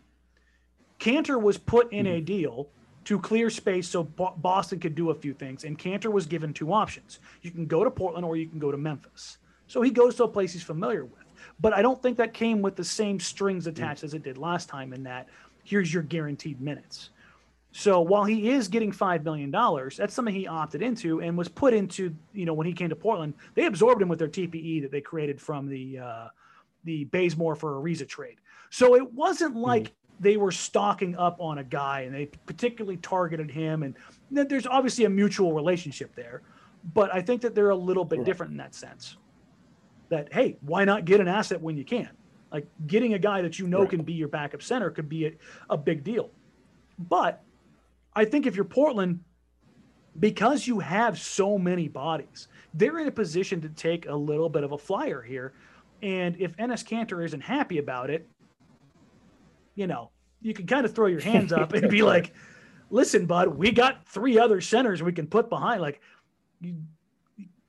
Kanter 1.00 1.40
was 1.40 1.56
put 1.56 1.92
in 1.92 2.06
mm-hmm. 2.06 2.16
a 2.16 2.20
deal 2.20 2.68
to 3.04 3.18
clear 3.18 3.50
space 3.50 3.88
so 3.88 4.04
Boston 4.04 4.78
could 4.78 4.94
do 4.94 5.10
a 5.10 5.14
few 5.14 5.34
things. 5.34 5.64
And 5.64 5.78
Kanter 5.78 6.12
was 6.12 6.26
given 6.26 6.52
two 6.52 6.72
options. 6.72 7.18
You 7.42 7.50
can 7.50 7.66
go 7.66 7.84
to 7.84 7.90
Portland 7.90 8.24
or 8.24 8.36
you 8.36 8.46
can 8.46 8.58
go 8.58 8.70
to 8.70 8.76
Memphis. 8.76 9.38
So 9.66 9.82
he 9.82 9.90
goes 9.90 10.14
to 10.16 10.24
a 10.24 10.28
place 10.28 10.52
he's 10.52 10.62
familiar 10.62 11.04
with. 11.04 11.24
But 11.60 11.72
I 11.72 11.82
don't 11.82 12.00
think 12.02 12.16
that 12.18 12.34
came 12.34 12.62
with 12.62 12.76
the 12.76 12.84
same 12.84 13.18
strings 13.18 13.66
attached 13.66 14.02
mm. 14.02 14.04
as 14.04 14.14
it 14.14 14.22
did 14.22 14.38
last 14.38 14.68
time 14.68 14.92
in 14.92 15.02
that 15.04 15.28
here's 15.64 15.92
your 15.92 16.02
guaranteed 16.02 16.60
minutes. 16.60 17.10
So 17.72 18.00
while 18.00 18.24
he 18.24 18.50
is 18.50 18.68
getting 18.68 18.92
$5 18.92 19.24
million, 19.24 19.50
that's 19.50 20.12
something 20.12 20.34
he 20.34 20.46
opted 20.46 20.82
into 20.82 21.22
and 21.22 21.36
was 21.38 21.48
put 21.48 21.72
into, 21.72 22.14
you 22.34 22.44
know, 22.44 22.52
when 22.52 22.66
he 22.66 22.72
came 22.74 22.90
to 22.90 22.96
Portland, 22.96 23.34
they 23.54 23.64
absorbed 23.64 24.02
him 24.02 24.08
with 24.08 24.18
their 24.18 24.28
TPE 24.28 24.82
that 24.82 24.90
they 24.90 25.00
created 25.00 25.40
from 25.40 25.68
the, 25.68 25.98
uh, 25.98 26.28
the 26.84 27.04
Bazemore 27.06 27.56
for 27.56 27.80
Ariza 27.80 28.06
trade. 28.06 28.36
So 28.68 28.94
it 28.94 29.12
wasn't 29.12 29.56
like 29.56 29.84
mm 29.84 29.90
they 30.22 30.36
were 30.38 30.52
stocking 30.52 31.16
up 31.16 31.36
on 31.40 31.58
a 31.58 31.64
guy 31.64 32.02
and 32.02 32.14
they 32.14 32.26
particularly 32.46 32.96
targeted 32.98 33.50
him. 33.50 33.82
And 33.82 33.96
there's 34.30 34.66
obviously 34.66 35.04
a 35.04 35.10
mutual 35.10 35.52
relationship 35.52 36.14
there, 36.14 36.42
but 36.94 37.12
I 37.14 37.20
think 37.22 37.42
that 37.42 37.54
they're 37.56 37.70
a 37.70 37.76
little 37.76 38.04
bit 38.04 38.24
different 38.24 38.52
in 38.52 38.58
that 38.58 38.74
sense. 38.74 39.16
that 40.10 40.32
hey, 40.32 40.58
why 40.60 40.84
not 40.84 41.04
get 41.06 41.20
an 41.20 41.28
asset 41.28 41.60
when 41.60 41.76
you 41.76 41.84
can? 41.84 42.10
Like 42.52 42.68
getting 42.86 43.14
a 43.14 43.18
guy 43.18 43.42
that 43.42 43.58
you 43.58 43.66
know 43.66 43.80
Right. 43.80 43.90
can 43.90 44.02
be 44.04 44.12
your 44.12 44.28
backup 44.28 44.62
center 44.62 44.90
could 44.90 45.08
be 45.08 45.26
a, 45.26 45.32
a 45.70 45.76
big 45.78 46.04
deal. 46.04 46.30
But 46.98 47.42
I 48.14 48.24
think 48.26 48.46
if 48.46 48.54
you're 48.56 48.64
Portland, 48.66 49.20
because 50.20 50.66
you 50.66 50.78
have 50.80 51.18
so 51.18 51.58
many 51.58 51.88
bodies, 51.88 52.48
they're 52.74 52.98
in 52.98 53.08
a 53.08 53.12
position 53.12 53.60
to 53.62 53.70
take 53.70 54.06
a 54.06 54.14
little 54.14 54.50
bit 54.50 54.64
of 54.64 54.72
a 54.72 54.78
flyer 54.78 55.22
here. 55.22 55.54
And 56.02 56.36
if 56.38 56.56
Enes 56.58 56.84
Kanter 56.84 57.24
isn't 57.24 57.40
happy 57.40 57.78
about 57.78 58.10
it, 58.10 58.28
you 59.74 59.86
know, 59.86 60.10
you 60.40 60.54
can 60.54 60.66
kind 60.66 60.84
of 60.84 60.94
throw 60.94 61.06
your 61.06 61.20
hands 61.20 61.52
up 61.52 61.72
and 61.72 61.88
be 61.90 62.02
like, 62.14 62.32
listen, 62.90 63.26
bud, 63.26 63.48
we 63.48 63.70
got 63.72 64.06
three 64.06 64.38
other 64.38 64.60
centers 64.60 65.02
we 65.02 65.12
can 65.12 65.26
put 65.26 65.48
behind. 65.48 65.80
Like, 65.80 66.00
you, 66.60 66.76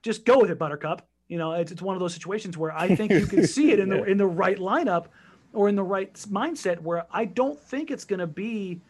just 0.01 0.25
go 0.25 0.39
with 0.39 0.51
it, 0.51 0.59
Buttercup. 0.59 1.07
You 1.29 1.37
know, 1.37 1.53
it's, 1.53 1.71
it's 1.71 1.81
one 1.81 1.95
of 1.95 1.99
those 2.01 2.13
situations 2.13 2.57
where 2.57 2.71
I 2.75 2.95
think 2.95 3.11
you 3.11 3.25
can 3.25 3.47
see 3.55 3.71
it 3.71 3.79
in 3.79 3.89
the 3.89 3.97
Yeah. 3.99 4.11
in 4.11 4.17
the 4.17 4.27
right 4.27 4.57
lineup 4.57 5.05
or 5.53 5.69
in 5.69 5.75
the 5.75 5.83
right 5.83 6.13
mindset 6.29 6.81
where 6.81 7.05
I 7.11 7.25
don't 7.25 7.59
think 7.59 7.89
it's 7.91 8.03
going 8.05 8.19
to 8.19 8.27
be 8.27 8.81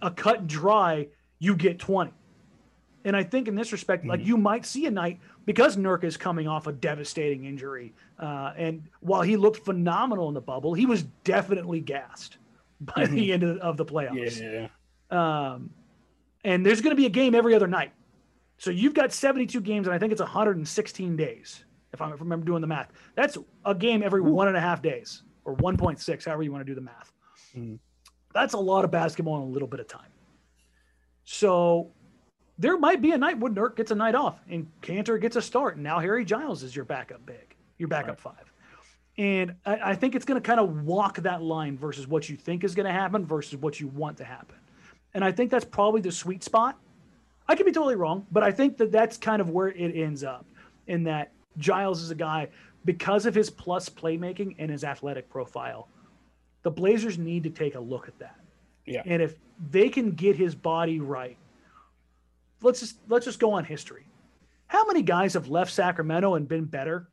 a 0.00 0.10
cut 0.10 0.40
and 0.40 0.48
dry. 0.48 1.08
You 1.38 1.56
get 1.56 1.80
twenty, 1.80 2.12
and 3.04 3.16
I 3.16 3.24
think 3.24 3.48
in 3.48 3.56
this 3.56 3.72
respect, 3.72 4.06
like 4.06 4.24
you 4.24 4.36
might 4.36 4.64
see 4.64 4.86
a 4.86 4.90
night 4.90 5.18
because 5.44 5.76
Nurk 5.76 6.04
is 6.04 6.16
coming 6.16 6.46
off 6.46 6.68
a 6.68 6.72
devastating 6.72 7.44
injury, 7.44 7.92
uh, 8.20 8.52
and 8.56 8.84
while 9.00 9.22
he 9.22 9.36
looked 9.36 9.64
phenomenal 9.64 10.28
in 10.28 10.34
the 10.34 10.40
bubble, 10.40 10.72
he 10.74 10.86
was 10.86 11.02
definitely 11.24 11.80
gassed 11.80 12.36
by 12.84 13.06
the 13.06 13.32
end 13.32 13.42
of, 13.42 13.58
of 13.58 13.76
the 13.76 13.84
playoffs. 13.84 14.40
Yeah. 14.40 14.68
Um, 15.10 15.70
and 16.44 16.64
there's 16.66 16.80
going 16.80 16.94
to 16.94 17.00
be 17.00 17.06
a 17.06 17.10
game 17.10 17.34
every 17.34 17.54
other 17.54 17.66
night. 17.68 17.92
So 18.58 18.70
you've 18.70 18.94
got 18.94 19.12
72 19.12 19.60
games, 19.60 19.86
and 19.86 19.94
I 19.94 19.98
think 19.98 20.12
it's 20.12 20.20
116 20.20 21.16
days, 21.16 21.64
if 21.92 22.00
I 22.00 22.10
remember 22.10 22.46
doing 22.46 22.60
the 22.60 22.66
math. 22.66 22.92
That's 23.14 23.36
a 23.64 23.74
game 23.74 24.02
every 24.02 24.20
one 24.20 24.48
and 24.48 24.56
a 24.56 24.60
half 24.60 24.82
days, 24.82 25.22
or 25.44 25.56
1.6, 25.56 26.24
however 26.24 26.42
you 26.42 26.52
want 26.52 26.64
to 26.64 26.70
do 26.70 26.74
the 26.74 26.80
math. 26.80 27.12
Mhm. 27.56 27.78
That's 28.34 28.54
a 28.54 28.58
lot 28.58 28.84
of 28.84 28.90
basketball 28.90 29.36
in 29.36 29.42
a 29.42 29.46
little 29.46 29.68
bit 29.68 29.80
of 29.80 29.88
time. 29.88 30.10
So 31.24 31.92
there 32.58 32.78
might 32.78 33.02
be 33.02 33.12
a 33.12 33.18
night 33.18 33.38
when 33.38 33.54
Nurk 33.54 33.76
gets 33.76 33.90
a 33.90 33.94
night 33.94 34.14
off 34.14 34.40
and 34.48 34.70
Kanter 34.80 35.20
gets 35.20 35.36
a 35.36 35.42
start, 35.42 35.74
and 35.74 35.82
now 35.82 35.98
Harry 35.98 36.24
Giles 36.24 36.62
is 36.62 36.74
your 36.74 36.84
backup 36.84 37.24
big, 37.26 37.56
your 37.78 37.88
backup 37.88 38.18
five. 38.20 38.51
And 39.18 39.54
I, 39.66 39.90
I 39.90 39.94
think 39.94 40.14
it's 40.14 40.24
going 40.24 40.40
to 40.40 40.46
kind 40.46 40.60
of 40.60 40.84
walk 40.84 41.18
that 41.18 41.42
line 41.42 41.76
versus 41.76 42.06
what 42.06 42.28
you 42.28 42.36
think 42.36 42.64
is 42.64 42.74
going 42.74 42.86
to 42.86 42.92
happen 42.92 43.26
versus 43.26 43.56
what 43.56 43.80
you 43.80 43.88
want 43.88 44.16
to 44.18 44.24
happen. 44.24 44.56
And 45.14 45.24
I 45.24 45.32
think 45.32 45.50
that's 45.50 45.64
probably 45.64 46.00
the 46.00 46.12
sweet 46.12 46.42
spot. 46.42 46.78
I 47.48 47.54
could 47.54 47.66
be 47.66 47.72
totally 47.72 47.96
wrong, 47.96 48.26
but 48.30 48.42
I 48.42 48.50
think 48.50 48.78
that 48.78 48.92
that's 48.92 49.16
kind 49.18 49.42
of 49.42 49.50
where 49.50 49.68
it 49.68 49.96
ends 49.96 50.24
up 50.24 50.46
in 50.86 51.04
that 51.04 51.32
Giles 51.58 52.00
is 52.00 52.10
a 52.10 52.14
guy 52.14 52.48
because 52.84 53.26
of 53.26 53.34
his 53.34 53.50
plus 53.50 53.88
playmaking 53.88 54.54
and 54.58 54.70
his 54.70 54.84
athletic 54.84 55.28
profile. 55.28 55.88
The 56.62 56.70
Blazers 56.70 57.18
need 57.18 57.42
to 57.42 57.50
take 57.50 57.74
a 57.74 57.80
look 57.80 58.08
at 58.08 58.18
that. 58.20 58.38
Yeah. 58.86 59.02
And 59.04 59.20
if 59.20 59.36
they 59.70 59.88
can 59.88 60.12
get 60.12 60.36
his 60.36 60.54
body 60.54 61.00
right, 61.00 61.36
let's 62.62 62.80
just 62.80 62.96
let's 63.08 63.24
just 63.24 63.38
go 63.38 63.52
on 63.52 63.64
history. 63.64 64.06
How 64.66 64.86
many 64.86 65.02
guys 65.02 65.34
have 65.34 65.48
left 65.48 65.72
Sacramento 65.72 66.34
and 66.34 66.48
been 66.48 66.64
better? 66.64 67.08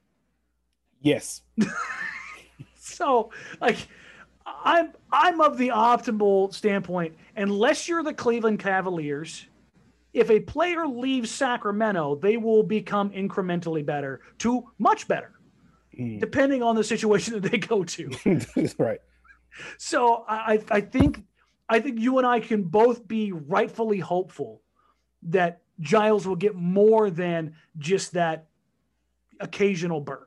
Yes. 1.01 1.41
So, 2.81 3.31
like, 3.61 3.77
I'm 4.45 4.91
I'm 5.11 5.39
of 5.39 5.57
the 5.57 5.69
optimal 5.69 6.53
standpoint. 6.53 7.15
Unless 7.37 7.87
you're 7.87 8.03
the 8.03 8.13
Cleveland 8.13 8.59
Cavaliers, 8.59 9.45
if 10.13 10.29
a 10.29 10.39
player 10.41 10.85
leaves 10.85 11.31
Sacramento, 11.31 12.15
they 12.15 12.35
will 12.35 12.63
become 12.63 13.11
incrementally 13.11 13.85
better 13.85 14.21
to 14.39 14.69
much 14.79 15.07
better, 15.07 15.31
Mm. 15.97 16.19
depending 16.19 16.61
on 16.63 16.75
the 16.75 16.83
situation 16.83 17.33
that 17.39 17.49
they 17.51 17.57
go 17.57 17.83
to. 17.83 18.09
right. 18.77 18.99
So 19.77 20.25
I, 20.27 20.55
I- 20.55 20.63
I 20.77 20.81
think 20.81 21.23
I 21.69 21.79
think 21.79 21.99
you 21.99 22.17
and 22.17 22.27
I 22.27 22.39
can 22.41 22.63
both 22.63 23.07
be 23.07 23.31
rightfully 23.31 23.99
hopeful 23.99 24.61
that 25.23 25.61
Giles 25.79 26.27
will 26.27 26.35
get 26.35 26.55
more 26.55 27.09
than 27.09 27.55
just 27.77 28.13
that 28.13 28.47
occasional 29.39 30.01
burn. 30.01 30.25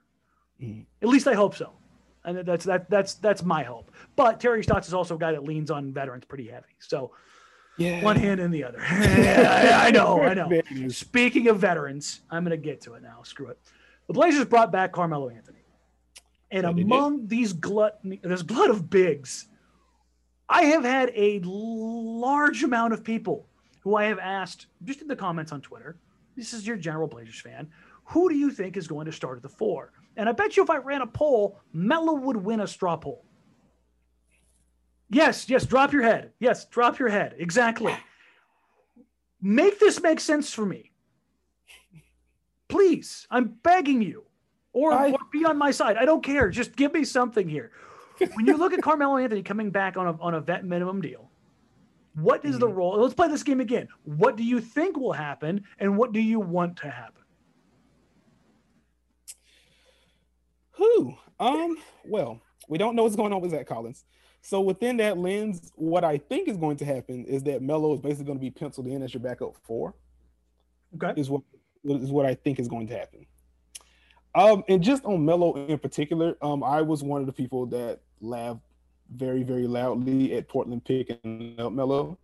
At 1.03 1.09
least 1.09 1.27
I 1.27 1.35
hope 1.35 1.55
so. 1.55 1.73
And 2.25 2.39
that's 2.47 2.65
that 2.67 2.89
that's 2.89 3.15
that's 3.15 3.43
my 3.43 3.63
hope. 3.65 3.91
But 4.15 4.39
Terry 4.41 4.63
Stotts 4.63 4.87
is 4.89 4.95
also 4.95 5.17
a 5.17 5.19
guy 5.19 5.33
that 5.33 5.43
leans 5.43 5.71
on 5.71 5.93
veterans 5.93 6.25
pretty 6.25 6.47
heavy. 6.49 6.77
So 6.79 7.13
Yeah. 7.79 8.01
one 8.03 8.17
hand 8.17 8.39
in 8.41 8.51
the 8.53 8.63
other. 8.65 8.79
I, 8.83 9.89
I 9.89 9.91
know, 9.91 10.23
I 10.23 10.35
know. 10.35 10.49
Speaking 10.89 11.49
of 11.49 11.59
veterans, 11.59 12.21
I'm 12.31 12.45
going 12.45 12.51
to 12.53 12.57
get 12.63 12.81
to 12.83 12.95
it 12.95 13.03
now. 13.03 13.23
Screw 13.25 13.49
it. 13.49 13.59
The 14.07 14.13
Blazers 14.13 14.45
brought 14.45 14.71
back 14.71 14.93
Carmelo 14.93 15.31
Anthony. 15.31 15.59
And 16.53 16.65
Yeah, 16.65 16.85
among 16.85 17.27
these 17.27 17.53
glut, 17.55 17.99
this 18.05 18.43
glut 18.43 18.71
of 18.71 18.89
bigs, 18.91 19.47
I 20.49 20.65
have 20.67 20.85
had 20.85 21.11
a 21.17 21.41
large 21.43 22.63
amount 22.63 22.93
of 22.93 23.03
people 23.03 23.49
who 23.81 23.97
I 23.97 24.05
have 24.05 24.19
asked, 24.19 24.67
just 24.85 25.01
in 25.01 25.09
the 25.09 25.17
comments 25.17 25.51
on 25.51 25.61
Twitter, 25.61 25.97
this 26.37 26.53
is 26.53 26.67
your 26.67 26.77
general 26.77 27.09
Blazers 27.09 27.41
fan, 27.41 27.69
who 28.05 28.29
do 28.29 28.37
you 28.37 28.51
think 28.51 28.77
is 28.77 28.87
going 28.87 29.07
to 29.07 29.13
start 29.13 29.39
at 29.39 29.43
the 29.43 29.49
four? 29.49 29.93
And 30.17 30.29
I 30.29 30.33
bet 30.33 30.57
you 30.57 30.63
if 30.63 30.71
I 30.71 30.77
ran 30.77 31.03
a 31.03 31.07
poll, 31.07 31.61
Melo 31.73 32.15
would 32.15 32.37
win 32.37 32.61
a 32.61 32.67
straw 32.67 32.97
poll. 32.97 33.25
Yes, 35.11 35.49
yes, 35.49 35.67
drop 35.67 35.93
your 35.93 36.03
head. 36.03 36.33
Yes, 36.39 36.65
drop 36.67 36.99
your 36.99 37.09
head. 37.09 37.35
Exactly. 37.39 37.95
Make 39.41 39.79
this 39.79 40.01
make 40.01 40.21
sense 40.21 40.53
for 40.53 40.65
me. 40.65 40.91
Please, 42.69 43.27
I'm 43.31 43.57
begging 43.63 44.01
you. 44.01 44.25
Or, 44.73 44.93
I- 44.93 45.11
or 45.11 45.19
be 45.31 45.45
on 45.45 45.59
my 45.59 45.71
side. 45.71 45.97
I 45.99 46.07
don't 46.07 46.25
care. 46.25 46.49
Just 46.49 46.77
give 46.77 46.95
me 46.95 47.05
something 47.05 47.49
here. 47.49 47.73
When 48.35 48.47
you 48.47 48.57
look 48.57 48.73
at 48.73 48.83
Carmelo 48.83 49.19
Anthony 49.19 49.43
coming 49.43 49.71
back 49.71 49.97
on 49.97 50.07
a, 50.07 50.13
on 50.21 50.35
a 50.35 50.41
vet 50.41 50.65
minimum 50.65 51.01
deal, 51.03 51.31
what 52.15 52.45
is 52.45 52.59
the 52.59 52.67
mm-hmm. 52.67 52.77
role? 52.77 53.01
Let's 53.01 53.15
play 53.15 53.29
this 53.29 53.43
game 53.43 53.61
again. 53.61 53.89
What 54.05 54.37
do 54.37 54.45
you 54.45 54.61
think 54.61 54.97
will 54.97 55.13
happen, 55.13 55.65
and 55.79 55.97
what 55.97 56.13
do 56.13 56.21
you 56.21 56.41
want 56.41 56.77
to 56.79 56.91
happen? 56.91 57.22
Who? 60.83 61.15
Um, 61.39 61.77
well, 62.05 62.41
we 62.69 62.77
don't 62.77 62.97
know 62.97 63.05
what's 63.05 63.17
going 63.17 63.33
on 63.33 63.41
with 63.41 63.53
Zach 63.53 63.67
Collins. 63.67 64.05
So 64.41 64.61
within 64.61 64.97
that 64.97 65.17
lens, 65.17 65.71
what 65.77 66.03
I 66.03 66.19
think 66.19 66.49
is 66.49 66.57
going 66.57 66.77
to 66.79 66.85
happen 66.85 67.25
is 67.25 67.45
that 67.45 67.63
Melo 67.63 67.95
is 67.95 68.01
basically 68.01 68.25
going 68.25 68.39
to 68.39 68.43
be 68.43 68.51
penciled 68.51 68.89
in 68.89 69.03
as 69.03 69.15
your 69.15 69.23
backup 69.23 69.57
four. 69.63 69.95
Okay. 70.97 71.21
Is 71.21 71.31
what 71.31 71.43
is 71.85 72.11
what 72.11 72.27
I 72.27 72.35
think 72.35 72.59
is 72.59 72.69
going 72.69 72.89
to 72.89 72.99
happen. 72.99 73.27
Um, 74.35 74.65
and 74.69 74.83
just 74.83 75.05
on 75.05 75.25
Melo 75.25 75.55
in 75.67 75.79
particular, 75.79 76.37
um, 76.43 76.65
I 76.65 76.83
was 76.83 77.03
one 77.03 77.21
of 77.21 77.27
the 77.27 77.33
people 77.33 77.67
that 77.67 78.01
laughed 78.21 78.61
very, 79.15 79.43
very 79.43 79.67
loudly 79.67 80.35
at 80.35 80.49
Portland 80.49 80.85
picking 80.85 81.55
up 81.59 81.73
Melo 81.73 82.19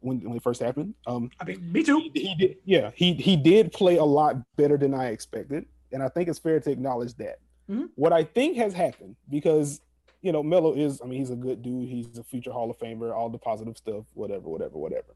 when 0.00 0.20
when 0.20 0.36
it 0.36 0.42
first 0.42 0.62
happened. 0.62 0.94
Um, 1.06 1.30
I 1.40 1.44
mean, 1.44 1.72
me 1.72 1.82
too. 1.82 2.10
he, 2.14 2.28
he 2.28 2.34
did 2.34 2.56
yeah 2.64 2.90
he 2.94 3.12
he 3.14 3.36
did 3.36 3.72
play 3.72 3.96
a 3.96 4.04
lot 4.04 4.36
better 4.56 4.76
than 4.76 4.94
i 4.94 5.08
expected 5.08 5.66
and 5.92 6.02
i 6.02 6.08
think 6.08 6.28
it's 6.28 6.38
fair 6.38 6.60
to 6.60 6.70
acknowledge 6.70 7.14
that 7.14 7.40
Mhm. 7.68 7.90
what 7.96 8.12
i 8.12 8.24
think 8.24 8.56
has 8.56 8.72
happened 8.72 9.16
because 9.28 9.80
you 10.22 10.32
know 10.32 10.42
Melo 10.42 10.74
is 10.74 11.00
i 11.02 11.06
mean 11.06 11.18
he's 11.18 11.30
a 11.30 11.36
good 11.36 11.62
dude 11.62 11.88
he's 11.88 12.18
a 12.18 12.24
future 12.24 12.50
hall 12.52 12.70
of 12.70 12.78
famer 12.78 13.14
all 13.14 13.28
the 13.30 13.38
positive 13.38 13.76
stuff 13.76 14.04
whatever 14.14 14.48
whatever 14.48 14.78
whatever 14.78 15.14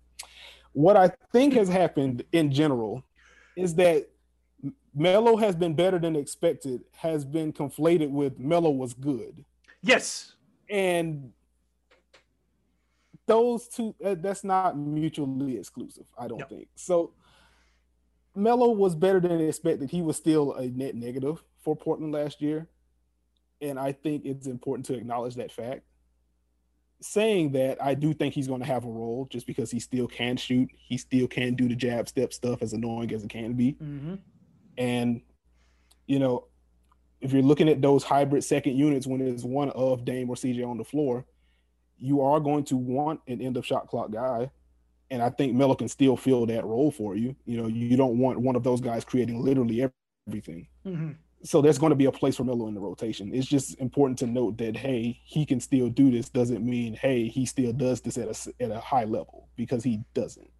what 0.72 0.96
i 0.96 1.08
think 1.32 1.54
has 1.54 1.68
happened 1.68 2.24
in 2.32 2.50
general 2.52 3.02
is 3.56 3.74
that 3.76 4.08
Melo 4.94 5.36
has 5.36 5.56
been 5.56 5.74
better 5.74 5.98
than 5.98 6.14
expected 6.16 6.82
has 6.92 7.24
been 7.24 7.52
conflated 7.52 8.10
with 8.10 8.38
Melo 8.38 8.70
was 8.70 8.92
good 8.94 9.44
Yes. 9.82 10.34
and 10.70 11.32
those 13.26 13.68
two 13.68 13.94
uh, 14.04 14.14
that's 14.18 14.44
not 14.44 14.76
mutually 14.76 15.56
exclusive 15.56 16.06
i 16.18 16.26
don't 16.28 16.38
Yep. 16.40 16.48
think 16.48 16.68
so 16.74 17.12
Melo 18.34 18.70
was 18.70 18.94
better 18.94 19.20
than 19.20 19.40
expected 19.40 19.90
he 19.90 20.00
was 20.02 20.16
still 20.16 20.54
a 20.54 20.66
net 20.68 20.94
negative 20.94 21.42
for 21.62 21.76
portland 21.76 22.12
last 22.12 22.42
year 22.42 22.66
and 23.60 23.78
i 23.78 23.92
think 23.92 24.24
it's 24.24 24.46
important 24.46 24.84
to 24.86 24.94
acknowledge 24.94 25.34
that 25.34 25.52
fact 25.52 25.82
saying 27.00 27.50
that 27.52 27.82
i 27.82 27.94
do 27.94 28.12
think 28.12 28.34
he's 28.34 28.46
going 28.46 28.60
to 28.60 28.66
have 28.66 28.84
a 28.84 28.88
role 28.88 29.26
just 29.30 29.46
because 29.46 29.70
he 29.70 29.80
still 29.80 30.06
can 30.06 30.36
shoot 30.36 30.68
he 30.76 30.96
still 30.96 31.26
can 31.26 31.54
do 31.54 31.68
the 31.68 31.74
jab 31.74 32.08
step 32.08 32.32
stuff 32.32 32.62
as 32.62 32.72
annoying 32.72 33.12
as 33.12 33.24
it 33.24 33.30
can 33.30 33.54
be 33.54 33.72
hmm 33.72 34.14
and 34.78 35.20
you 36.06 36.18
know, 36.18 36.46
if 37.20 37.32
you're 37.32 37.42
looking 37.42 37.68
at 37.68 37.80
those 37.80 38.02
hybrid 38.02 38.44
second 38.44 38.76
units 38.76 39.06
when 39.06 39.20
there's 39.20 39.44
one 39.44 39.70
of 39.70 40.04
Dame 40.04 40.28
or 40.28 40.36
CJ 40.36 40.66
on 40.66 40.76
the 40.76 40.84
floor, 40.84 41.24
you 41.96 42.20
are 42.20 42.40
going 42.40 42.64
to 42.64 42.76
want 42.76 43.20
an 43.28 43.40
end 43.40 43.56
of 43.56 43.64
shot 43.64 43.86
clock 43.86 44.10
guy. 44.10 44.50
And 45.10 45.22
I 45.22 45.30
think 45.30 45.54
Melo 45.54 45.74
can 45.74 45.88
still 45.88 46.16
fill 46.16 46.46
that 46.46 46.64
role 46.64 46.90
for 46.90 47.14
you. 47.16 47.36
You 47.44 47.58
know, 47.58 47.66
you 47.68 47.96
don't 47.96 48.18
want 48.18 48.40
one 48.40 48.56
of 48.56 48.62
those 48.62 48.80
guys 48.80 49.04
creating 49.04 49.42
literally 49.42 49.88
everything. 50.26 50.66
hmm 50.84 51.10
So 51.44 51.62
there's 51.62 51.78
going 51.78 51.90
to 51.90 51.96
be 51.96 52.06
a 52.06 52.12
place 52.12 52.36
for 52.36 52.44
Melo 52.44 52.68
in 52.68 52.74
the 52.74 52.80
rotation. 52.80 53.34
It's 53.34 53.46
just 53.48 53.78
important 53.80 54.18
to 54.20 54.26
note 54.26 54.58
that 54.58 54.76
hey, 54.76 55.20
he 55.24 55.44
can 55.46 55.60
still 55.60 55.88
do 55.88 56.10
this. 56.10 56.28
Doesn't 56.28 56.64
mean 56.64 56.94
hey, 56.94 57.28
he 57.28 57.46
still 57.46 57.72
does 57.72 58.00
this 58.00 58.18
at 58.18 58.28
a 58.28 58.64
at 58.64 58.70
a 58.70 58.80
high 58.80 59.04
level 59.04 59.48
because 59.56 59.84
he 59.84 60.00
doesn't. 60.14 60.50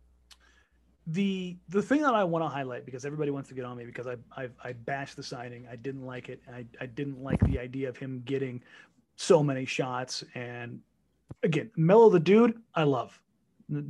the 1.07 1.57
the 1.69 1.83
thing 1.83 2.03
that 2.03 2.15
I 2.15 2.25
want 2.25 2.45
to 2.45 2.49
highlight 2.49 2.85
because 2.85 3.05
everybody 3.05 3.31
wants 3.31 3.49
to 3.49 3.55
get 3.55 3.65
on 3.65 3.77
me 3.77 3.85
because 3.85 4.07
I 4.07 4.17
I, 4.37 4.49
I 4.63 4.73
bashed 4.73 5.17
the 5.17 5.23
signing. 5.23 5.67
I 5.71 5.77
didn't 5.77 6.07
like 6.07 6.29
it. 6.29 6.41
I, 6.53 6.65
I 6.81 6.87
didn't 6.87 7.23
like 7.23 7.41
the 7.41 7.59
idea 7.59 7.89
of 7.89 7.97
him 7.97 8.23
getting 8.25 8.63
so 9.17 9.43
many 9.43 9.65
shots. 9.65 10.25
And 10.35 10.81
again, 11.43 11.71
Melo 11.77 12.09
the 12.11 12.21
dude, 12.21 12.61
I 12.75 12.85
love. 12.85 13.21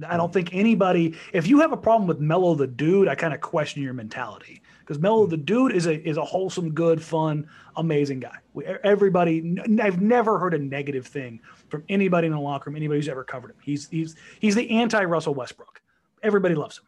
I 0.07 0.16
don't 0.16 0.32
think 0.32 0.55
anybody. 0.55 1.16
If 1.32 1.47
you 1.47 1.61
have 1.61 1.72
a 1.72 1.76
problem 1.76 2.07
with 2.09 2.20
Melo 2.20 2.55
the 2.55 2.66
dude, 2.66 3.09
I 3.09 3.14
kind 3.14 3.34
of 3.34 3.40
question 3.40 3.82
your 3.82 3.95
mentality 3.95 4.62
because 4.83 4.99
Melo 4.99 5.26
the 5.26 5.37
dude 5.37 5.72
is 5.72 5.87
a 5.87 6.09
is 6.09 6.16
a 6.16 6.24
wholesome, 6.24 6.72
good, 6.72 7.03
fun, 7.03 7.49
amazing 7.76 8.20
guy. 8.20 8.37
We, 8.53 8.64
everybody, 8.66 9.57
I've 9.80 10.01
never 10.01 10.39
heard 10.39 10.55
a 10.55 10.59
negative 10.59 11.07
thing 11.07 11.41
from 11.68 11.85
anybody 11.89 12.26
in 12.26 12.33
the 12.33 12.41
locker 12.41 12.70
room, 12.70 12.76
anybody 12.76 12.99
who's 12.99 13.09
ever 13.09 13.24
covered 13.24 13.51
him. 13.51 13.57
He's 13.62 13.89
he's 13.89 14.16
he's 14.41 14.55
the 14.55 14.70
anti 14.70 15.05
Russell 15.05 15.35
Westbrook. 15.35 15.80
Everybody 16.22 16.55
loves 16.55 16.80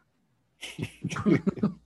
him. 0.77 1.39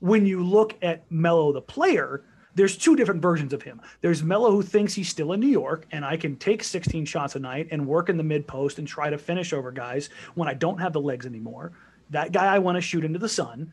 when 0.00 0.26
you 0.26 0.42
look 0.42 0.76
at 0.82 1.10
Melo 1.10 1.52
the 1.52 1.60
player, 1.60 2.24
there's 2.54 2.76
two 2.76 2.96
different 2.96 3.22
versions 3.22 3.52
of 3.52 3.62
him. 3.62 3.80
There's 4.00 4.22
Melo 4.22 4.50
who 4.50 4.62
thinks 4.62 4.94
he's 4.94 5.08
still 5.08 5.32
in 5.32 5.40
New 5.40 5.48
York 5.48 5.86
and 5.92 6.04
I 6.04 6.16
can 6.16 6.36
take 6.36 6.64
16 6.64 7.04
shots 7.04 7.36
a 7.36 7.38
night 7.38 7.68
and 7.70 7.86
work 7.86 8.08
in 8.08 8.16
the 8.16 8.24
mid 8.24 8.46
post 8.46 8.78
and 8.78 8.88
try 8.88 9.10
to 9.10 9.18
finish 9.18 9.52
over 9.52 9.70
guys 9.70 10.10
when 10.34 10.48
I 10.48 10.54
don't 10.54 10.78
have 10.78 10.92
the 10.92 11.00
legs 11.00 11.26
anymore. 11.26 11.72
That 12.10 12.32
guy 12.32 12.46
I 12.46 12.58
want 12.58 12.76
to 12.76 12.80
shoot 12.80 13.04
into 13.04 13.18
the 13.18 13.28
sun. 13.28 13.72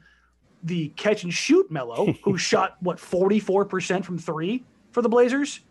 The 0.66 0.90
catch 0.90 1.24
and 1.24 1.34
shoot 1.34 1.72
Melo 1.72 2.14
who 2.24 2.38
shot 2.50 2.78
what 2.82 2.98
44% 2.98 4.04
from 4.04 4.18
3 4.18 4.64
for 4.92 5.02
the 5.02 5.10
Blazers. 5.10 5.62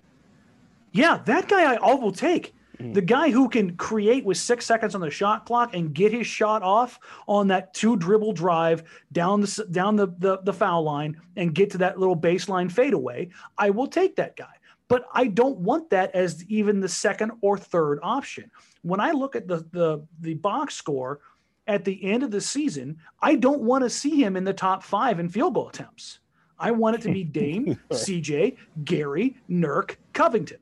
Yeah, 0.93 1.21
that 1.27 1.49
guy 1.49 1.73
I 1.73 1.77
all 1.77 2.01
will 2.01 2.13
take. 2.13 2.55
Mm. 2.79 2.95
The 2.95 3.03
guy 3.03 3.31
who 3.31 3.49
can 3.49 3.77
create 3.77 4.25
with 4.25 4.37
six 4.37 4.67
seconds 4.67 4.95
on 4.95 5.01
the 5.01 5.11
shot 5.11 5.47
clock 5.47 5.75
and 5.75 5.95
get 5.95 6.13
his 6.13 6.27
shot 6.27 6.63
off 6.63 6.99
on 7.27 7.49
that 7.49 7.75
two 7.75 7.97
dribble 7.97 8.33
drive 8.33 8.85
down 9.13 9.41
the 9.41 9.67
down 9.71 9.97
the, 9.97 10.09
the, 10.19 10.39
the 10.43 10.53
foul 10.53 10.83
line 10.83 11.21
and 11.37 11.55
get 11.55 11.71
to 11.71 11.79
that 11.79 11.99
little 11.99 12.17
baseline 12.17 12.71
fadeaway, 12.71 13.29
I 13.59 13.71
will 13.71 13.87
take 13.87 14.17
that 14.17 14.37
guy. 14.37 14.55
But 14.89 15.07
I 15.13 15.29
don't 15.29 15.59
want 15.59 15.91
that 15.91 16.15
as 16.15 16.45
even 16.49 16.81
the 16.81 16.89
second 16.89 17.33
or 17.41 17.57
third 17.57 17.99
option. 18.03 18.51
When 18.83 19.01
I 19.01 19.13
look 19.13 19.35
at 19.35 19.49
the 19.49 19.67
the 19.73 20.05
the 20.21 20.35
box 20.35 20.75
score 20.75 21.21
at 21.67 21.85
the 21.85 22.05
end 22.05 22.23
of 22.23 22.31
the 22.31 22.41
season, 22.41 22.99
I 23.21 23.37
don't 23.37 23.63
want 23.63 23.85
to 23.85 23.91
see 23.91 24.23
him 24.23 24.37
in 24.37 24.45
the 24.45 24.53
top 24.53 24.83
five 24.83 25.19
in 25.19 25.29
field 25.29 25.55
goal 25.55 25.69
attempts. 25.69 26.21
I 26.59 26.71
want 26.71 26.97
it 26.97 27.03
to 27.03 27.13
be 27.13 27.25
Dame, 27.25 27.79
CJ, 27.91 28.57
Gary, 28.85 29.37
Nurk, 29.51 29.97
Covington. 30.13 30.59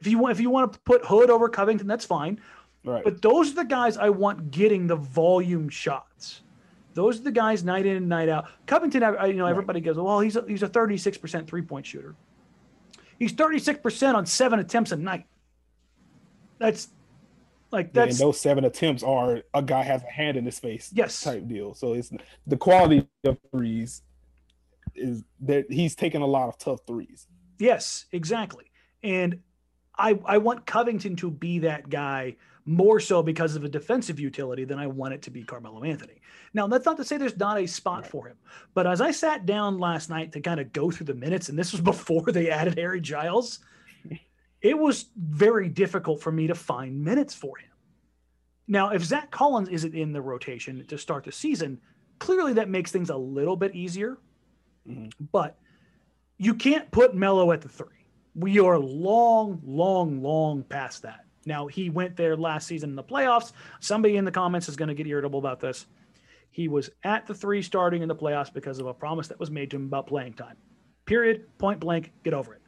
If 0.00 0.06
you 0.06 0.18
want, 0.18 0.32
if 0.32 0.40
you 0.40 0.50
want 0.50 0.72
to 0.72 0.78
put 0.80 1.04
Hood 1.04 1.30
over 1.30 1.48
Covington, 1.48 1.86
that's 1.86 2.04
fine. 2.04 2.40
Right. 2.84 3.02
But 3.02 3.20
those 3.20 3.52
are 3.52 3.56
the 3.56 3.64
guys 3.64 3.96
I 3.96 4.08
want 4.08 4.50
getting 4.50 4.86
the 4.86 4.96
volume 4.96 5.68
shots. 5.68 6.42
Those 6.94 7.20
are 7.20 7.24
the 7.24 7.32
guys 7.32 7.64
night 7.64 7.86
in 7.86 7.96
and 7.96 8.08
night 8.08 8.28
out. 8.28 8.46
Covington, 8.66 9.02
I, 9.02 9.26
you 9.26 9.34
know, 9.34 9.46
everybody 9.46 9.80
goes, 9.80 9.96
well, 9.96 10.20
he's 10.20 10.36
a, 10.36 10.44
he's 10.48 10.62
a 10.62 10.68
36% 10.68 11.46
three 11.46 11.62
point 11.62 11.86
shooter. 11.86 12.14
He's 13.18 13.32
36% 13.32 14.14
on 14.14 14.26
seven 14.26 14.60
attempts 14.60 14.92
a 14.92 14.96
night. 14.96 15.26
That's 16.58 16.88
like 17.70 17.86
Yeah, 17.86 18.04
that's 18.04 18.20
and 18.20 18.28
those 18.28 18.40
seven 18.40 18.64
attempts 18.64 19.02
are 19.02 19.42
a 19.54 19.62
guy 19.62 19.82
has 19.82 20.02
a 20.02 20.10
hand 20.10 20.36
in 20.36 20.44
his 20.44 20.58
face 20.58 20.90
yes. 20.92 21.20
type 21.20 21.46
deal. 21.46 21.74
So 21.74 21.94
it's 21.94 22.10
the 22.46 22.56
quality 22.56 23.06
of 23.24 23.38
threes 23.50 24.02
is 24.94 25.22
that 25.40 25.66
he's 25.70 25.94
taking 25.94 26.22
a 26.22 26.26
lot 26.26 26.48
of 26.48 26.58
tough 26.58 26.80
threes. 26.86 27.26
Yes, 27.58 28.06
exactly. 28.12 28.70
And 29.02 29.40
I 29.96 30.18
I 30.24 30.38
want 30.38 30.66
Covington 30.66 31.16
to 31.16 31.30
be 31.30 31.60
that 31.60 31.88
guy 31.88 32.36
more 32.68 33.00
so 33.00 33.22
because 33.22 33.56
of 33.56 33.64
a 33.64 33.68
defensive 33.68 34.20
utility 34.20 34.64
than 34.64 34.78
I 34.78 34.86
want 34.86 35.14
it 35.14 35.22
to 35.22 35.30
be 35.30 35.42
Carmelo 35.42 35.84
Anthony. 35.84 36.20
Now, 36.52 36.66
that's 36.66 36.84
not 36.84 36.98
to 36.98 37.04
say 37.04 37.16
there's 37.16 37.38
not 37.38 37.58
a 37.58 37.66
spot 37.66 38.02
Right. 38.02 38.10
for 38.10 38.28
him, 38.28 38.36
but 38.74 38.86
as 38.86 39.00
I 39.00 39.10
sat 39.10 39.46
down 39.46 39.78
last 39.78 40.10
night 40.10 40.32
to 40.32 40.40
kind 40.40 40.60
of 40.60 40.70
go 40.74 40.90
through 40.90 41.06
the 41.06 41.14
minutes, 41.14 41.48
and 41.48 41.58
this 41.58 41.72
was 41.72 41.80
before 41.92 42.30
they 42.30 42.50
added 42.50 42.78
Harry 42.78 43.00
Giles, 43.00 43.60
it 44.62 44.78
was 44.78 45.06
very 45.16 45.68
difficult 45.68 46.20
for 46.20 46.32
me 46.32 46.46
to 46.46 46.54
find 46.54 47.02
minutes 47.02 47.34
for 47.34 47.56
him. 47.58 47.70
Now, 48.66 48.90
if 48.90 49.04
Zach 49.04 49.30
Collins 49.30 49.68
isn't 49.68 49.94
in 49.94 50.12
the 50.12 50.20
rotation 50.20 50.84
to 50.86 50.98
start 50.98 51.24
the 51.24 51.32
season, 51.32 51.80
clearly 52.18 52.52
that 52.54 52.68
makes 52.68 52.92
things 52.92 53.10
a 53.10 53.16
little 53.16 53.56
bit 53.56 53.74
easier. 53.74 54.18
Mhm. 54.86 55.12
But 55.32 55.58
you 56.36 56.54
can't 56.54 56.90
put 56.90 57.14
Melo 57.14 57.52
at 57.52 57.60
the 57.60 57.68
three. 57.68 58.06
We 58.34 58.58
are 58.60 58.78
long, 58.78 59.60
long, 59.64 60.22
long 60.22 60.62
past 60.64 61.02
that. 61.02 61.24
Now, 61.46 61.66
he 61.66 61.88
went 61.88 62.16
there 62.16 62.36
last 62.36 62.66
season 62.66 62.90
in 62.90 62.96
the 62.96 63.02
playoffs. 63.02 63.52
Somebody 63.80 64.16
in 64.16 64.24
the 64.24 64.30
comments 64.30 64.68
is 64.68 64.76
going 64.76 64.88
to 64.88 64.94
get 64.94 65.06
irritable 65.06 65.38
about 65.38 65.60
this. 65.60 65.86
He 66.50 66.68
was 66.68 66.90
at 67.04 67.26
the 67.26 67.34
three 67.34 67.62
starting 67.62 68.02
in 68.02 68.08
the 68.08 68.14
playoffs 68.14 68.52
because 68.52 68.78
of 68.80 68.86
a 68.86 68.94
promise 68.94 69.28
that 69.28 69.40
was 69.40 69.50
made 69.50 69.70
to 69.70 69.76
him 69.76 69.84
about 69.86 70.06
playing 70.06 70.34
time. 70.34 70.56
Period. 71.06 71.46
Point 71.58 71.80
blank. 71.80 72.12
Get 72.22 72.34
over 72.34 72.54
it. 72.54 72.62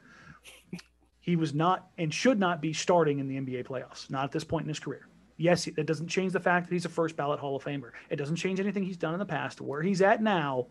He 1.20 1.36
was 1.36 1.54
not 1.54 1.88
and 1.98 2.12
should 2.12 2.38
not 2.38 2.60
be 2.60 2.72
starting 2.72 3.18
in 3.18 3.28
the 3.28 3.36
NBA 3.36 3.66
playoffs, 3.66 4.10
not 4.10 4.24
at 4.24 4.32
this 4.32 4.44
point 4.44 4.64
in 4.64 4.68
his 4.68 4.80
career. 4.80 5.06
Yes, 5.36 5.64
that 5.64 5.86
doesn't 5.86 6.08
change 6.08 6.32
the 6.32 6.40
fact 6.40 6.68
that 6.68 6.74
he's 6.74 6.84
a 6.84 6.90
first 6.90 7.16
ballot 7.16 7.40
Hall 7.40 7.56
of 7.56 7.64
Famer. 7.64 7.92
It 8.10 8.16
doesn't 8.16 8.36
change 8.36 8.60
anything 8.60 8.82
he's 8.82 8.96
done 8.96 9.14
in 9.14 9.18
the 9.18 9.26
past. 9.26 9.60
Where 9.60 9.82
he's 9.82 10.02
at 10.02 10.22
now, 10.22 10.66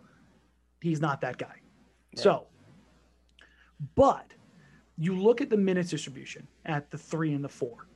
he's 0.82 1.02
not 1.02 1.22
that 1.22 1.38
guy. 1.38 1.56
So, 2.16 2.48
but 3.96 4.34
you 4.98 5.16
look 5.16 5.42
at 5.42 5.50
the 5.50 5.58
minutes 5.58 5.90
distribution 5.90 6.48
at 6.66 6.92
the 6.92 6.98
three 6.98 7.34
and 7.34 7.44
the 7.44 7.50
four. 7.50 7.88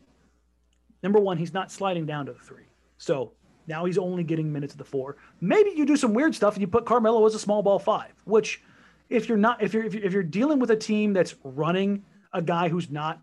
Number 1.03 1.19
one, 1.19 1.37
he's 1.37 1.53
not 1.53 1.71
sliding 1.71 2.05
down 2.05 2.25
to 2.27 2.33
the 2.33 2.39
three. 2.39 2.65
So 2.97 3.33
now 3.67 3.85
he's 3.85 3.97
only 3.97 4.23
getting 4.23 4.51
minutes 4.51 4.73
at 4.73 4.77
the 4.77 4.85
four. 4.85 5.17
Maybe 5.41 5.71
you 5.75 5.85
do 5.85 5.97
some 5.97 6.13
weird 6.13 6.33
stuff 6.33 6.53
and 6.53 6.61
you 6.61 6.67
put 6.67 6.85
Carmelo 6.85 7.25
as 7.25 7.35
a 7.35 7.39
small 7.39 7.61
ball 7.61 7.79
five, 7.79 8.13
which 8.25 8.63
if 9.09 9.27
you're 9.27 9.37
not, 9.37 9.61
if 9.61 9.73
you're, 9.73 9.83
if 9.83 9.93
you're, 9.93 10.03
if 10.03 10.13
you're 10.13 10.23
dealing 10.23 10.59
with 10.59 10.71
a 10.71 10.75
team 10.75 11.13
that's 11.13 11.35
running 11.43 12.03
a 12.33 12.41
guy 12.41 12.69
who's 12.69 12.89
not, 12.89 13.21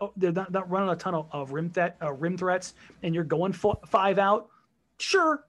oh, 0.00 0.12
they're 0.16 0.32
not, 0.32 0.52
not 0.52 0.70
running 0.70 0.90
a 0.90 0.96
ton 0.96 1.14
of, 1.14 1.28
of 1.32 1.52
rim, 1.52 1.70
that, 1.70 1.96
uh, 2.02 2.12
rim 2.12 2.36
threats 2.36 2.74
and 3.02 3.14
you're 3.14 3.24
going 3.24 3.52
five 3.52 4.18
out, 4.18 4.48
sure. 4.98 5.44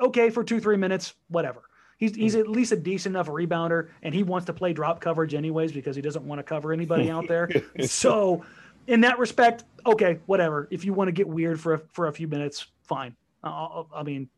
Okay. 0.00 0.30
For 0.30 0.42
two, 0.42 0.60
three 0.60 0.76
minutes, 0.76 1.14
whatever. 1.28 1.62
He's, 1.98 2.16
he's 2.16 2.34
at 2.34 2.48
least 2.48 2.72
a 2.72 2.76
decent 2.76 3.14
enough 3.14 3.28
rebounder 3.28 3.90
and 4.02 4.14
he 4.14 4.22
wants 4.22 4.46
to 4.46 4.54
play 4.54 4.72
drop 4.72 5.00
coverage 5.00 5.34
anyways 5.34 5.72
because 5.72 5.94
he 5.94 6.02
doesn't 6.02 6.24
want 6.24 6.38
to 6.38 6.42
cover 6.42 6.72
anybody 6.72 7.10
out 7.10 7.28
there. 7.28 7.50
so 7.84 8.44
in 8.86 9.02
that 9.02 9.18
respect, 9.18 9.64
okay, 9.86 10.18
whatever. 10.26 10.66
If 10.70 10.84
you 10.84 10.94
want 10.94 11.08
to 11.08 11.12
get 11.12 11.28
weird 11.28 11.60
for 11.60 11.74
a, 11.74 11.78
for 11.78 12.08
a 12.08 12.12
few 12.12 12.26
minutes, 12.26 12.66
fine. 12.82 13.14
Uh, 13.44 13.84
I 13.94 14.02
mean, 14.02 14.28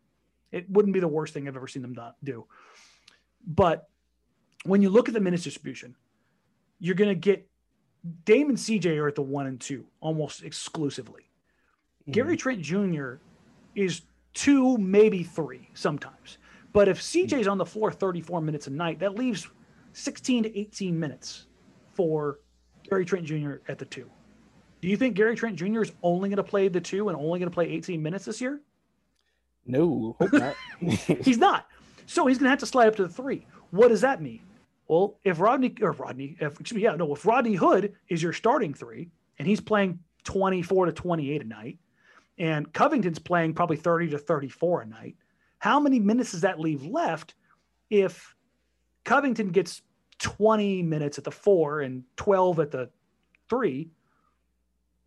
it 0.51 0.69
wouldn't 0.71 0.93
be 0.93 1.01
the 1.01 1.09
worst 1.09 1.33
thing 1.35 1.49
I've 1.49 1.57
ever 1.57 1.69
seen 1.69 1.83
them 1.83 1.97
do. 2.23 2.47
But 3.47 3.89
when 4.65 4.83
you 4.83 4.91
look 4.91 5.09
at 5.09 5.15
the 5.15 5.21
minutes 5.21 5.45
distribution, 5.45 5.97
you're 6.79 6.95
going 6.95 7.09
to 7.09 7.15
get 7.15 7.49
Dame 8.25 8.51
and 8.51 8.59
CJ 8.59 8.99
are 8.99 9.09
at 9.09 9.15
the 9.15 9.23
one 9.23 9.47
and 9.47 9.61
two 9.61 9.85
almost 10.01 10.43
exclusively. 10.43 11.23
Mm-hmm. 12.03 12.13
Gary 12.13 12.37
Trent 12.37 12.61
Jr. 12.61 13.15
is 13.75 14.03
two, 14.35 14.77
maybe 14.79 15.23
three 15.23 15.69
sometimes. 15.75 16.39
But 16.73 16.89
if 16.89 17.01
CJ's 17.01 17.33
mm-hmm. 17.33 17.51
on 17.51 17.59
the 17.59 17.67
floor 17.67 17.93
34 17.93 18.41
minutes 18.41 18.67
a 18.67 18.71
night, 18.71 18.99
that 19.01 19.15
leaves 19.15 19.49
16 19.93 20.45
to 20.45 20.59
18 20.59 20.99
minutes 20.99 21.47
for 21.93 22.41
Gary 22.89 23.05
Trent 23.05 23.25
Jr. 23.25 23.55
at 23.69 23.79
the 23.79 23.85
two. 23.85 24.11
Do 24.81 24.89
you 24.89 24.97
think 24.97 25.15
Gary 25.15 25.37
Trent 25.37 25.57
Jr. 25.57 25.83
is 25.83 25.93
only 26.03 26.29
going 26.29 26.39
to 26.39 26.43
play 26.43 26.69
the 26.69 26.81
two 26.81 27.09
and 27.09 27.17
only 27.17 27.39
going 27.39 27.51
to 27.51 27.55
play 27.55 27.69
18 27.69 28.03
minutes 28.03 28.25
this 28.25 28.41
year? 28.41 28.61
No, 29.65 30.17
hope 30.19 30.33
not. 30.33 30.57
He's 31.23 31.39
not. 31.39 31.69
So 32.07 32.27
he's 32.27 32.39
going 32.39 32.47
to 32.47 32.51
have 32.51 32.59
to 32.59 32.67
slide 32.67 32.89
up 32.89 32.97
to 32.97 33.05
the 33.05 33.09
three. 33.09 33.47
What 33.71 33.89
does 33.89 34.01
that 34.01 34.21
mean? 34.21 34.41
Well, 34.89 35.19
if 35.25 35.41
Rodney 35.41 35.75
or 35.81 35.93
Rodney, 35.93 36.37
if, 36.41 36.61
excuse 36.61 36.77
me, 36.77 36.83
yeah, 36.83 36.97
no, 36.97 37.15
if 37.15 37.25
Rodney 37.25 37.55
Hood 37.55 37.95
is 38.09 38.23
your 38.23 38.33
starting 38.33 38.75
three 38.75 39.11
and 39.39 39.49
he's 39.49 39.61
playing 39.61 40.01
24 40.25 40.87
to 40.87 40.93
28 40.93 41.43
a 41.43 41.45
night, 41.45 41.79
and 42.39 42.73
Covington's 42.73 43.19
playing 43.19 43.55
probably 43.55 43.77
30 43.77 44.11
to 44.11 44.19
34 44.19 44.83
a 44.83 44.87
night, 44.87 45.17
how 45.59 45.79
many 45.79 46.01
minutes 46.01 46.33
does 46.33 46.41
that 46.41 46.59
leave 46.61 46.85
left 46.85 47.35
if 47.91 48.35
Covington 49.05 49.51
gets 49.51 49.83
20 50.19 50.83
minutes 50.83 51.19
at 51.19 51.25
the 51.25 51.31
four 51.31 51.81
and 51.81 52.05
12 52.17 52.61
at 52.61 52.71
the 52.71 52.91
three, 53.49 53.91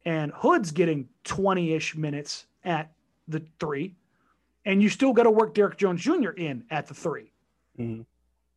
and 0.06 0.32
Hood's 0.36 0.72
getting 0.72 1.10
20 1.24 1.74
ish 1.74 1.96
minutes 1.96 2.46
at 2.64 2.92
the 3.28 3.44
three, 3.60 3.96
and 4.66 4.82
you 4.82 4.90
still 4.90 5.14
got 5.14 5.24
to 5.24 5.32
work 5.32 5.54
Derrick 5.54 5.78
Jones 5.78 6.02
Jr. 6.02 6.30
in 6.32 6.64
at 6.70 6.88
the 6.88 6.94
3 6.94 7.32
Mhm. 7.80 8.06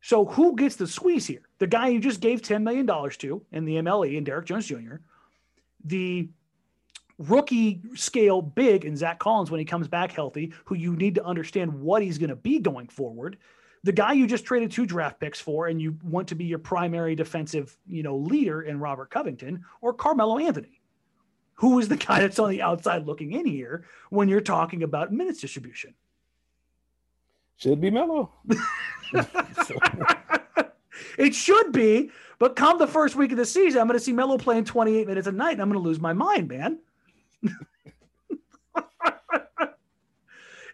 So 0.01 0.25
who 0.25 0.55
gets 0.55 0.75
the 0.75 0.87
squeeze 0.87 1.27
here? 1.27 1.41
The 1.57 1.67
guy 1.67 1.89
you 1.89 1.99
just 1.99 2.21
gave 2.21 2.41
$10 2.41 2.63
million 2.63 2.87
to 2.87 3.45
in 3.51 3.65
the 3.65 3.75
MLE 3.75 4.17
and 4.17 4.25
Derrick 4.25 4.45
Jones 4.45 4.65
Jr., 4.65 4.95
the 5.83 6.29
rookie 7.17 7.81
scale 7.95 8.41
big 8.41 8.85
in 8.85 8.95
Zach 8.95 9.19
Collins 9.19 9.51
when 9.51 9.59
he 9.59 9.65
comes 9.65 9.87
back 9.87 10.11
healthy, 10.11 10.53
who 10.65 10.75
you 10.75 10.95
need 10.95 11.15
to 11.15 11.25
understand 11.25 11.81
what 11.81 12.01
he's 12.01 12.17
going 12.17 12.29
to 12.29 12.35
be 12.35 12.59
going 12.59 12.87
forward. 12.87 13.37
The 13.83 13.91
guy 13.91 14.13
you 14.13 14.27
just 14.27 14.45
traded 14.45 14.71
two 14.71 14.85
draft 14.85 15.19
picks 15.19 15.39
for, 15.39 15.67
and 15.67 15.81
you 15.81 15.97
want 16.03 16.29
to 16.29 16.35
be 16.35 16.45
your 16.45 16.59
primary 16.59 17.15
defensive, 17.15 17.77
you 17.87 18.03
know, 18.03 18.17
leader 18.17 18.61
in 18.61 18.79
Robert 18.79 19.09
Covington 19.09 19.63
or 19.81 19.93
Carmelo 19.93 20.37
Anthony, 20.37 20.81
who 21.55 21.79
is 21.79 21.87
the 21.87 21.97
guy 21.97 22.21
that's 22.21 22.39
on 22.39 22.49
the 22.49 22.61
outside 22.61 23.05
looking 23.05 23.33
in 23.33 23.45
here 23.45 23.85
when 24.09 24.27
you're 24.27 24.41
talking 24.41 24.83
about 24.83 25.13
minutes 25.13 25.41
distribution. 25.41 25.93
Should 27.59 27.79
be 27.81 27.91
Melo. 27.91 28.31
it 31.17 31.35
should 31.35 31.73
be, 31.73 32.09
but 32.39 32.55
come 32.55 32.79
the 32.79 32.87
first 32.87 33.17
week 33.17 33.31
of 33.31 33.37
the 33.37 33.45
season, 33.45 33.81
I'm 33.81 33.87
going 33.87 33.99
to 33.99 34.03
see 34.03 34.13
Melo 34.13 34.37
playing 34.37 34.63
28 34.63 35.05
minutes 35.05 35.27
a 35.27 35.33
night, 35.33 35.51
and 35.51 35.61
I'm 35.61 35.67
going 35.67 35.81
to 35.81 35.87
lose 35.87 35.99
my 35.99 36.13
mind, 36.13 36.47
man. 36.47 36.79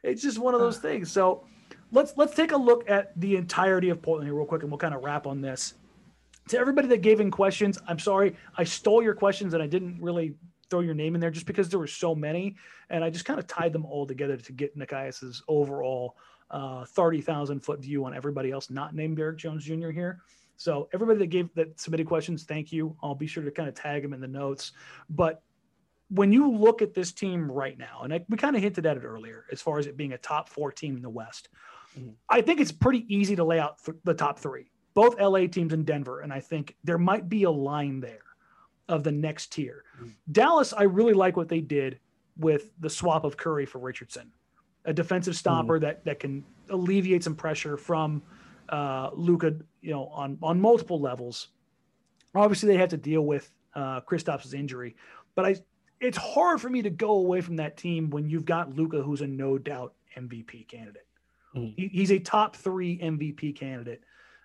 it's 0.04 0.22
just 0.22 0.38
one 0.38 0.54
of 0.54 0.60
those 0.60 0.78
things. 0.78 1.12
So 1.12 1.48
let's 1.92 2.14
let's 2.18 2.36
take 2.36 2.52
a 2.52 2.58
look 2.58 2.88
at 2.88 3.20
the 3.20 3.36
entirety 3.36 3.90
of 3.90 4.00
Portland 4.04 4.28
here 4.28 4.36
real 4.36 4.46
quick, 4.46 4.62
and 4.62 4.70
we'll 4.72 4.78
kind 4.78 4.94
of 4.94 5.04
wrap 5.04 5.26
on 5.26 5.42
this. 5.42 5.74
To 6.50 6.60
everybody 6.60 6.88
that 6.90 7.02
gave 7.02 7.20
in 7.20 7.32
questions, 7.32 7.80
I'm 7.88 7.98
sorry 7.98 8.36
I 8.60 8.64
stole 8.64 9.02
your 9.02 9.16
questions 9.16 9.56
and 9.56 9.64
I 9.64 9.66
didn't 9.66 10.00
really 10.00 10.36
throw 10.70 10.82
your 10.82 10.94
name 10.94 11.16
in 11.16 11.22
there 11.22 11.32
just 11.32 11.48
because 11.48 11.68
there 11.68 11.80
were 11.80 11.88
so 11.88 12.14
many, 12.14 12.56
and 12.92 13.04
I 13.04 13.10
just 13.10 13.26
kind 13.26 13.40
of 13.40 13.48
tied 13.48 13.74
them 13.74 13.86
all 13.86 14.06
together 14.06 14.38
to 14.38 14.52
get 14.52 14.78
Nekias's 14.78 15.42
overall 15.48 16.16
uh, 16.52 16.86
30,000 16.86 17.60
foot 17.60 17.80
view 17.80 18.06
on 18.06 18.14
everybody 18.14 18.52
else 18.52 18.70
not 18.70 18.96
named 18.96 19.18
Derrick 19.18 19.38
Jones 19.38 19.64
Jr. 19.64 19.90
here. 19.90 20.22
So 20.58 20.88
everybody 20.94 21.20
that 21.20 21.28
gave 21.28 21.54
that 21.56 21.80
submitted 21.80 22.08
questions, 22.08 22.44
thank 22.44 22.72
you. 22.72 22.96
I'll 23.04 23.16
be 23.16 23.28
sure 23.28 23.44
to 23.44 23.52
kind 23.52 23.68
of 23.68 23.76
tag 23.76 24.02
them 24.02 24.14
in 24.14 24.22
the 24.22 24.28
notes. 24.28 24.72
But 25.10 25.42
when 26.10 26.32
you 26.32 26.52
look 26.52 26.82
at 26.82 26.94
this 26.94 27.12
team 27.12 27.52
right 27.52 27.78
now, 27.78 28.02
and 28.04 28.14
I, 28.14 28.26
we 28.30 28.38
kind 28.38 28.56
of 28.56 28.62
hinted 28.62 28.86
at 28.86 28.98
it 28.98 29.04
earlier, 29.04 29.46
as 29.52 29.62
far 29.62 29.80
as 29.80 29.88
it 29.88 29.98
being 29.98 30.14
a 30.14 30.18
top 30.18 30.50
four 30.50 30.72
team 30.72 30.96
in 30.96 31.02
the 31.02 31.10
West, 31.10 31.50
mm-hmm. 31.98 32.12
I 32.30 32.42
think 32.42 32.60
it's 32.60 32.72
pretty 32.72 33.06
easy 33.14 33.36
to 33.36 33.44
lay 33.44 33.60
out 33.60 33.84
th- 33.84 33.98
the 34.04 34.14
top 34.14 34.40
three, 34.40 34.72
both 34.94 35.20
LA 35.20 35.48
teams 35.48 35.74
and 35.74 35.86
Denver. 35.86 36.22
And 36.22 36.32
I 36.32 36.40
think 36.40 36.76
there 36.84 36.98
might 36.98 37.28
be 37.28 37.44
a 37.44 37.52
line 37.52 38.00
there 38.00 38.20
of 38.88 39.04
the 39.04 39.12
next 39.12 39.52
tier. 39.52 39.84
Mm-hmm. 39.98 40.10
Dallas, 40.32 40.74
I 40.74 40.84
really 40.84 41.14
like 41.14 41.36
what 41.36 41.50
they 41.50 41.62
did 41.62 42.00
with 42.38 42.72
the 42.80 42.90
swap 42.90 43.24
of 43.24 43.38
Curry 43.38 43.66
for 43.66 43.80
Richardson, 43.80 44.32
a 44.86 44.94
defensive 44.94 45.36
stopper 45.36 45.76
mm-hmm. 45.76 45.86
that 45.86 46.06
that 46.06 46.20
can 46.20 46.44
alleviate 46.70 47.24
some 47.24 47.36
pressure 47.36 47.78
from 47.78 48.22
uh, 48.70 49.10
Luka, 49.14 49.56
you 49.82 49.92
know, 49.92 50.08
on 50.08 50.38
on 50.42 50.60
multiple 50.60 51.00
levels. 51.00 51.50
Obviously, 52.34 52.68
they 52.68 52.78
have 52.78 52.90
to 52.90 52.98
deal 52.98 53.22
with 53.22 53.52
uh, 53.76 54.02
Kristaps' 54.02 54.54
injury, 54.54 54.96
but 55.36 55.46
I 55.46 55.56
it's 56.00 56.18
hard 56.18 56.62
for 56.62 56.70
me 56.70 56.82
to 56.82 56.90
go 56.90 57.12
away 57.12 57.42
from 57.42 57.56
that 57.58 57.78
team 57.78 58.10
when 58.10 58.30
you've 58.30 58.46
got 58.46 58.76
Luka, 58.76 59.02
who's 59.02 59.22
a 59.22 59.28
no 59.28 59.58
doubt 59.58 59.94
MVP 60.18 60.68
candidate. 60.68 61.08
Mm. 61.56 61.74
He, 61.78 61.88
he's 61.88 62.12
a 62.12 62.20
top 62.20 62.56
three 62.56 63.00
MVP 63.00 63.56
candidate 63.56 64.04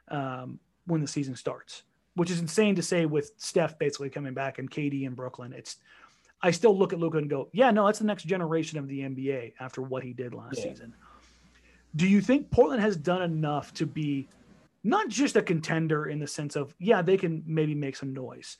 um, 0.09 0.59
when 0.87 1.01
the 1.01 1.09
season 1.09 1.35
starts, 1.35 1.83
which 2.15 2.31
is 2.31 2.41
insane 2.41 2.77
to 2.77 2.83
say 2.83 3.07
with 3.07 3.33
Steph 3.37 3.79
basically 3.79 4.11
coming 4.11 4.35
back 4.35 4.59
and 4.59 4.71
KD 4.71 5.05
in 5.05 5.15
Brooklyn. 5.15 5.53
It's 5.53 5.77
I 6.43 6.51
still 6.51 6.77
look 6.77 6.93
at 6.93 6.99
Luka 6.99 7.19
and 7.19 7.29
go, 7.29 7.49
yeah, 7.53 7.71
no, 7.71 7.87
that's 7.87 7.99
the 7.99 8.07
next 8.07 8.25
generation 8.25 8.79
of 8.79 8.89
the 8.89 9.01
NBA 9.01 9.55
after 9.61 9.83
what 9.83 10.03
he 10.03 10.13
did 10.13 10.33
last 10.33 10.59
yeah. 10.59 10.71
season. 10.71 10.95
Do 11.97 12.07
you 12.07 12.21
think 12.21 12.51
Portland 12.51 12.81
has 12.81 12.97
done 12.97 13.23
enough 13.23 13.75
to 13.75 13.87
be 13.87 14.29
not 14.83 15.09
just 15.09 15.37
a 15.37 15.43
contender 15.43 16.07
in 16.07 16.19
the 16.19 16.27
sense 16.27 16.57
of, 16.57 16.75
yeah, 16.79 17.03
they 17.03 17.17
can 17.17 17.43
maybe 17.47 17.75
make 17.75 17.97
some 17.97 18.15
noise? 18.15 18.57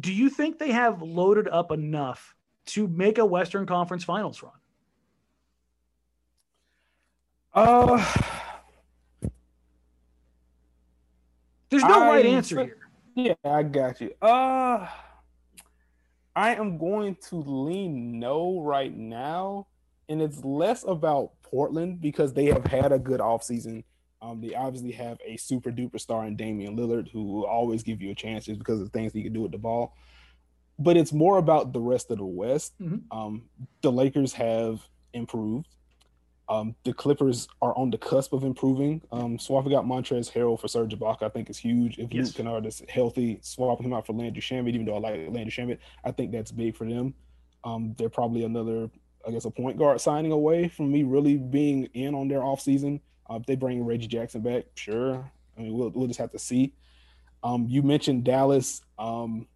Do 0.00 0.12
you 0.12 0.30
think 0.30 0.58
they 0.58 0.72
have 0.72 1.02
loaded 1.02 1.48
up 1.48 1.70
enough 1.70 2.34
to 2.66 2.88
make 2.88 3.18
a 3.18 3.26
Western 3.26 3.66
Conference 3.66 4.04
Finals 4.04 4.42
run? 4.42 4.52
Uh, 7.54 8.02
there's 11.68 11.82
no 11.82 12.02
I, 12.02 12.08
right 12.08 12.26
answer 12.26 12.64
here. 12.64 12.76
Yeah, 13.14 13.34
I 13.44 13.62
got 13.62 14.00
you. 14.00 14.14
Uh, 14.22 14.86
I 16.34 16.54
am 16.54 16.78
going 16.78 17.16
to 17.28 17.36
lean 17.36 18.18
no 18.18 18.60
right 18.60 18.94
now, 18.96 19.66
and 20.08 20.22
it's 20.22 20.42
less 20.44 20.84
about 20.84 21.32
Portland 21.42 22.00
because 22.00 22.32
they 22.32 22.46
have 22.46 22.64
had 22.64 22.92
a 22.92 22.98
good 22.98 23.20
offseason. 23.20 23.84
Um, 24.22 24.40
they 24.40 24.54
obviously 24.54 24.92
have 24.92 25.18
a 25.26 25.36
super 25.36 25.70
duper 25.70 26.00
star 26.00 26.24
in 26.26 26.36
Damian 26.36 26.76
Lillard 26.76 27.10
who 27.10 27.24
will 27.24 27.44
always 27.44 27.82
give 27.82 28.00
you 28.00 28.10
a 28.10 28.14
chance 28.14 28.46
just 28.46 28.58
because 28.58 28.80
of 28.80 28.86
the 28.90 28.98
things 28.98 29.12
he 29.12 29.22
can 29.22 29.32
do 29.32 29.42
with 29.42 29.52
the 29.52 29.58
ball. 29.58 29.94
But 30.78 30.96
it's 30.96 31.12
more 31.12 31.38
about 31.38 31.72
the 31.72 31.80
rest 31.80 32.10
of 32.10 32.18
the 32.18 32.24
West. 32.24 32.72
Mm-hmm. 32.80 33.16
Um, 33.16 33.42
the 33.82 33.92
Lakers 33.92 34.32
have 34.34 34.80
improved. 35.12 35.68
Um, 36.48 36.74
the 36.84 36.92
Clippers 36.92 37.48
are 37.62 37.76
on 37.78 37.90
the 37.90 37.98
cusp 37.98 38.32
of 38.32 38.44
improving. 38.44 39.00
Um, 39.10 39.38
swapping 39.38 39.74
out 39.74 39.86
Montrezl 39.86 40.32
Harrell 40.32 40.60
for 40.60 40.68
Serge 40.68 40.94
Ibaka, 40.94 41.22
I 41.22 41.28
think 41.28 41.48
is 41.48 41.58
huge. 41.58 41.98
If 41.98 42.12
yes. 42.12 42.26
Luke 42.26 42.34
Kennard 42.36 42.66
is 42.66 42.82
healthy, 42.88 43.38
swapping 43.42 43.86
him 43.86 43.92
out 43.92 44.06
for 44.06 44.12
Landry 44.12 44.42
Shamet, 44.42 44.74
even 44.74 44.84
though 44.84 44.96
I 44.96 44.98
like 44.98 45.20
Landry 45.30 45.50
Shamet, 45.50 45.78
I 46.04 46.10
think 46.10 46.32
that's 46.32 46.52
big 46.52 46.76
for 46.76 46.86
them. 46.86 47.14
Um, 47.64 47.94
they're 47.96 48.08
probably 48.08 48.44
another 48.44 48.90
I 49.26 49.30
guess 49.30 49.44
a 49.44 49.50
point 49.50 49.78
guard 49.78 50.00
signing 50.00 50.32
away 50.32 50.68
from 50.68 50.90
me 50.90 51.02
really 51.02 51.36
being 51.36 51.84
in 51.94 52.14
on 52.14 52.28
their 52.28 52.40
offseason. 52.40 53.00
Uh, 53.30 53.36
if 53.36 53.46
they 53.46 53.54
bring 53.54 53.84
Reggie 53.84 54.08
Jackson 54.08 54.40
back, 54.40 54.64
sure. 54.74 55.30
I 55.56 55.60
mean, 55.60 55.74
we'll 55.74 55.90
we'll 55.90 56.08
just 56.08 56.20
have 56.20 56.32
to 56.32 56.38
see. 56.38 56.74
Um, 57.42 57.66
you 57.68 57.82
mentioned 57.82 58.24
Dallas. 58.24 58.82
Um, 58.98 59.46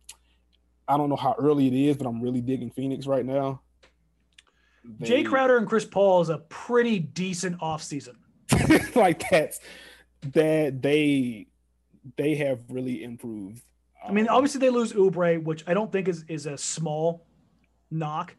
I 0.89 0.97
don't 0.97 1.09
know 1.09 1.17
how 1.17 1.35
early 1.39 1.67
it 1.67 1.75
is, 1.75 1.97
but 1.97 2.07
I'm 2.07 2.23
really 2.23 2.41
digging 2.41 2.71
Phoenix 2.71 3.07
right 3.07 3.25
now. 3.25 3.61
They, 4.99 5.25
Jae 5.25 5.27
Crowder 5.27 5.57
and 5.57 5.67
Chris 5.67 5.85
Paul 5.85 6.21
is 6.23 6.29
a 6.29 6.39
pretty 6.39 6.99
decent 6.99 7.61
offseason. 7.61 8.17
like 8.95 9.29
that's 9.29 9.61
that 10.33 10.81
they 10.81 11.49
they 12.17 12.37
have 12.37 12.61
really 12.69 13.03
improved. 13.03 13.63
I 14.07 14.13
mean, 14.13 14.29
obviously 14.29 14.61
they 14.61 14.71
lose 14.71 14.93
Oubre, 14.93 15.43
which 15.43 15.65
I 15.67 15.75
don't 15.75 15.91
think 15.91 16.09
is 16.09 16.25
is 16.29 16.47
a 16.47 16.57
small 16.57 17.27
knock 17.91 18.37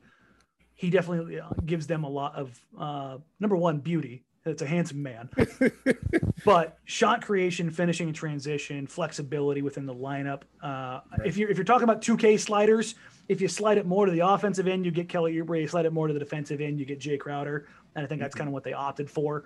he 0.77 0.91
definitely 0.91 1.39
uh, 1.39 1.49
gives 1.65 1.87
them 1.87 2.03
a 2.03 2.09
lot 2.09 2.35
of 2.35 2.61
uh, 2.79 3.17
number 3.39 3.57
one 3.57 3.79
beauty. 3.79 4.23
It's 4.47 4.61
a 4.61 4.67
handsome 4.67 5.03
man, 5.03 5.29
but 6.45 6.77
shot 6.85 7.25
creation, 7.25 7.69
finishing, 7.69 8.13
transition, 8.13 8.87
flexibility 8.87 9.61
within 9.61 9.85
the 9.85 9.93
lineup. 9.93 10.41
Uh, 10.61 11.01
right. 11.17 11.25
If 11.25 11.37
you're 11.37 11.49
if 11.49 11.57
you're 11.57 11.65
talking 11.65 11.83
about 11.83 12.01
2K 12.01 12.39
sliders, 12.39 12.95
if 13.27 13.41
you 13.41 13.47
slide 13.47 13.77
it 13.77 13.85
more 13.85 14.05
to 14.05 14.11
the 14.11 14.21
offensive 14.21 14.67
end, 14.67 14.85
you 14.85 14.91
get 14.91 15.09
Kelly 15.09 15.35
Oubre. 15.35 15.61
You 15.61 15.67
slide 15.67 15.85
it 15.85 15.93
more 15.93 16.07
to 16.07 16.13
the 16.13 16.19
defensive 16.19 16.61
end, 16.61 16.79
you 16.79 16.85
get 16.85 16.99
Jae 16.99 17.19
Crowder. 17.19 17.67
And 17.95 18.05
I 18.05 18.07
think 18.07 18.21
that's 18.21 18.33
mm-hmm. 18.33 18.39
kind 18.39 18.47
of 18.49 18.53
what 18.53 18.63
they 18.63 18.73
opted 18.73 19.09
for. 19.09 19.45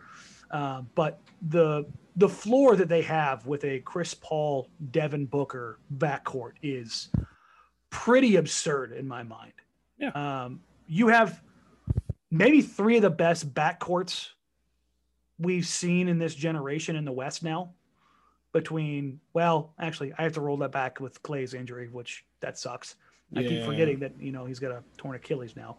Uh, 0.52 0.82
but 0.96 1.22
the 1.50 1.86
the 2.18 2.30
floor 2.30 2.76
that 2.76 2.90
they 2.90 3.02
have 3.02 3.46
with 3.46 3.64
a 3.64 3.80
Chris 3.80 4.14
Paul, 4.14 4.70
Devin 4.92 5.26
Booker 5.26 5.80
backcourt 5.98 6.54
is 6.62 7.10
pretty 7.90 8.36
absurd 8.36 8.92
in 8.92 9.08
my 9.08 9.24
mind. 9.24 9.54
Yeah. 9.98 10.10
Um, 10.10 10.62
you 10.88 11.08
have 11.08 11.42
maybe 12.30 12.62
three 12.62 12.98
of 12.98 13.02
the 13.02 13.10
best 13.10 13.54
backcourts 13.54 14.30
we've 15.42 15.66
seen 15.66 16.08
in 16.08 16.20
this 16.20 16.36
generation 16.36 16.96
in 16.96 17.06
the 17.06 17.12
West 17.12 17.44
now. 17.44 17.72
Between, 18.54 19.22
well, 19.34 19.74
actually, 19.80 20.12
I 20.18 20.24
have 20.24 20.34
to 20.34 20.42
roll 20.42 20.58
that 20.58 20.74
back 20.74 21.00
with 21.00 21.24
Clay's 21.24 21.54
injury, 21.54 21.88
which 21.88 22.26
that 22.42 22.58
sucks. 22.58 22.96
I 23.34 23.40
yeah. 23.40 23.50
keep 23.50 23.66
forgetting 23.66 24.00
that 24.00 24.12
you 24.20 24.34
know 24.34 24.46
he's 24.46 24.60
got 24.60 24.72
a 24.72 24.84
torn 24.98 25.16
Achilles 25.16 25.56
now. 25.56 25.78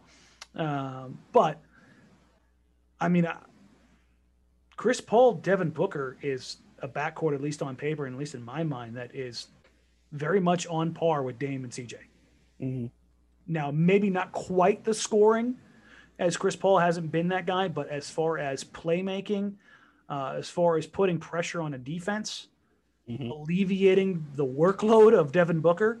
Um, 0.55 1.19
but 1.31 1.61
I 2.99 3.09
mean, 3.09 3.27
Chris 4.75 4.99
Paul, 5.01 5.33
Devin 5.33 5.69
Booker 5.69 6.17
is 6.21 6.57
a 6.81 6.87
backcourt, 6.87 7.35
at 7.35 7.41
least 7.41 7.61
on 7.61 7.75
paper, 7.75 8.05
and 8.05 8.15
at 8.15 8.19
least 8.19 8.33
in 8.33 8.43
my 8.43 8.63
mind, 8.63 8.97
that 8.97 9.13
is 9.13 9.47
very 10.11 10.39
much 10.39 10.65
on 10.67 10.93
par 10.93 11.23
with 11.23 11.37
Dame 11.37 11.63
and 11.63 11.71
CJ. 11.71 11.95
Mm-hmm. 12.61 12.85
Now, 13.47 13.71
maybe 13.71 14.09
not 14.09 14.31
quite 14.31 14.83
the 14.83 14.93
scoring, 14.93 15.55
as 16.23 16.37
Chris 16.37 16.55
Paul 16.55 16.79
hasn't 16.79 17.11
been 17.11 17.27
that 17.29 17.45
guy, 17.45 17.67
but 17.67 17.89
as 17.89 18.09
far 18.09 18.37
as 18.37 18.63
playmaking, 18.63 19.55
uh, 20.09 20.35
as 20.37 20.49
far 20.49 20.77
as 20.77 20.87
putting 20.87 21.19
pressure 21.19 21.61
on 21.61 21.73
a 21.73 21.77
defense, 21.77 22.47
mm-hmm. 23.09 23.29
alleviating 23.29 24.25
the 24.35 24.45
workload 24.45 25.17
of 25.17 25.33
Devin 25.33 25.59
Booker, 25.59 25.99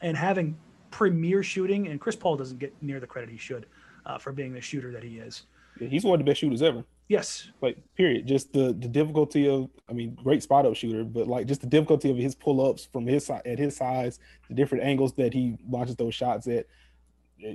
and 0.00 0.16
having 0.16 0.56
premier 0.90 1.42
shooting, 1.42 1.88
and 1.88 2.00
Chris 2.00 2.16
Paul 2.16 2.36
doesn't 2.36 2.58
get 2.58 2.74
near 2.82 3.00
the 3.00 3.06
credit 3.06 3.28
he 3.28 3.36
should 3.36 3.66
uh, 4.06 4.16
for 4.16 4.32
being 4.32 4.54
the 4.54 4.60
shooter 4.62 4.90
that 4.92 5.02
he 5.02 5.18
is. 5.18 5.42
Yeah, 5.78 5.88
he's 5.88 6.04
one 6.04 6.18
of 6.18 6.24
the 6.24 6.30
best 6.30 6.40
shooters 6.40 6.62
ever. 6.62 6.84
Yes. 7.08 7.50
Like 7.60 7.78
period. 7.96 8.26
Just 8.26 8.52
the 8.52 8.66
the 8.66 8.88
difficulty 8.88 9.48
of 9.48 9.68
I 9.88 9.92
mean, 9.92 10.16
great 10.22 10.42
spot 10.42 10.66
up 10.66 10.74
shooter, 10.74 11.04
but 11.04 11.26
like 11.26 11.46
just 11.46 11.60
the 11.60 11.66
difficulty 11.66 12.10
of 12.10 12.16
his 12.16 12.34
pull 12.34 12.66
ups 12.66 12.88
from 12.92 13.06
his 13.06 13.26
side 13.26 13.42
at 13.46 13.58
his 13.58 13.76
size, 13.76 14.18
the 14.48 14.54
different 14.54 14.84
angles 14.84 15.12
that 15.14 15.32
he 15.32 15.56
launches 15.68 15.96
those 15.96 16.14
shots 16.14 16.46
at. 16.48 16.66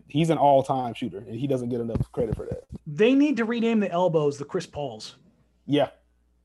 He's 0.07 0.29
an 0.29 0.37
all 0.37 0.63
time 0.63 0.93
shooter, 0.93 1.19
and 1.19 1.35
he 1.35 1.47
doesn't 1.47 1.69
get 1.69 1.81
enough 1.81 2.11
credit 2.11 2.35
for 2.35 2.45
that. 2.45 2.63
They 2.87 3.13
need 3.13 3.37
to 3.37 3.45
rename 3.45 3.79
the 3.79 3.91
elbows 3.91 4.37
the 4.37 4.45
Chris 4.45 4.65
Pauls. 4.65 5.17
Yeah. 5.65 5.89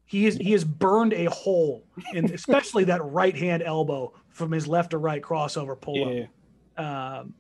He 0.07 0.27
is 0.27 0.37
he 0.37 0.53
has 0.53 0.65
burned 0.65 1.13
a 1.13 1.27
hole 1.27 1.85
in 2.15 2.33
especially 2.33 2.85
that 2.85 3.05
right 3.05 3.37
hand 3.37 3.63
elbow 3.63 4.15
from 4.31 4.51
his 4.51 4.67
left 4.67 4.91
to 4.91 4.99
right 4.99 5.23
crossover 5.23 5.79
pull 5.79 6.05
up. 6.05 6.29
Yeah. 6.79 7.19
Um, 7.19 7.35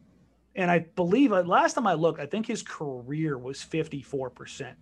and 0.55 0.71
I 0.71 0.81
believe 0.81 1.33
uh, 1.33 1.43
last 1.43 1.75
time 1.75 1.87
I 1.87 1.95
looked, 1.95 2.21
I 2.21 2.27
think 2.27 2.47
his 2.47 2.63
career 2.63 3.39
was 3.39 3.59
54% 3.59 4.75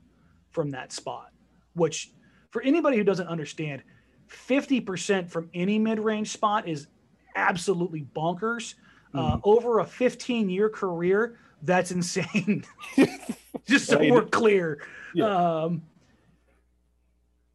from 0.50 0.70
that 0.70 0.90
spot, 0.90 1.32
which 1.74 2.12
for 2.50 2.62
anybody 2.62 2.96
who 2.96 3.04
doesn't 3.04 3.28
understand, 3.28 3.82
50% 4.28 5.28
from 5.28 5.50
any 5.54 5.78
mid 5.78 6.00
range 6.00 6.30
spot 6.30 6.66
is 6.66 6.88
absolutely 7.36 8.06
bonkers. 8.16 8.74
Uh, 9.14 9.36
mm-hmm. 9.36 9.40
Over 9.44 9.78
a 9.78 9.86
15 9.86 10.50
year 10.50 10.68
career, 10.68 11.38
that's 11.62 11.90
insane. 11.90 12.64
Just 13.66 13.86
so 13.86 13.98
we're 13.98 14.26
clear. 14.26 14.86
Yeah. 15.14 15.26
Um, 15.64 15.82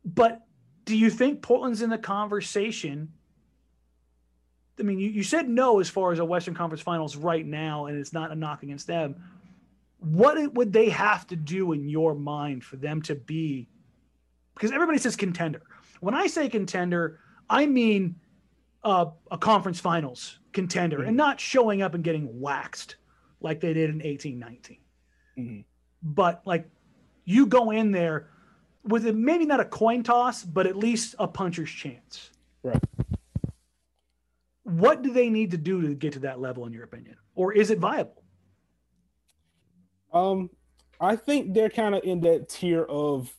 But 0.04 0.46
do 0.86 0.98
you 0.98 1.10
think 1.10 1.42
Portland's 1.42 1.82
in 1.82 1.90
the 1.90 1.98
conversation? 1.98 3.14
I 4.80 4.84
mean, 4.84 5.00
you, 5.00 5.10
you 5.10 5.24
said 5.24 5.48
no 5.48 5.80
as 5.80 5.90
far 5.90 6.12
as 6.12 6.20
a 6.20 6.26
Western 6.26 6.56
Conference 6.56 6.82
Finals 6.82 7.16
right 7.16 7.46
now, 7.46 7.86
and 7.86 7.98
it's 7.98 8.14
not 8.14 8.32
a 8.32 8.36
knock 8.36 8.64
against 8.64 8.88
them. 8.88 9.16
What 10.00 10.54
would 10.54 10.74
they 10.74 10.90
have 10.90 11.28
to 11.28 11.36
do 11.36 11.74
in 11.74 11.88
your 11.88 12.16
mind 12.16 12.64
for 12.64 12.78
them 12.78 13.02
to 13.04 13.14
be? 13.14 13.68
Because 14.56 14.72
everybody 14.72 14.98
says 14.98 15.16
contender. 15.16 15.62
When 16.00 16.16
I 16.16 16.26
say 16.26 16.50
contender, 16.50 17.20
I 17.48 17.68
mean 17.68 18.16
uh, 18.84 19.06
a 19.30 19.38
conference 19.38 19.80
finals 19.80 20.40
contender 20.54 21.00
mm-hmm. 21.00 21.10
and 21.10 21.18
not 21.18 21.40
showing 21.40 21.82
up 21.82 21.94
and 21.94 22.04
getting 22.04 22.40
waxed 22.40 22.98
like 23.40 23.60
they 23.60 23.74
did 23.74 23.90
in 23.90 24.02
eighteen 24.02 24.40
nineteen. 24.40 24.80
Mm-hmm. 25.38 25.62
But 26.04 26.42
like 26.46 26.68
you 27.26 27.46
go 27.46 27.72
in 27.72 27.92
there 27.92 28.30
with 28.84 29.06
it, 29.06 29.16
maybe 29.16 29.46
not 29.46 29.60
a 29.60 29.66
coin 29.66 30.04
toss, 30.04 30.44
but 30.44 30.66
at 30.66 30.76
least 30.76 31.16
a 31.20 31.28
puncher's 31.28 31.70
chance. 31.70 32.32
Right. 32.64 32.84
What 34.64 35.02
do 35.02 35.12
they 35.12 35.30
need 35.30 35.52
to 35.52 35.58
do 35.58 35.82
to 35.82 35.94
get 35.94 36.14
to 36.14 36.20
that 36.20 36.40
level, 36.40 36.66
in 36.66 36.74
your 36.74 36.84
opinion, 36.84 37.18
or 37.36 37.54
is 37.54 37.72
it 37.72 37.80
viable? 37.80 38.24
Um, 40.14 40.50
I 41.00 41.16
think 41.16 41.54
they're 41.54 41.70
kind 41.70 41.96
of 41.96 42.04
in 42.04 42.22
that 42.22 42.50
tier 42.50 42.84
of 42.84 43.34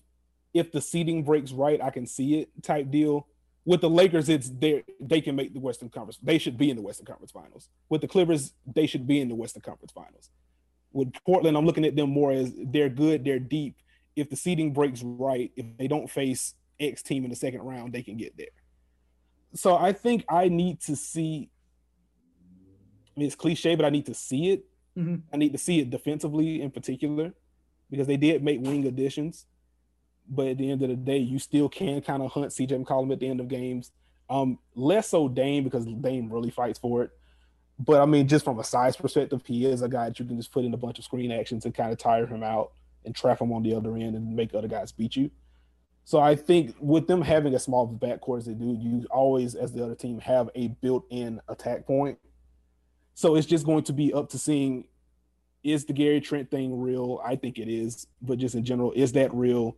if 0.55 0.73
the 0.73 0.81
seating 0.81 1.23
breaks 1.23 1.53
right, 1.53 1.81
I 1.81 1.91
can 1.91 2.07
see 2.07 2.41
it 2.41 2.51
type 2.63 2.91
deal. 2.91 3.27
With 3.65 3.81
the 3.81 3.91
Lakers, 3.91 4.29
it's 4.29 4.51
they 4.51 4.83
they 5.01 5.21
can 5.21 5.37
make 5.37 5.55
the 5.55 5.61
Western 5.61 5.89
Conference. 5.89 6.19
They 6.23 6.39
should 6.39 6.59
be 6.59 6.71
in 6.71 6.77
the 6.77 6.83
Western 6.83 7.07
Conference 7.07 7.31
Finals. 7.31 7.69
With 7.89 8.01
the 8.01 8.09
Clippers, 8.09 8.55
they 8.67 8.87
should 8.87 9.07
be 9.07 9.21
in 9.21 9.29
the 9.29 9.37
Western 9.37 9.63
Conference 9.63 9.93
Finals. 9.93 10.31
With 10.93 11.13
Portland, 11.25 11.57
I'm 11.57 11.65
looking 11.65 11.85
at 11.85 11.95
them 11.95 12.11
more 12.11 12.33
as 12.33 12.53
they're 12.57 12.89
good, 12.89 13.25
they're 13.25 13.39
deep. 13.39 13.77
If 14.17 14.29
the 14.31 14.37
seeding 14.37 14.73
breaks 14.73 15.01
right, 15.03 15.53
if 15.57 15.65
they 15.79 15.87
don't 15.87 16.11
face 16.11 16.55
X 16.81 17.03
team 17.03 17.25
in 17.25 17.31
the 17.31 17.37
second 17.37 17.63
round, 17.63 17.93
they 17.93 18.03
can 18.03 18.17
get 18.17 18.37
there. 18.37 18.49
So 19.55 19.77
I 19.77 19.93
think 19.93 20.25
I 20.29 20.49
need 20.49 20.81
to 20.83 20.97
see. 20.97 21.49
I 23.17 23.21
mean, 23.21 23.27
it's 23.27 23.37
cliche, 23.37 23.75
but 23.75 23.85
I 23.85 23.91
need 23.91 24.07
to 24.07 24.15
see 24.15 24.51
it. 24.51 24.65
Mm-hmm. 24.99 25.17
I 25.33 25.37
need 25.37 25.53
to 25.53 25.59
see 25.59 25.81
it 25.81 25.91
defensively 25.91 26.61
in 26.61 26.71
particular, 26.71 27.33
because 27.91 28.07
they 28.07 28.17
did 28.17 28.43
make 28.43 28.61
wing 28.61 28.87
additions. 28.87 29.47
But 30.29 30.49
at 30.49 30.59
the 30.59 30.71
end 30.71 30.83
of 30.83 30.89
the 30.89 30.97
day, 30.97 31.19
you 31.19 31.39
still 31.39 31.69
can 31.69 32.01
kind 32.01 32.23
of 32.23 32.33
hunt 32.33 32.51
CJ 32.51 32.85
McCollum 32.85 33.13
at 33.13 33.21
the 33.21 33.29
end 33.29 33.41
of 33.41 33.49
games. 33.49 33.91
Um, 34.31 34.59
less 34.75 35.09
so 35.11 35.29
Dame 35.29 35.65
because 35.65 35.85
Dame 35.85 36.33
really 36.33 36.51
fights 36.51 36.79
for 36.79 37.03
it. 37.03 37.11
But 37.79 38.01
I 38.01 38.07
mean, 38.07 38.29
just 38.29 38.45
from 38.45 38.59
a 38.59 38.65
size 38.65 38.97
perspective, 38.97 39.43
he 39.45 39.67
is 39.67 39.83
a 39.83 39.89
guy 39.89 40.09
that 40.09 40.19
you 40.19 40.25
can 40.25 40.37
just 40.37 40.53
put 40.53 40.65
in 40.65 40.73
a 40.73 40.77
bunch 40.77 40.99
of 40.99 41.05
screen 41.05 41.33
actions 41.33 41.65
and 41.65 41.75
kind 41.75 41.93
of 41.93 41.99
tire 41.99 42.27
him 42.27 42.43
out 42.43 42.73
and 43.05 43.15
trap 43.15 43.41
him 43.41 43.53
on 43.53 43.63
the 43.63 43.75
other 43.75 43.97
end 43.97 44.15
and 44.15 44.37
make 44.37 44.55
other 44.55 44.69
guys 44.69 44.93
beat 44.93 45.17
you. 45.17 45.31
So 46.05 46.19
I 46.19 46.35
think 46.37 46.75
with 46.81 47.07
them 47.07 47.23
having 47.23 47.55
a 47.55 47.59
small 47.59 47.89
backcourt 47.89 48.39
as 48.39 48.47
they 48.47 48.55
do, 48.55 48.77
you 48.81 49.07
always, 49.11 49.55
as 49.55 49.73
the 49.73 49.85
other 49.85 49.95
team, 49.95 50.19
have 50.21 50.51
a 50.55 50.69
built-in 50.69 51.41
attack 51.49 51.87
point. 51.87 52.19
So 53.15 53.37
it's 53.37 53.47
just 53.47 53.67
going 53.67 53.85
to 53.85 53.93
be 53.93 54.13
up 54.13 54.31
to 54.31 54.39
seeing 54.39 54.87
is 55.63 55.85
the 55.85 55.93
Gary 55.93 56.21
Trent 56.21 56.51
thing 56.51 56.81
real? 56.81 57.21
I 57.25 57.37
think 57.37 57.59
it 57.59 57.69
is, 57.69 58.07
but 58.21 58.39
just 58.39 58.55
in 58.55 58.65
general, 58.65 58.93
is 58.93 59.13
that 59.13 59.33
real? 59.33 59.77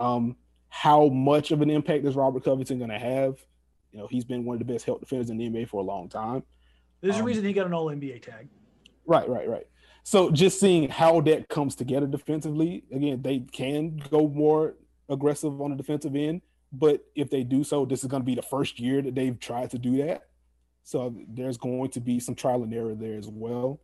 Um, 0.00 0.36
how 0.68 1.08
much 1.08 1.50
of 1.50 1.62
an 1.62 1.70
impact 1.70 2.04
is 2.04 2.16
Robert 2.16 2.44
Covington 2.44 2.78
going 2.78 2.90
to 2.90 2.98
have? 2.98 3.36
You 3.92 3.98
know, 3.98 4.06
he's 4.08 4.24
been 4.24 4.44
one 4.44 4.54
of 4.54 4.66
the 4.66 4.72
best 4.72 4.86
help 4.86 5.00
defenders 5.00 5.30
in 5.30 5.36
the 5.36 5.48
NBA 5.48 5.68
for 5.68 5.80
a 5.80 5.84
long 5.84 6.08
time. 6.08 6.42
There's 7.00 7.16
um, 7.16 7.22
a 7.22 7.24
reason 7.24 7.44
he 7.44 7.52
got 7.52 7.66
an 7.66 7.74
All 7.74 7.86
NBA 7.86 8.22
tag. 8.22 8.48
Right, 9.06 9.28
right, 9.28 9.48
right. 9.48 9.66
So 10.02 10.30
just 10.30 10.58
seeing 10.58 10.88
how 10.88 11.20
that 11.22 11.48
comes 11.48 11.74
together 11.74 12.06
defensively, 12.06 12.84
again, 12.92 13.20
they 13.22 13.40
can 13.40 13.96
go 14.10 14.28
more 14.28 14.76
aggressive 15.08 15.60
on 15.60 15.70
the 15.70 15.76
defensive 15.76 16.14
end, 16.16 16.42
but 16.72 17.04
if 17.14 17.30
they 17.30 17.42
do 17.42 17.64
so, 17.64 17.84
this 17.84 18.02
is 18.02 18.08
going 18.08 18.22
to 18.22 18.26
be 18.26 18.34
the 18.34 18.42
first 18.42 18.80
year 18.80 19.02
that 19.02 19.14
they've 19.14 19.38
tried 19.38 19.70
to 19.72 19.78
do 19.78 19.98
that. 19.98 20.28
So 20.84 21.14
there's 21.28 21.58
going 21.58 21.90
to 21.90 22.00
be 22.00 22.20
some 22.20 22.34
trial 22.34 22.62
and 22.62 22.72
error 22.72 22.94
there 22.94 23.18
as 23.18 23.28
well. 23.28 23.80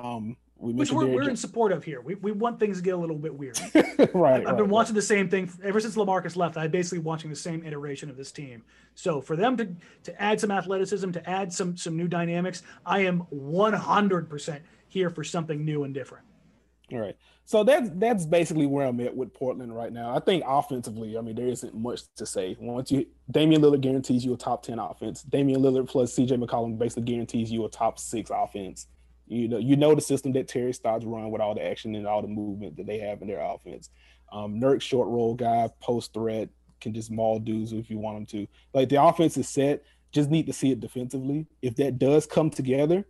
Um, 0.00 0.36
we 0.62 0.72
Which 0.72 0.92
we're, 0.92 1.06
we're 1.06 1.28
in 1.28 1.36
support 1.36 1.72
of 1.72 1.82
here. 1.82 2.00
We, 2.00 2.14
we 2.14 2.30
want 2.30 2.60
things 2.60 2.76
to 2.76 2.84
get 2.84 2.94
a 2.94 2.96
little 2.96 3.16
bit 3.16 3.34
weird. 3.34 3.58
right. 4.14 4.42
I've, 4.42 4.46
I've 4.46 4.56
been 4.56 4.68
watching 4.68 4.94
the 4.94 5.02
same 5.02 5.28
thing 5.28 5.50
ever 5.64 5.80
since 5.80 5.96
LaMarcus 5.96 6.36
left. 6.36 6.56
I'm 6.56 6.70
basically 6.70 7.00
watching 7.00 7.30
the 7.30 7.36
same 7.36 7.66
iteration 7.66 8.08
of 8.08 8.16
this 8.16 8.30
team. 8.30 8.62
So 8.94 9.20
for 9.20 9.34
them 9.34 9.56
to 9.56 9.68
to 10.04 10.22
add 10.22 10.40
some 10.40 10.52
athleticism, 10.52 11.10
to 11.10 11.28
add 11.28 11.52
some 11.52 11.76
some 11.76 11.96
new 11.96 12.06
dynamics, 12.06 12.62
I 12.86 13.00
am 13.00 13.24
100% 13.34 14.60
here 14.86 15.10
for 15.10 15.24
something 15.24 15.64
new 15.64 15.82
and 15.82 15.92
different. 15.92 16.24
All 16.92 17.00
right. 17.00 17.16
So 17.44 17.64
that's 17.64 17.90
that's 17.94 18.24
basically 18.24 18.66
where 18.66 18.86
I'm 18.86 19.00
at 19.00 19.16
with 19.16 19.34
Portland 19.34 19.74
right 19.74 19.92
now. 19.92 20.14
I 20.14 20.20
think 20.20 20.44
offensively, 20.46 21.18
I 21.18 21.22
mean, 21.22 21.34
there 21.34 21.48
isn't 21.48 21.74
much 21.74 22.02
to 22.14 22.24
say. 22.24 22.56
Once 22.60 22.92
you 22.92 23.06
Damian 23.32 23.62
Lillard 23.62 23.80
guarantees 23.80 24.24
you 24.24 24.32
a 24.32 24.36
top 24.36 24.62
10 24.62 24.78
offense. 24.78 25.22
Damian 25.24 25.60
Lillard 25.60 25.88
plus 25.88 26.14
CJ 26.14 26.40
McCollum 26.40 26.78
basically 26.78 27.02
guarantees 27.02 27.50
you 27.50 27.64
a 27.64 27.68
top 27.68 27.98
six 27.98 28.30
offense. 28.32 28.86
You 29.32 29.48
know, 29.48 29.58
you 29.58 29.76
know 29.76 29.94
the 29.94 30.00
system 30.00 30.32
that 30.32 30.48
Terry 30.48 30.72
Stotts 30.72 31.04
run 31.04 31.30
with 31.30 31.40
all 31.40 31.54
the 31.54 31.64
action 31.64 31.94
and 31.94 32.06
all 32.06 32.22
the 32.22 32.28
movement 32.28 32.76
that 32.76 32.86
they 32.86 32.98
have 32.98 33.22
in 33.22 33.28
their 33.28 33.40
offense. 33.40 33.90
Um, 34.30 34.60
Nurk 34.60 34.80
short 34.80 35.08
roll 35.08 35.34
guy, 35.34 35.68
post 35.80 36.12
threat, 36.12 36.48
can 36.80 36.92
just 36.92 37.10
maul 37.10 37.38
dudes 37.38 37.72
if 37.72 37.90
you 37.90 37.98
want 37.98 38.16
them 38.16 38.26
to. 38.26 38.46
Like 38.74 38.88
the 38.88 39.02
offense 39.02 39.36
is 39.36 39.48
set, 39.48 39.84
just 40.10 40.30
need 40.30 40.46
to 40.46 40.52
see 40.52 40.70
it 40.70 40.80
defensively. 40.80 41.46
If 41.62 41.76
that 41.76 41.98
does 41.98 42.26
come 42.26 42.50
together, 42.50 43.06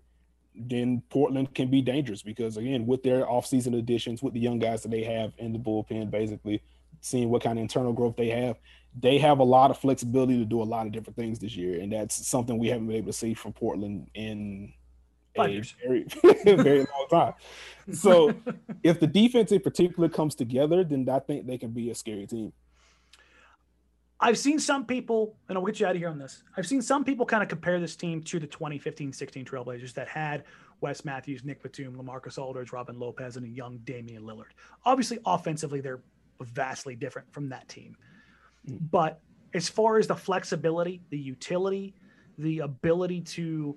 then 0.55 1.03
Portland 1.09 1.55
can 1.55 1.71
be 1.71 1.83
dangerous 1.83 2.23
because 2.23 2.57
again, 2.57 2.87
with 2.87 3.03
their 3.03 3.25
offseason 3.25 3.79
additions, 3.79 4.23
with 4.23 4.35
the 4.35 4.41
young 4.41 4.59
guys 4.59 4.83
that 4.83 4.91
they 4.91 5.03
have 5.05 5.33
in 5.39 5.53
the 5.53 5.59
bullpen, 5.59 6.11
basically 6.11 6.63
seeing 7.01 7.31
what 7.31 7.43
kind 7.43 7.59
of 7.59 7.63
internal 7.63 7.93
growth 7.93 8.17
they 8.17 8.29
have, 8.29 8.59
they 8.99 9.19
have 9.19 9.39
a 9.39 9.45
lot 9.45 9.71
of 9.71 9.79
flexibility 9.79 10.39
to 10.39 10.45
do 10.45 10.63
a 10.63 10.65
lot 10.65 10.87
of 10.87 10.93
different 10.93 11.17
things 11.17 11.39
this 11.39 11.57
year, 11.57 11.81
and 11.81 11.93
that's 11.93 12.27
something 12.27 12.59
we 12.59 12.69
haven't 12.69 12.87
been 12.87 12.97
able 12.97 13.07
to 13.07 13.13
see 13.13 13.35
from 13.35 13.53
Portland 13.53 14.09
in 14.15 14.73
a 15.39 15.63
very 15.87 16.07
very 16.45 16.79
long 16.79 17.07
time. 17.11 17.35
So 17.93 18.35
if 18.83 19.01
the 19.01 19.07
defense 19.07 19.53
in 19.53 19.61
particular 19.61 20.09
comes 20.09 20.35
together, 20.35 20.85
then 20.85 21.09
I 21.09 21.19
think 21.21 21.47
they 21.47 21.59
can 21.59 21.71
be 21.71 21.91
a 21.91 21.95
scary 21.95 22.27
team. 22.27 22.53
I've 24.21 24.39
seen 24.39 24.61
some 24.61 24.87
people, 24.87 25.35
and 25.49 25.59
I'll 25.59 25.65
get 25.65 25.81
you 25.81 25.87
out 25.87 25.97
of 25.97 25.99
here 25.99 26.09
on 26.09 26.19
this. 26.19 26.45
I've 26.57 26.67
seen 26.67 26.81
some 26.81 27.03
people 27.03 27.27
kind 27.27 27.43
of 27.43 27.49
compare 27.49 27.81
this 27.81 27.97
team 27.97 28.23
to 28.23 28.39
the 28.39 28.47
2015-16 28.47 29.45
Trailblazers 29.45 29.93
that 29.95 30.07
had 30.07 30.45
Wes 30.81 31.05
Matthews, 31.05 31.45
Nic 31.45 31.61
Batum, 31.61 31.97
LaMarcus 31.97 32.39
Aldridge, 32.39 32.73
Robin 32.73 32.97
Lopez, 32.97 33.37
and 33.37 33.45
a 33.45 33.49
young 33.49 33.79
Damian 33.79 34.23
Lillard. 34.23 34.53
Obviously, 34.85 35.19
offensively, 35.27 35.81
they're 35.81 36.03
vastly 36.41 36.95
different 36.95 37.33
from 37.33 37.49
that 37.49 37.69
team. 37.69 37.97
Mm. 38.69 38.79
But 38.93 39.21
as 39.55 39.69
far 39.69 39.99
as 39.99 40.07
the 40.07 40.15
flexibility, 40.15 41.01
the 41.11 41.19
utility, 41.19 41.95
the 42.39 42.61
ability 42.61 43.23
to 43.23 43.77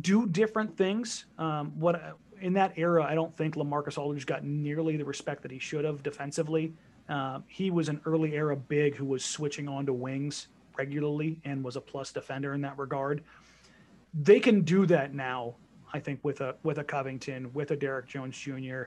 do 0.00 0.26
different 0.26 0.76
things, 0.76 1.26
um, 1.38 1.72
what 1.78 2.18
in 2.40 2.52
that 2.54 2.72
era, 2.76 3.04
I 3.04 3.14
don't 3.14 3.34
think 3.36 3.54
LaMarcus 3.54 3.98
Aldridge 3.98 4.26
got 4.26 4.44
nearly 4.44 4.96
the 4.96 5.04
respect 5.04 5.42
that 5.42 5.50
he 5.50 5.58
should 5.58 5.84
have 5.84 6.02
defensively. 6.02 6.72
Uh, 7.08 7.40
he 7.46 7.70
was 7.70 7.88
an 7.88 8.00
early 8.04 8.34
era 8.34 8.56
big 8.56 8.96
who 8.96 9.04
was 9.04 9.24
switching 9.24 9.68
on 9.68 9.86
to 9.86 9.92
wings 9.92 10.48
regularly 10.76 11.38
and 11.44 11.64
was 11.64 11.76
a 11.76 11.80
plus 11.80 12.12
defender 12.12 12.52
in 12.54 12.60
that 12.62 12.78
regard. 12.78 13.22
They 14.14 14.40
can 14.40 14.62
do 14.62 14.86
that 14.86 15.14
now, 15.14 15.54
I 15.92 16.00
think, 16.00 16.20
with 16.22 16.40
a 16.40 16.56
with 16.62 16.78
a 16.78 16.84
Covington, 16.84 17.52
with 17.52 17.70
a 17.70 17.76
Derrick 17.76 18.06
Jones 18.06 18.36
Jr., 18.38 18.84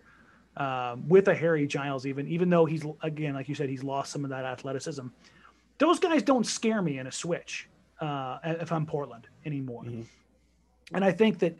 um, 0.58 1.08
with 1.08 1.28
a 1.28 1.36
Harry 1.36 1.66
Giles, 1.68 2.06
even 2.06 2.28
even 2.28 2.50
though 2.50 2.66
he's 2.66 2.84
again, 3.02 3.36
like 3.36 3.48
you 3.48 3.56
said, 3.56 3.70
he's 3.70 3.84
lost 3.84 4.12
some 4.12 4.24
of 4.24 4.30
that 4.32 4.44
athleticism. 4.44 5.08
Those 5.78 6.00
guys 6.00 6.24
don't 6.24 6.46
scare 6.46 6.82
me 6.82 7.00
in 7.00 7.08
a 7.08 7.12
switch 7.12 7.70
uh, 8.02 8.40
if 8.44 8.72
I'm 8.72 8.86
Portland 8.86 9.28
anymore. 9.46 9.84
Mm-hmm. 9.84 10.02
And 10.94 11.04
I 11.04 11.12
think 11.12 11.40
that 11.40 11.58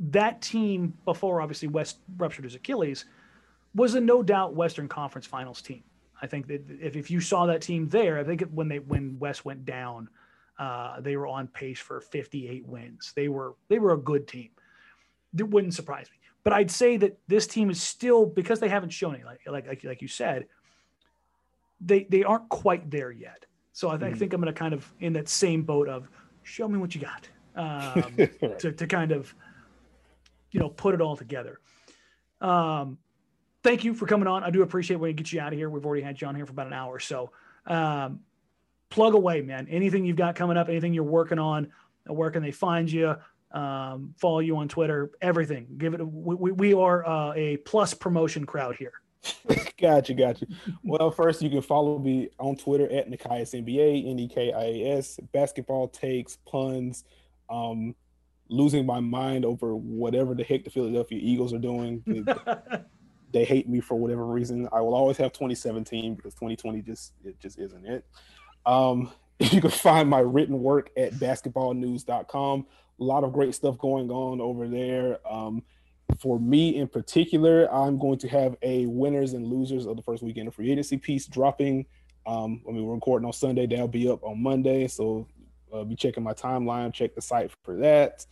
that 0.00 0.40
team 0.40 0.94
before 1.04 1.40
obviously 1.40 1.68
Wes 1.68 1.96
ruptured 2.16 2.44
his 2.44 2.54
Achilles 2.54 3.04
was 3.74 3.94
a 3.94 4.00
no 4.00 4.22
doubt 4.22 4.54
Western 4.54 4.88
Conference 4.88 5.26
Finals 5.26 5.62
team. 5.62 5.82
I 6.22 6.26
think 6.26 6.48
that 6.48 6.62
if, 6.80 6.96
if 6.96 7.10
you 7.10 7.20
saw 7.20 7.46
that 7.46 7.62
team 7.62 7.88
there, 7.88 8.18
I 8.18 8.24
think 8.24 8.42
when 8.50 8.68
they 8.68 8.78
when 8.78 9.18
Wes 9.18 9.44
went 9.44 9.64
down, 9.64 10.08
uh, 10.58 11.00
they 11.00 11.16
were 11.16 11.26
on 11.26 11.46
pace 11.48 11.78
for 11.78 12.00
58 12.00 12.66
wins. 12.66 13.12
They 13.14 13.28
were 13.28 13.54
they 13.68 13.78
were 13.78 13.92
a 13.92 13.98
good 13.98 14.26
team. 14.26 14.50
It 15.36 15.48
wouldn't 15.48 15.74
surprise 15.74 16.08
me. 16.10 16.18
But 16.42 16.54
I'd 16.54 16.70
say 16.70 16.96
that 16.98 17.18
this 17.28 17.46
team 17.46 17.70
is 17.70 17.82
still 17.82 18.26
because 18.26 18.60
they 18.60 18.68
haven't 18.68 18.90
shown 18.90 19.14
it, 19.14 19.24
like 19.24 19.40
like 19.46 19.66
like, 19.66 19.84
like 19.84 20.02
you 20.02 20.08
said, 20.08 20.46
they 21.80 22.04
they 22.04 22.22
aren't 22.22 22.48
quite 22.48 22.90
there 22.90 23.10
yet. 23.10 23.46
So 23.72 23.88
I, 23.88 23.96
th- 23.96 24.10
mm. 24.10 24.14
I 24.14 24.18
think 24.18 24.32
I'm 24.32 24.40
going 24.40 24.52
to 24.52 24.58
kind 24.58 24.74
of 24.74 24.92
in 25.00 25.12
that 25.14 25.28
same 25.28 25.62
boat 25.62 25.88
of 25.88 26.08
show 26.42 26.68
me 26.68 26.76
what 26.76 26.94
you 26.94 27.00
got 27.00 27.28
um, 27.56 28.02
to 28.58 28.72
to 28.72 28.86
kind 28.86 29.12
of 29.12 29.34
you 30.50 30.60
know 30.60 30.68
put 30.68 30.94
it 30.94 31.00
all 31.00 31.16
together. 31.16 31.60
Um, 32.40 32.98
thank 33.62 33.84
you 33.84 33.94
for 33.94 34.06
coming 34.06 34.26
on. 34.26 34.42
I 34.42 34.50
do 34.50 34.62
appreciate 34.62 34.96
when 34.96 35.08
we 35.08 35.12
get 35.12 35.32
you 35.32 35.40
out 35.40 35.52
of 35.52 35.58
here. 35.58 35.68
We've 35.70 35.84
already 35.84 36.02
had 36.02 36.20
you 36.20 36.26
on 36.26 36.34
here 36.34 36.46
for 36.46 36.52
about 36.52 36.66
an 36.66 36.72
hour. 36.72 36.98
So 36.98 37.30
um, 37.66 38.20
plug 38.88 39.14
away, 39.14 39.42
man. 39.42 39.66
Anything 39.70 40.04
you've 40.04 40.16
got 40.16 40.34
coming 40.34 40.56
up, 40.56 40.68
anything 40.68 40.94
you're 40.94 41.04
working 41.04 41.38
on, 41.38 41.68
where 42.06 42.30
can 42.30 42.42
they 42.42 42.52
find 42.52 42.90
you? 42.90 43.16
Um, 43.52 44.14
follow 44.16 44.38
you 44.38 44.56
on 44.56 44.68
Twitter, 44.68 45.10
everything. 45.20 45.66
Give 45.76 45.94
it. 45.94 46.00
A, 46.00 46.04
we, 46.04 46.52
we 46.52 46.74
are 46.74 47.06
uh, 47.06 47.32
a 47.34 47.56
plus 47.58 47.94
promotion 47.94 48.46
crowd 48.46 48.76
here. 48.76 48.92
gotcha, 49.80 50.14
gotcha. 50.14 50.46
Well, 50.82 51.10
first 51.10 51.42
you 51.42 51.50
can 51.50 51.60
follow 51.60 51.98
me 51.98 52.30
on 52.38 52.56
Twitter 52.56 52.90
at 52.90 53.10
Nekias 53.10 53.52
NBA, 53.52 54.08
N 54.08 54.18
E 54.18 54.28
K 54.28 54.52
I 54.52 54.62
A 54.62 54.98
S. 54.98 55.18
Basketball 55.32 55.88
takes, 55.88 56.36
puns, 56.46 57.04
um, 57.50 57.94
losing 58.48 58.86
my 58.86 59.00
mind 59.00 59.44
over 59.44 59.74
whatever 59.76 60.34
the 60.34 60.44
heck 60.44 60.64
the 60.64 60.70
Philadelphia 60.70 61.18
Eagles 61.20 61.52
are 61.52 61.58
doing. 61.58 62.02
they 63.32 63.44
hate 63.44 63.68
me 63.68 63.80
for 63.80 63.94
whatever 63.94 64.26
reason. 64.26 64.68
I 64.72 64.80
will 64.80 64.94
always 64.94 65.16
have 65.18 65.32
2017 65.32 66.14
because 66.14 66.34
2020 66.34 66.82
just 66.82 67.12
it 67.24 67.38
just 67.40 67.58
isn't 67.58 67.86
it. 67.86 68.04
Um, 68.66 69.12
you 69.38 69.60
can 69.60 69.70
find 69.70 70.08
my 70.08 70.20
written 70.20 70.60
work 70.60 70.90
at 70.96 71.14
basketballnews.com. 71.14 72.66
A 73.00 73.02
lot 73.02 73.24
of 73.24 73.32
great 73.32 73.54
stuff 73.54 73.78
going 73.78 74.10
on 74.10 74.40
over 74.40 74.68
there. 74.68 75.18
Um, 75.30 75.62
for 76.18 76.38
me 76.38 76.76
in 76.76 76.88
particular, 76.88 77.72
I'm 77.72 77.98
going 77.98 78.18
to 78.18 78.28
have 78.28 78.56
a 78.62 78.86
winners 78.86 79.32
and 79.32 79.46
losers 79.46 79.86
of 79.86 79.96
the 79.96 80.02
first 80.02 80.22
weekend 80.22 80.48
of 80.48 80.54
free 80.54 80.70
agency 80.70 80.98
piece 80.98 81.26
dropping. 81.26 81.86
Um, 82.26 82.62
I 82.68 82.72
mean, 82.72 82.84
we're 82.84 82.94
recording 82.94 83.26
on 83.26 83.32
Sunday. 83.32 83.66
That'll 83.66 83.88
be 83.88 84.08
up 84.08 84.22
on 84.22 84.42
Monday. 84.42 84.86
So 84.88 85.26
uh, 85.72 85.84
be 85.84 85.94
checking 85.94 86.22
my 86.22 86.32
timeline, 86.32 86.92
check 86.92 87.14
the 87.14 87.22
site 87.22 87.50
for 87.62 87.76
that. 87.76 88.26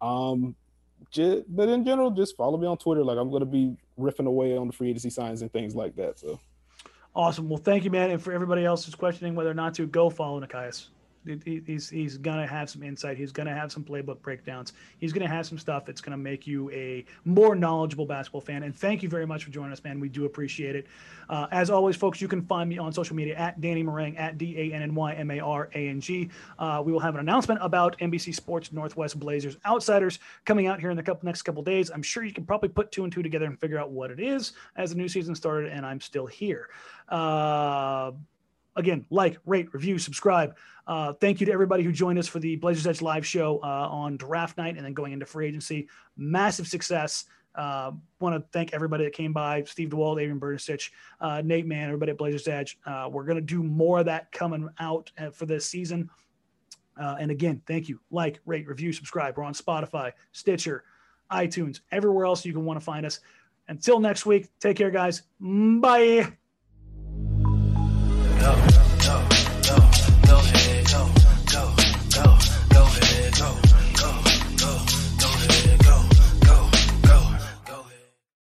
Um, 0.00 0.54
just, 1.10 1.44
but 1.48 1.68
in 1.68 1.84
general, 1.84 2.10
just 2.10 2.36
follow 2.36 2.58
me 2.58 2.66
on 2.66 2.76
Twitter. 2.76 3.02
Like 3.04 3.18
I'm 3.18 3.30
going 3.30 3.40
to 3.40 3.46
be 3.46 3.76
riffing 3.98 4.26
away 4.26 4.56
on 4.56 4.66
the 4.66 4.72
free 4.72 4.90
agency 4.90 5.10
signs 5.10 5.42
and 5.42 5.52
things 5.52 5.74
like 5.74 5.96
that. 5.96 6.18
So 6.18 6.40
awesome. 7.14 7.48
Well, 7.48 7.58
thank 7.58 7.84
you, 7.84 7.90
man. 7.90 8.10
And 8.10 8.22
for 8.22 8.32
everybody 8.32 8.64
else 8.64 8.84
who's 8.84 8.94
questioning 8.94 9.34
whether 9.34 9.50
or 9.50 9.54
not 9.54 9.74
to 9.74 9.86
go 9.86 10.10
follow 10.10 10.40
Nekias 10.40 10.88
he's 11.24 11.88
he's 11.88 12.16
gonna 12.16 12.46
have 12.46 12.70
some 12.70 12.82
insight. 12.82 13.16
He's 13.16 13.32
gonna 13.32 13.54
have 13.54 13.70
some 13.70 13.84
playbook 13.84 14.22
breakdowns. 14.22 14.72
He's 14.98 15.12
gonna 15.12 15.28
have 15.28 15.46
some 15.46 15.58
stuff 15.58 15.84
that's 15.84 16.00
gonna 16.00 16.16
make 16.16 16.46
you 16.46 16.70
a 16.70 17.04
more 17.24 17.54
knowledgeable 17.54 18.06
basketball 18.06 18.40
fan. 18.40 18.62
And 18.62 18.74
thank 18.74 19.02
you 19.02 19.08
very 19.08 19.26
much 19.26 19.44
for 19.44 19.50
joining 19.50 19.72
us, 19.72 19.82
man. 19.84 20.00
We 20.00 20.08
do 20.08 20.24
appreciate 20.24 20.76
it. 20.76 20.86
Uh, 21.28 21.46
as 21.52 21.70
always, 21.70 21.96
folks, 21.96 22.20
you 22.20 22.28
can 22.28 22.42
find 22.42 22.68
me 22.68 22.78
on 22.78 22.92
social 22.92 23.14
media 23.14 23.36
at 23.36 23.60
Danny 23.60 23.84
Marang 23.84 24.18
at 24.18 24.38
D 24.38 24.56
A 24.58 24.74
N 24.74 24.82
N 24.82 24.94
Y 24.94 25.12
M 25.12 25.30
A 25.30 25.40
R 25.40 25.68
A 25.74 25.88
N 25.88 26.00
G. 26.00 26.30
Uh, 26.58 26.82
we 26.84 26.90
will 26.92 27.00
have 27.00 27.14
an 27.14 27.20
announcement 27.20 27.60
about 27.62 27.98
NBC 27.98 28.34
Sports 28.34 28.72
Northwest 28.72 29.18
Blazers 29.18 29.56
Outsiders 29.66 30.18
coming 30.44 30.66
out 30.66 30.80
here 30.80 30.90
in 30.90 30.96
the 30.96 31.02
couple, 31.02 31.26
next 31.26 31.42
couple 31.42 31.62
days. 31.62 31.90
I'm 31.90 32.02
sure 32.02 32.24
you 32.24 32.32
can 32.32 32.44
probably 32.44 32.70
put 32.70 32.90
two 32.92 33.04
and 33.04 33.12
two 33.12 33.22
together 33.22 33.44
and 33.44 33.60
figure 33.60 33.78
out 33.78 33.90
what 33.90 34.10
it 34.10 34.20
is 34.20 34.52
as 34.76 34.90
the 34.90 34.96
new 34.96 35.08
season 35.08 35.34
started, 35.34 35.70
and 35.70 35.84
I'm 35.84 36.00
still 36.00 36.26
here. 36.26 36.68
Uh, 37.08 38.12
again, 38.76 39.04
like, 39.10 39.38
rate, 39.46 39.72
review, 39.72 39.98
subscribe. 39.98 40.56
Uh, 40.86 41.12
thank 41.14 41.40
you 41.40 41.46
to 41.46 41.52
everybody 41.52 41.82
who 41.82 41.92
joined 41.92 42.18
us 42.18 42.26
for 42.26 42.38
the 42.38 42.56
Blazers 42.56 42.86
Edge 42.86 43.02
live 43.02 43.26
show 43.26 43.60
uh, 43.62 43.88
on 43.90 44.16
draft 44.16 44.56
night 44.56 44.76
and 44.76 44.84
then 44.84 44.94
going 44.94 45.12
into 45.12 45.26
free 45.26 45.46
agency. 45.46 45.88
Massive 46.16 46.66
success. 46.66 47.26
Uh, 47.54 47.92
Want 48.20 48.34
to 48.34 48.48
thank 48.52 48.72
everybody 48.72 49.04
that 49.04 49.12
came 49.12 49.32
by 49.32 49.64
Steve 49.64 49.90
DeWald, 49.90 50.20
Adrian 50.20 50.38
Bernecich, 50.38 50.90
uh, 51.20 51.42
Nate 51.44 51.66
Mann, 51.66 51.86
everybody 51.86 52.12
at 52.12 52.18
Blazers 52.18 52.46
Edge. 52.46 52.78
Uh, 52.86 53.08
we're 53.10 53.24
going 53.24 53.36
to 53.36 53.42
do 53.42 53.62
more 53.62 53.98
of 53.98 54.06
that 54.06 54.30
coming 54.30 54.68
out 54.78 55.10
uh, 55.18 55.30
for 55.30 55.46
this 55.46 55.66
season. 55.66 56.08
and 56.96 57.30
again, 57.30 57.60
thank 57.66 57.88
you. 57.88 58.00
Like, 58.10 58.40
rate, 58.46 58.68
review, 58.68 58.92
subscribe. 58.92 59.36
We're 59.36 59.44
on 59.44 59.54
Spotify, 59.54 60.12
Stitcher, 60.32 60.84
iTunes, 61.30 61.80
everywhere 61.90 62.24
else 62.26 62.44
you 62.44 62.52
can 62.52 62.64
want 62.64 62.78
to 62.78 62.84
find 62.84 63.06
us. 63.06 63.20
Until 63.68 64.00
next 64.00 64.26
week, 64.26 64.48
take 64.58 64.76
care, 64.76 64.90
guys. 64.90 65.22
Bye. 65.40 66.39
Yo. 68.40 68.79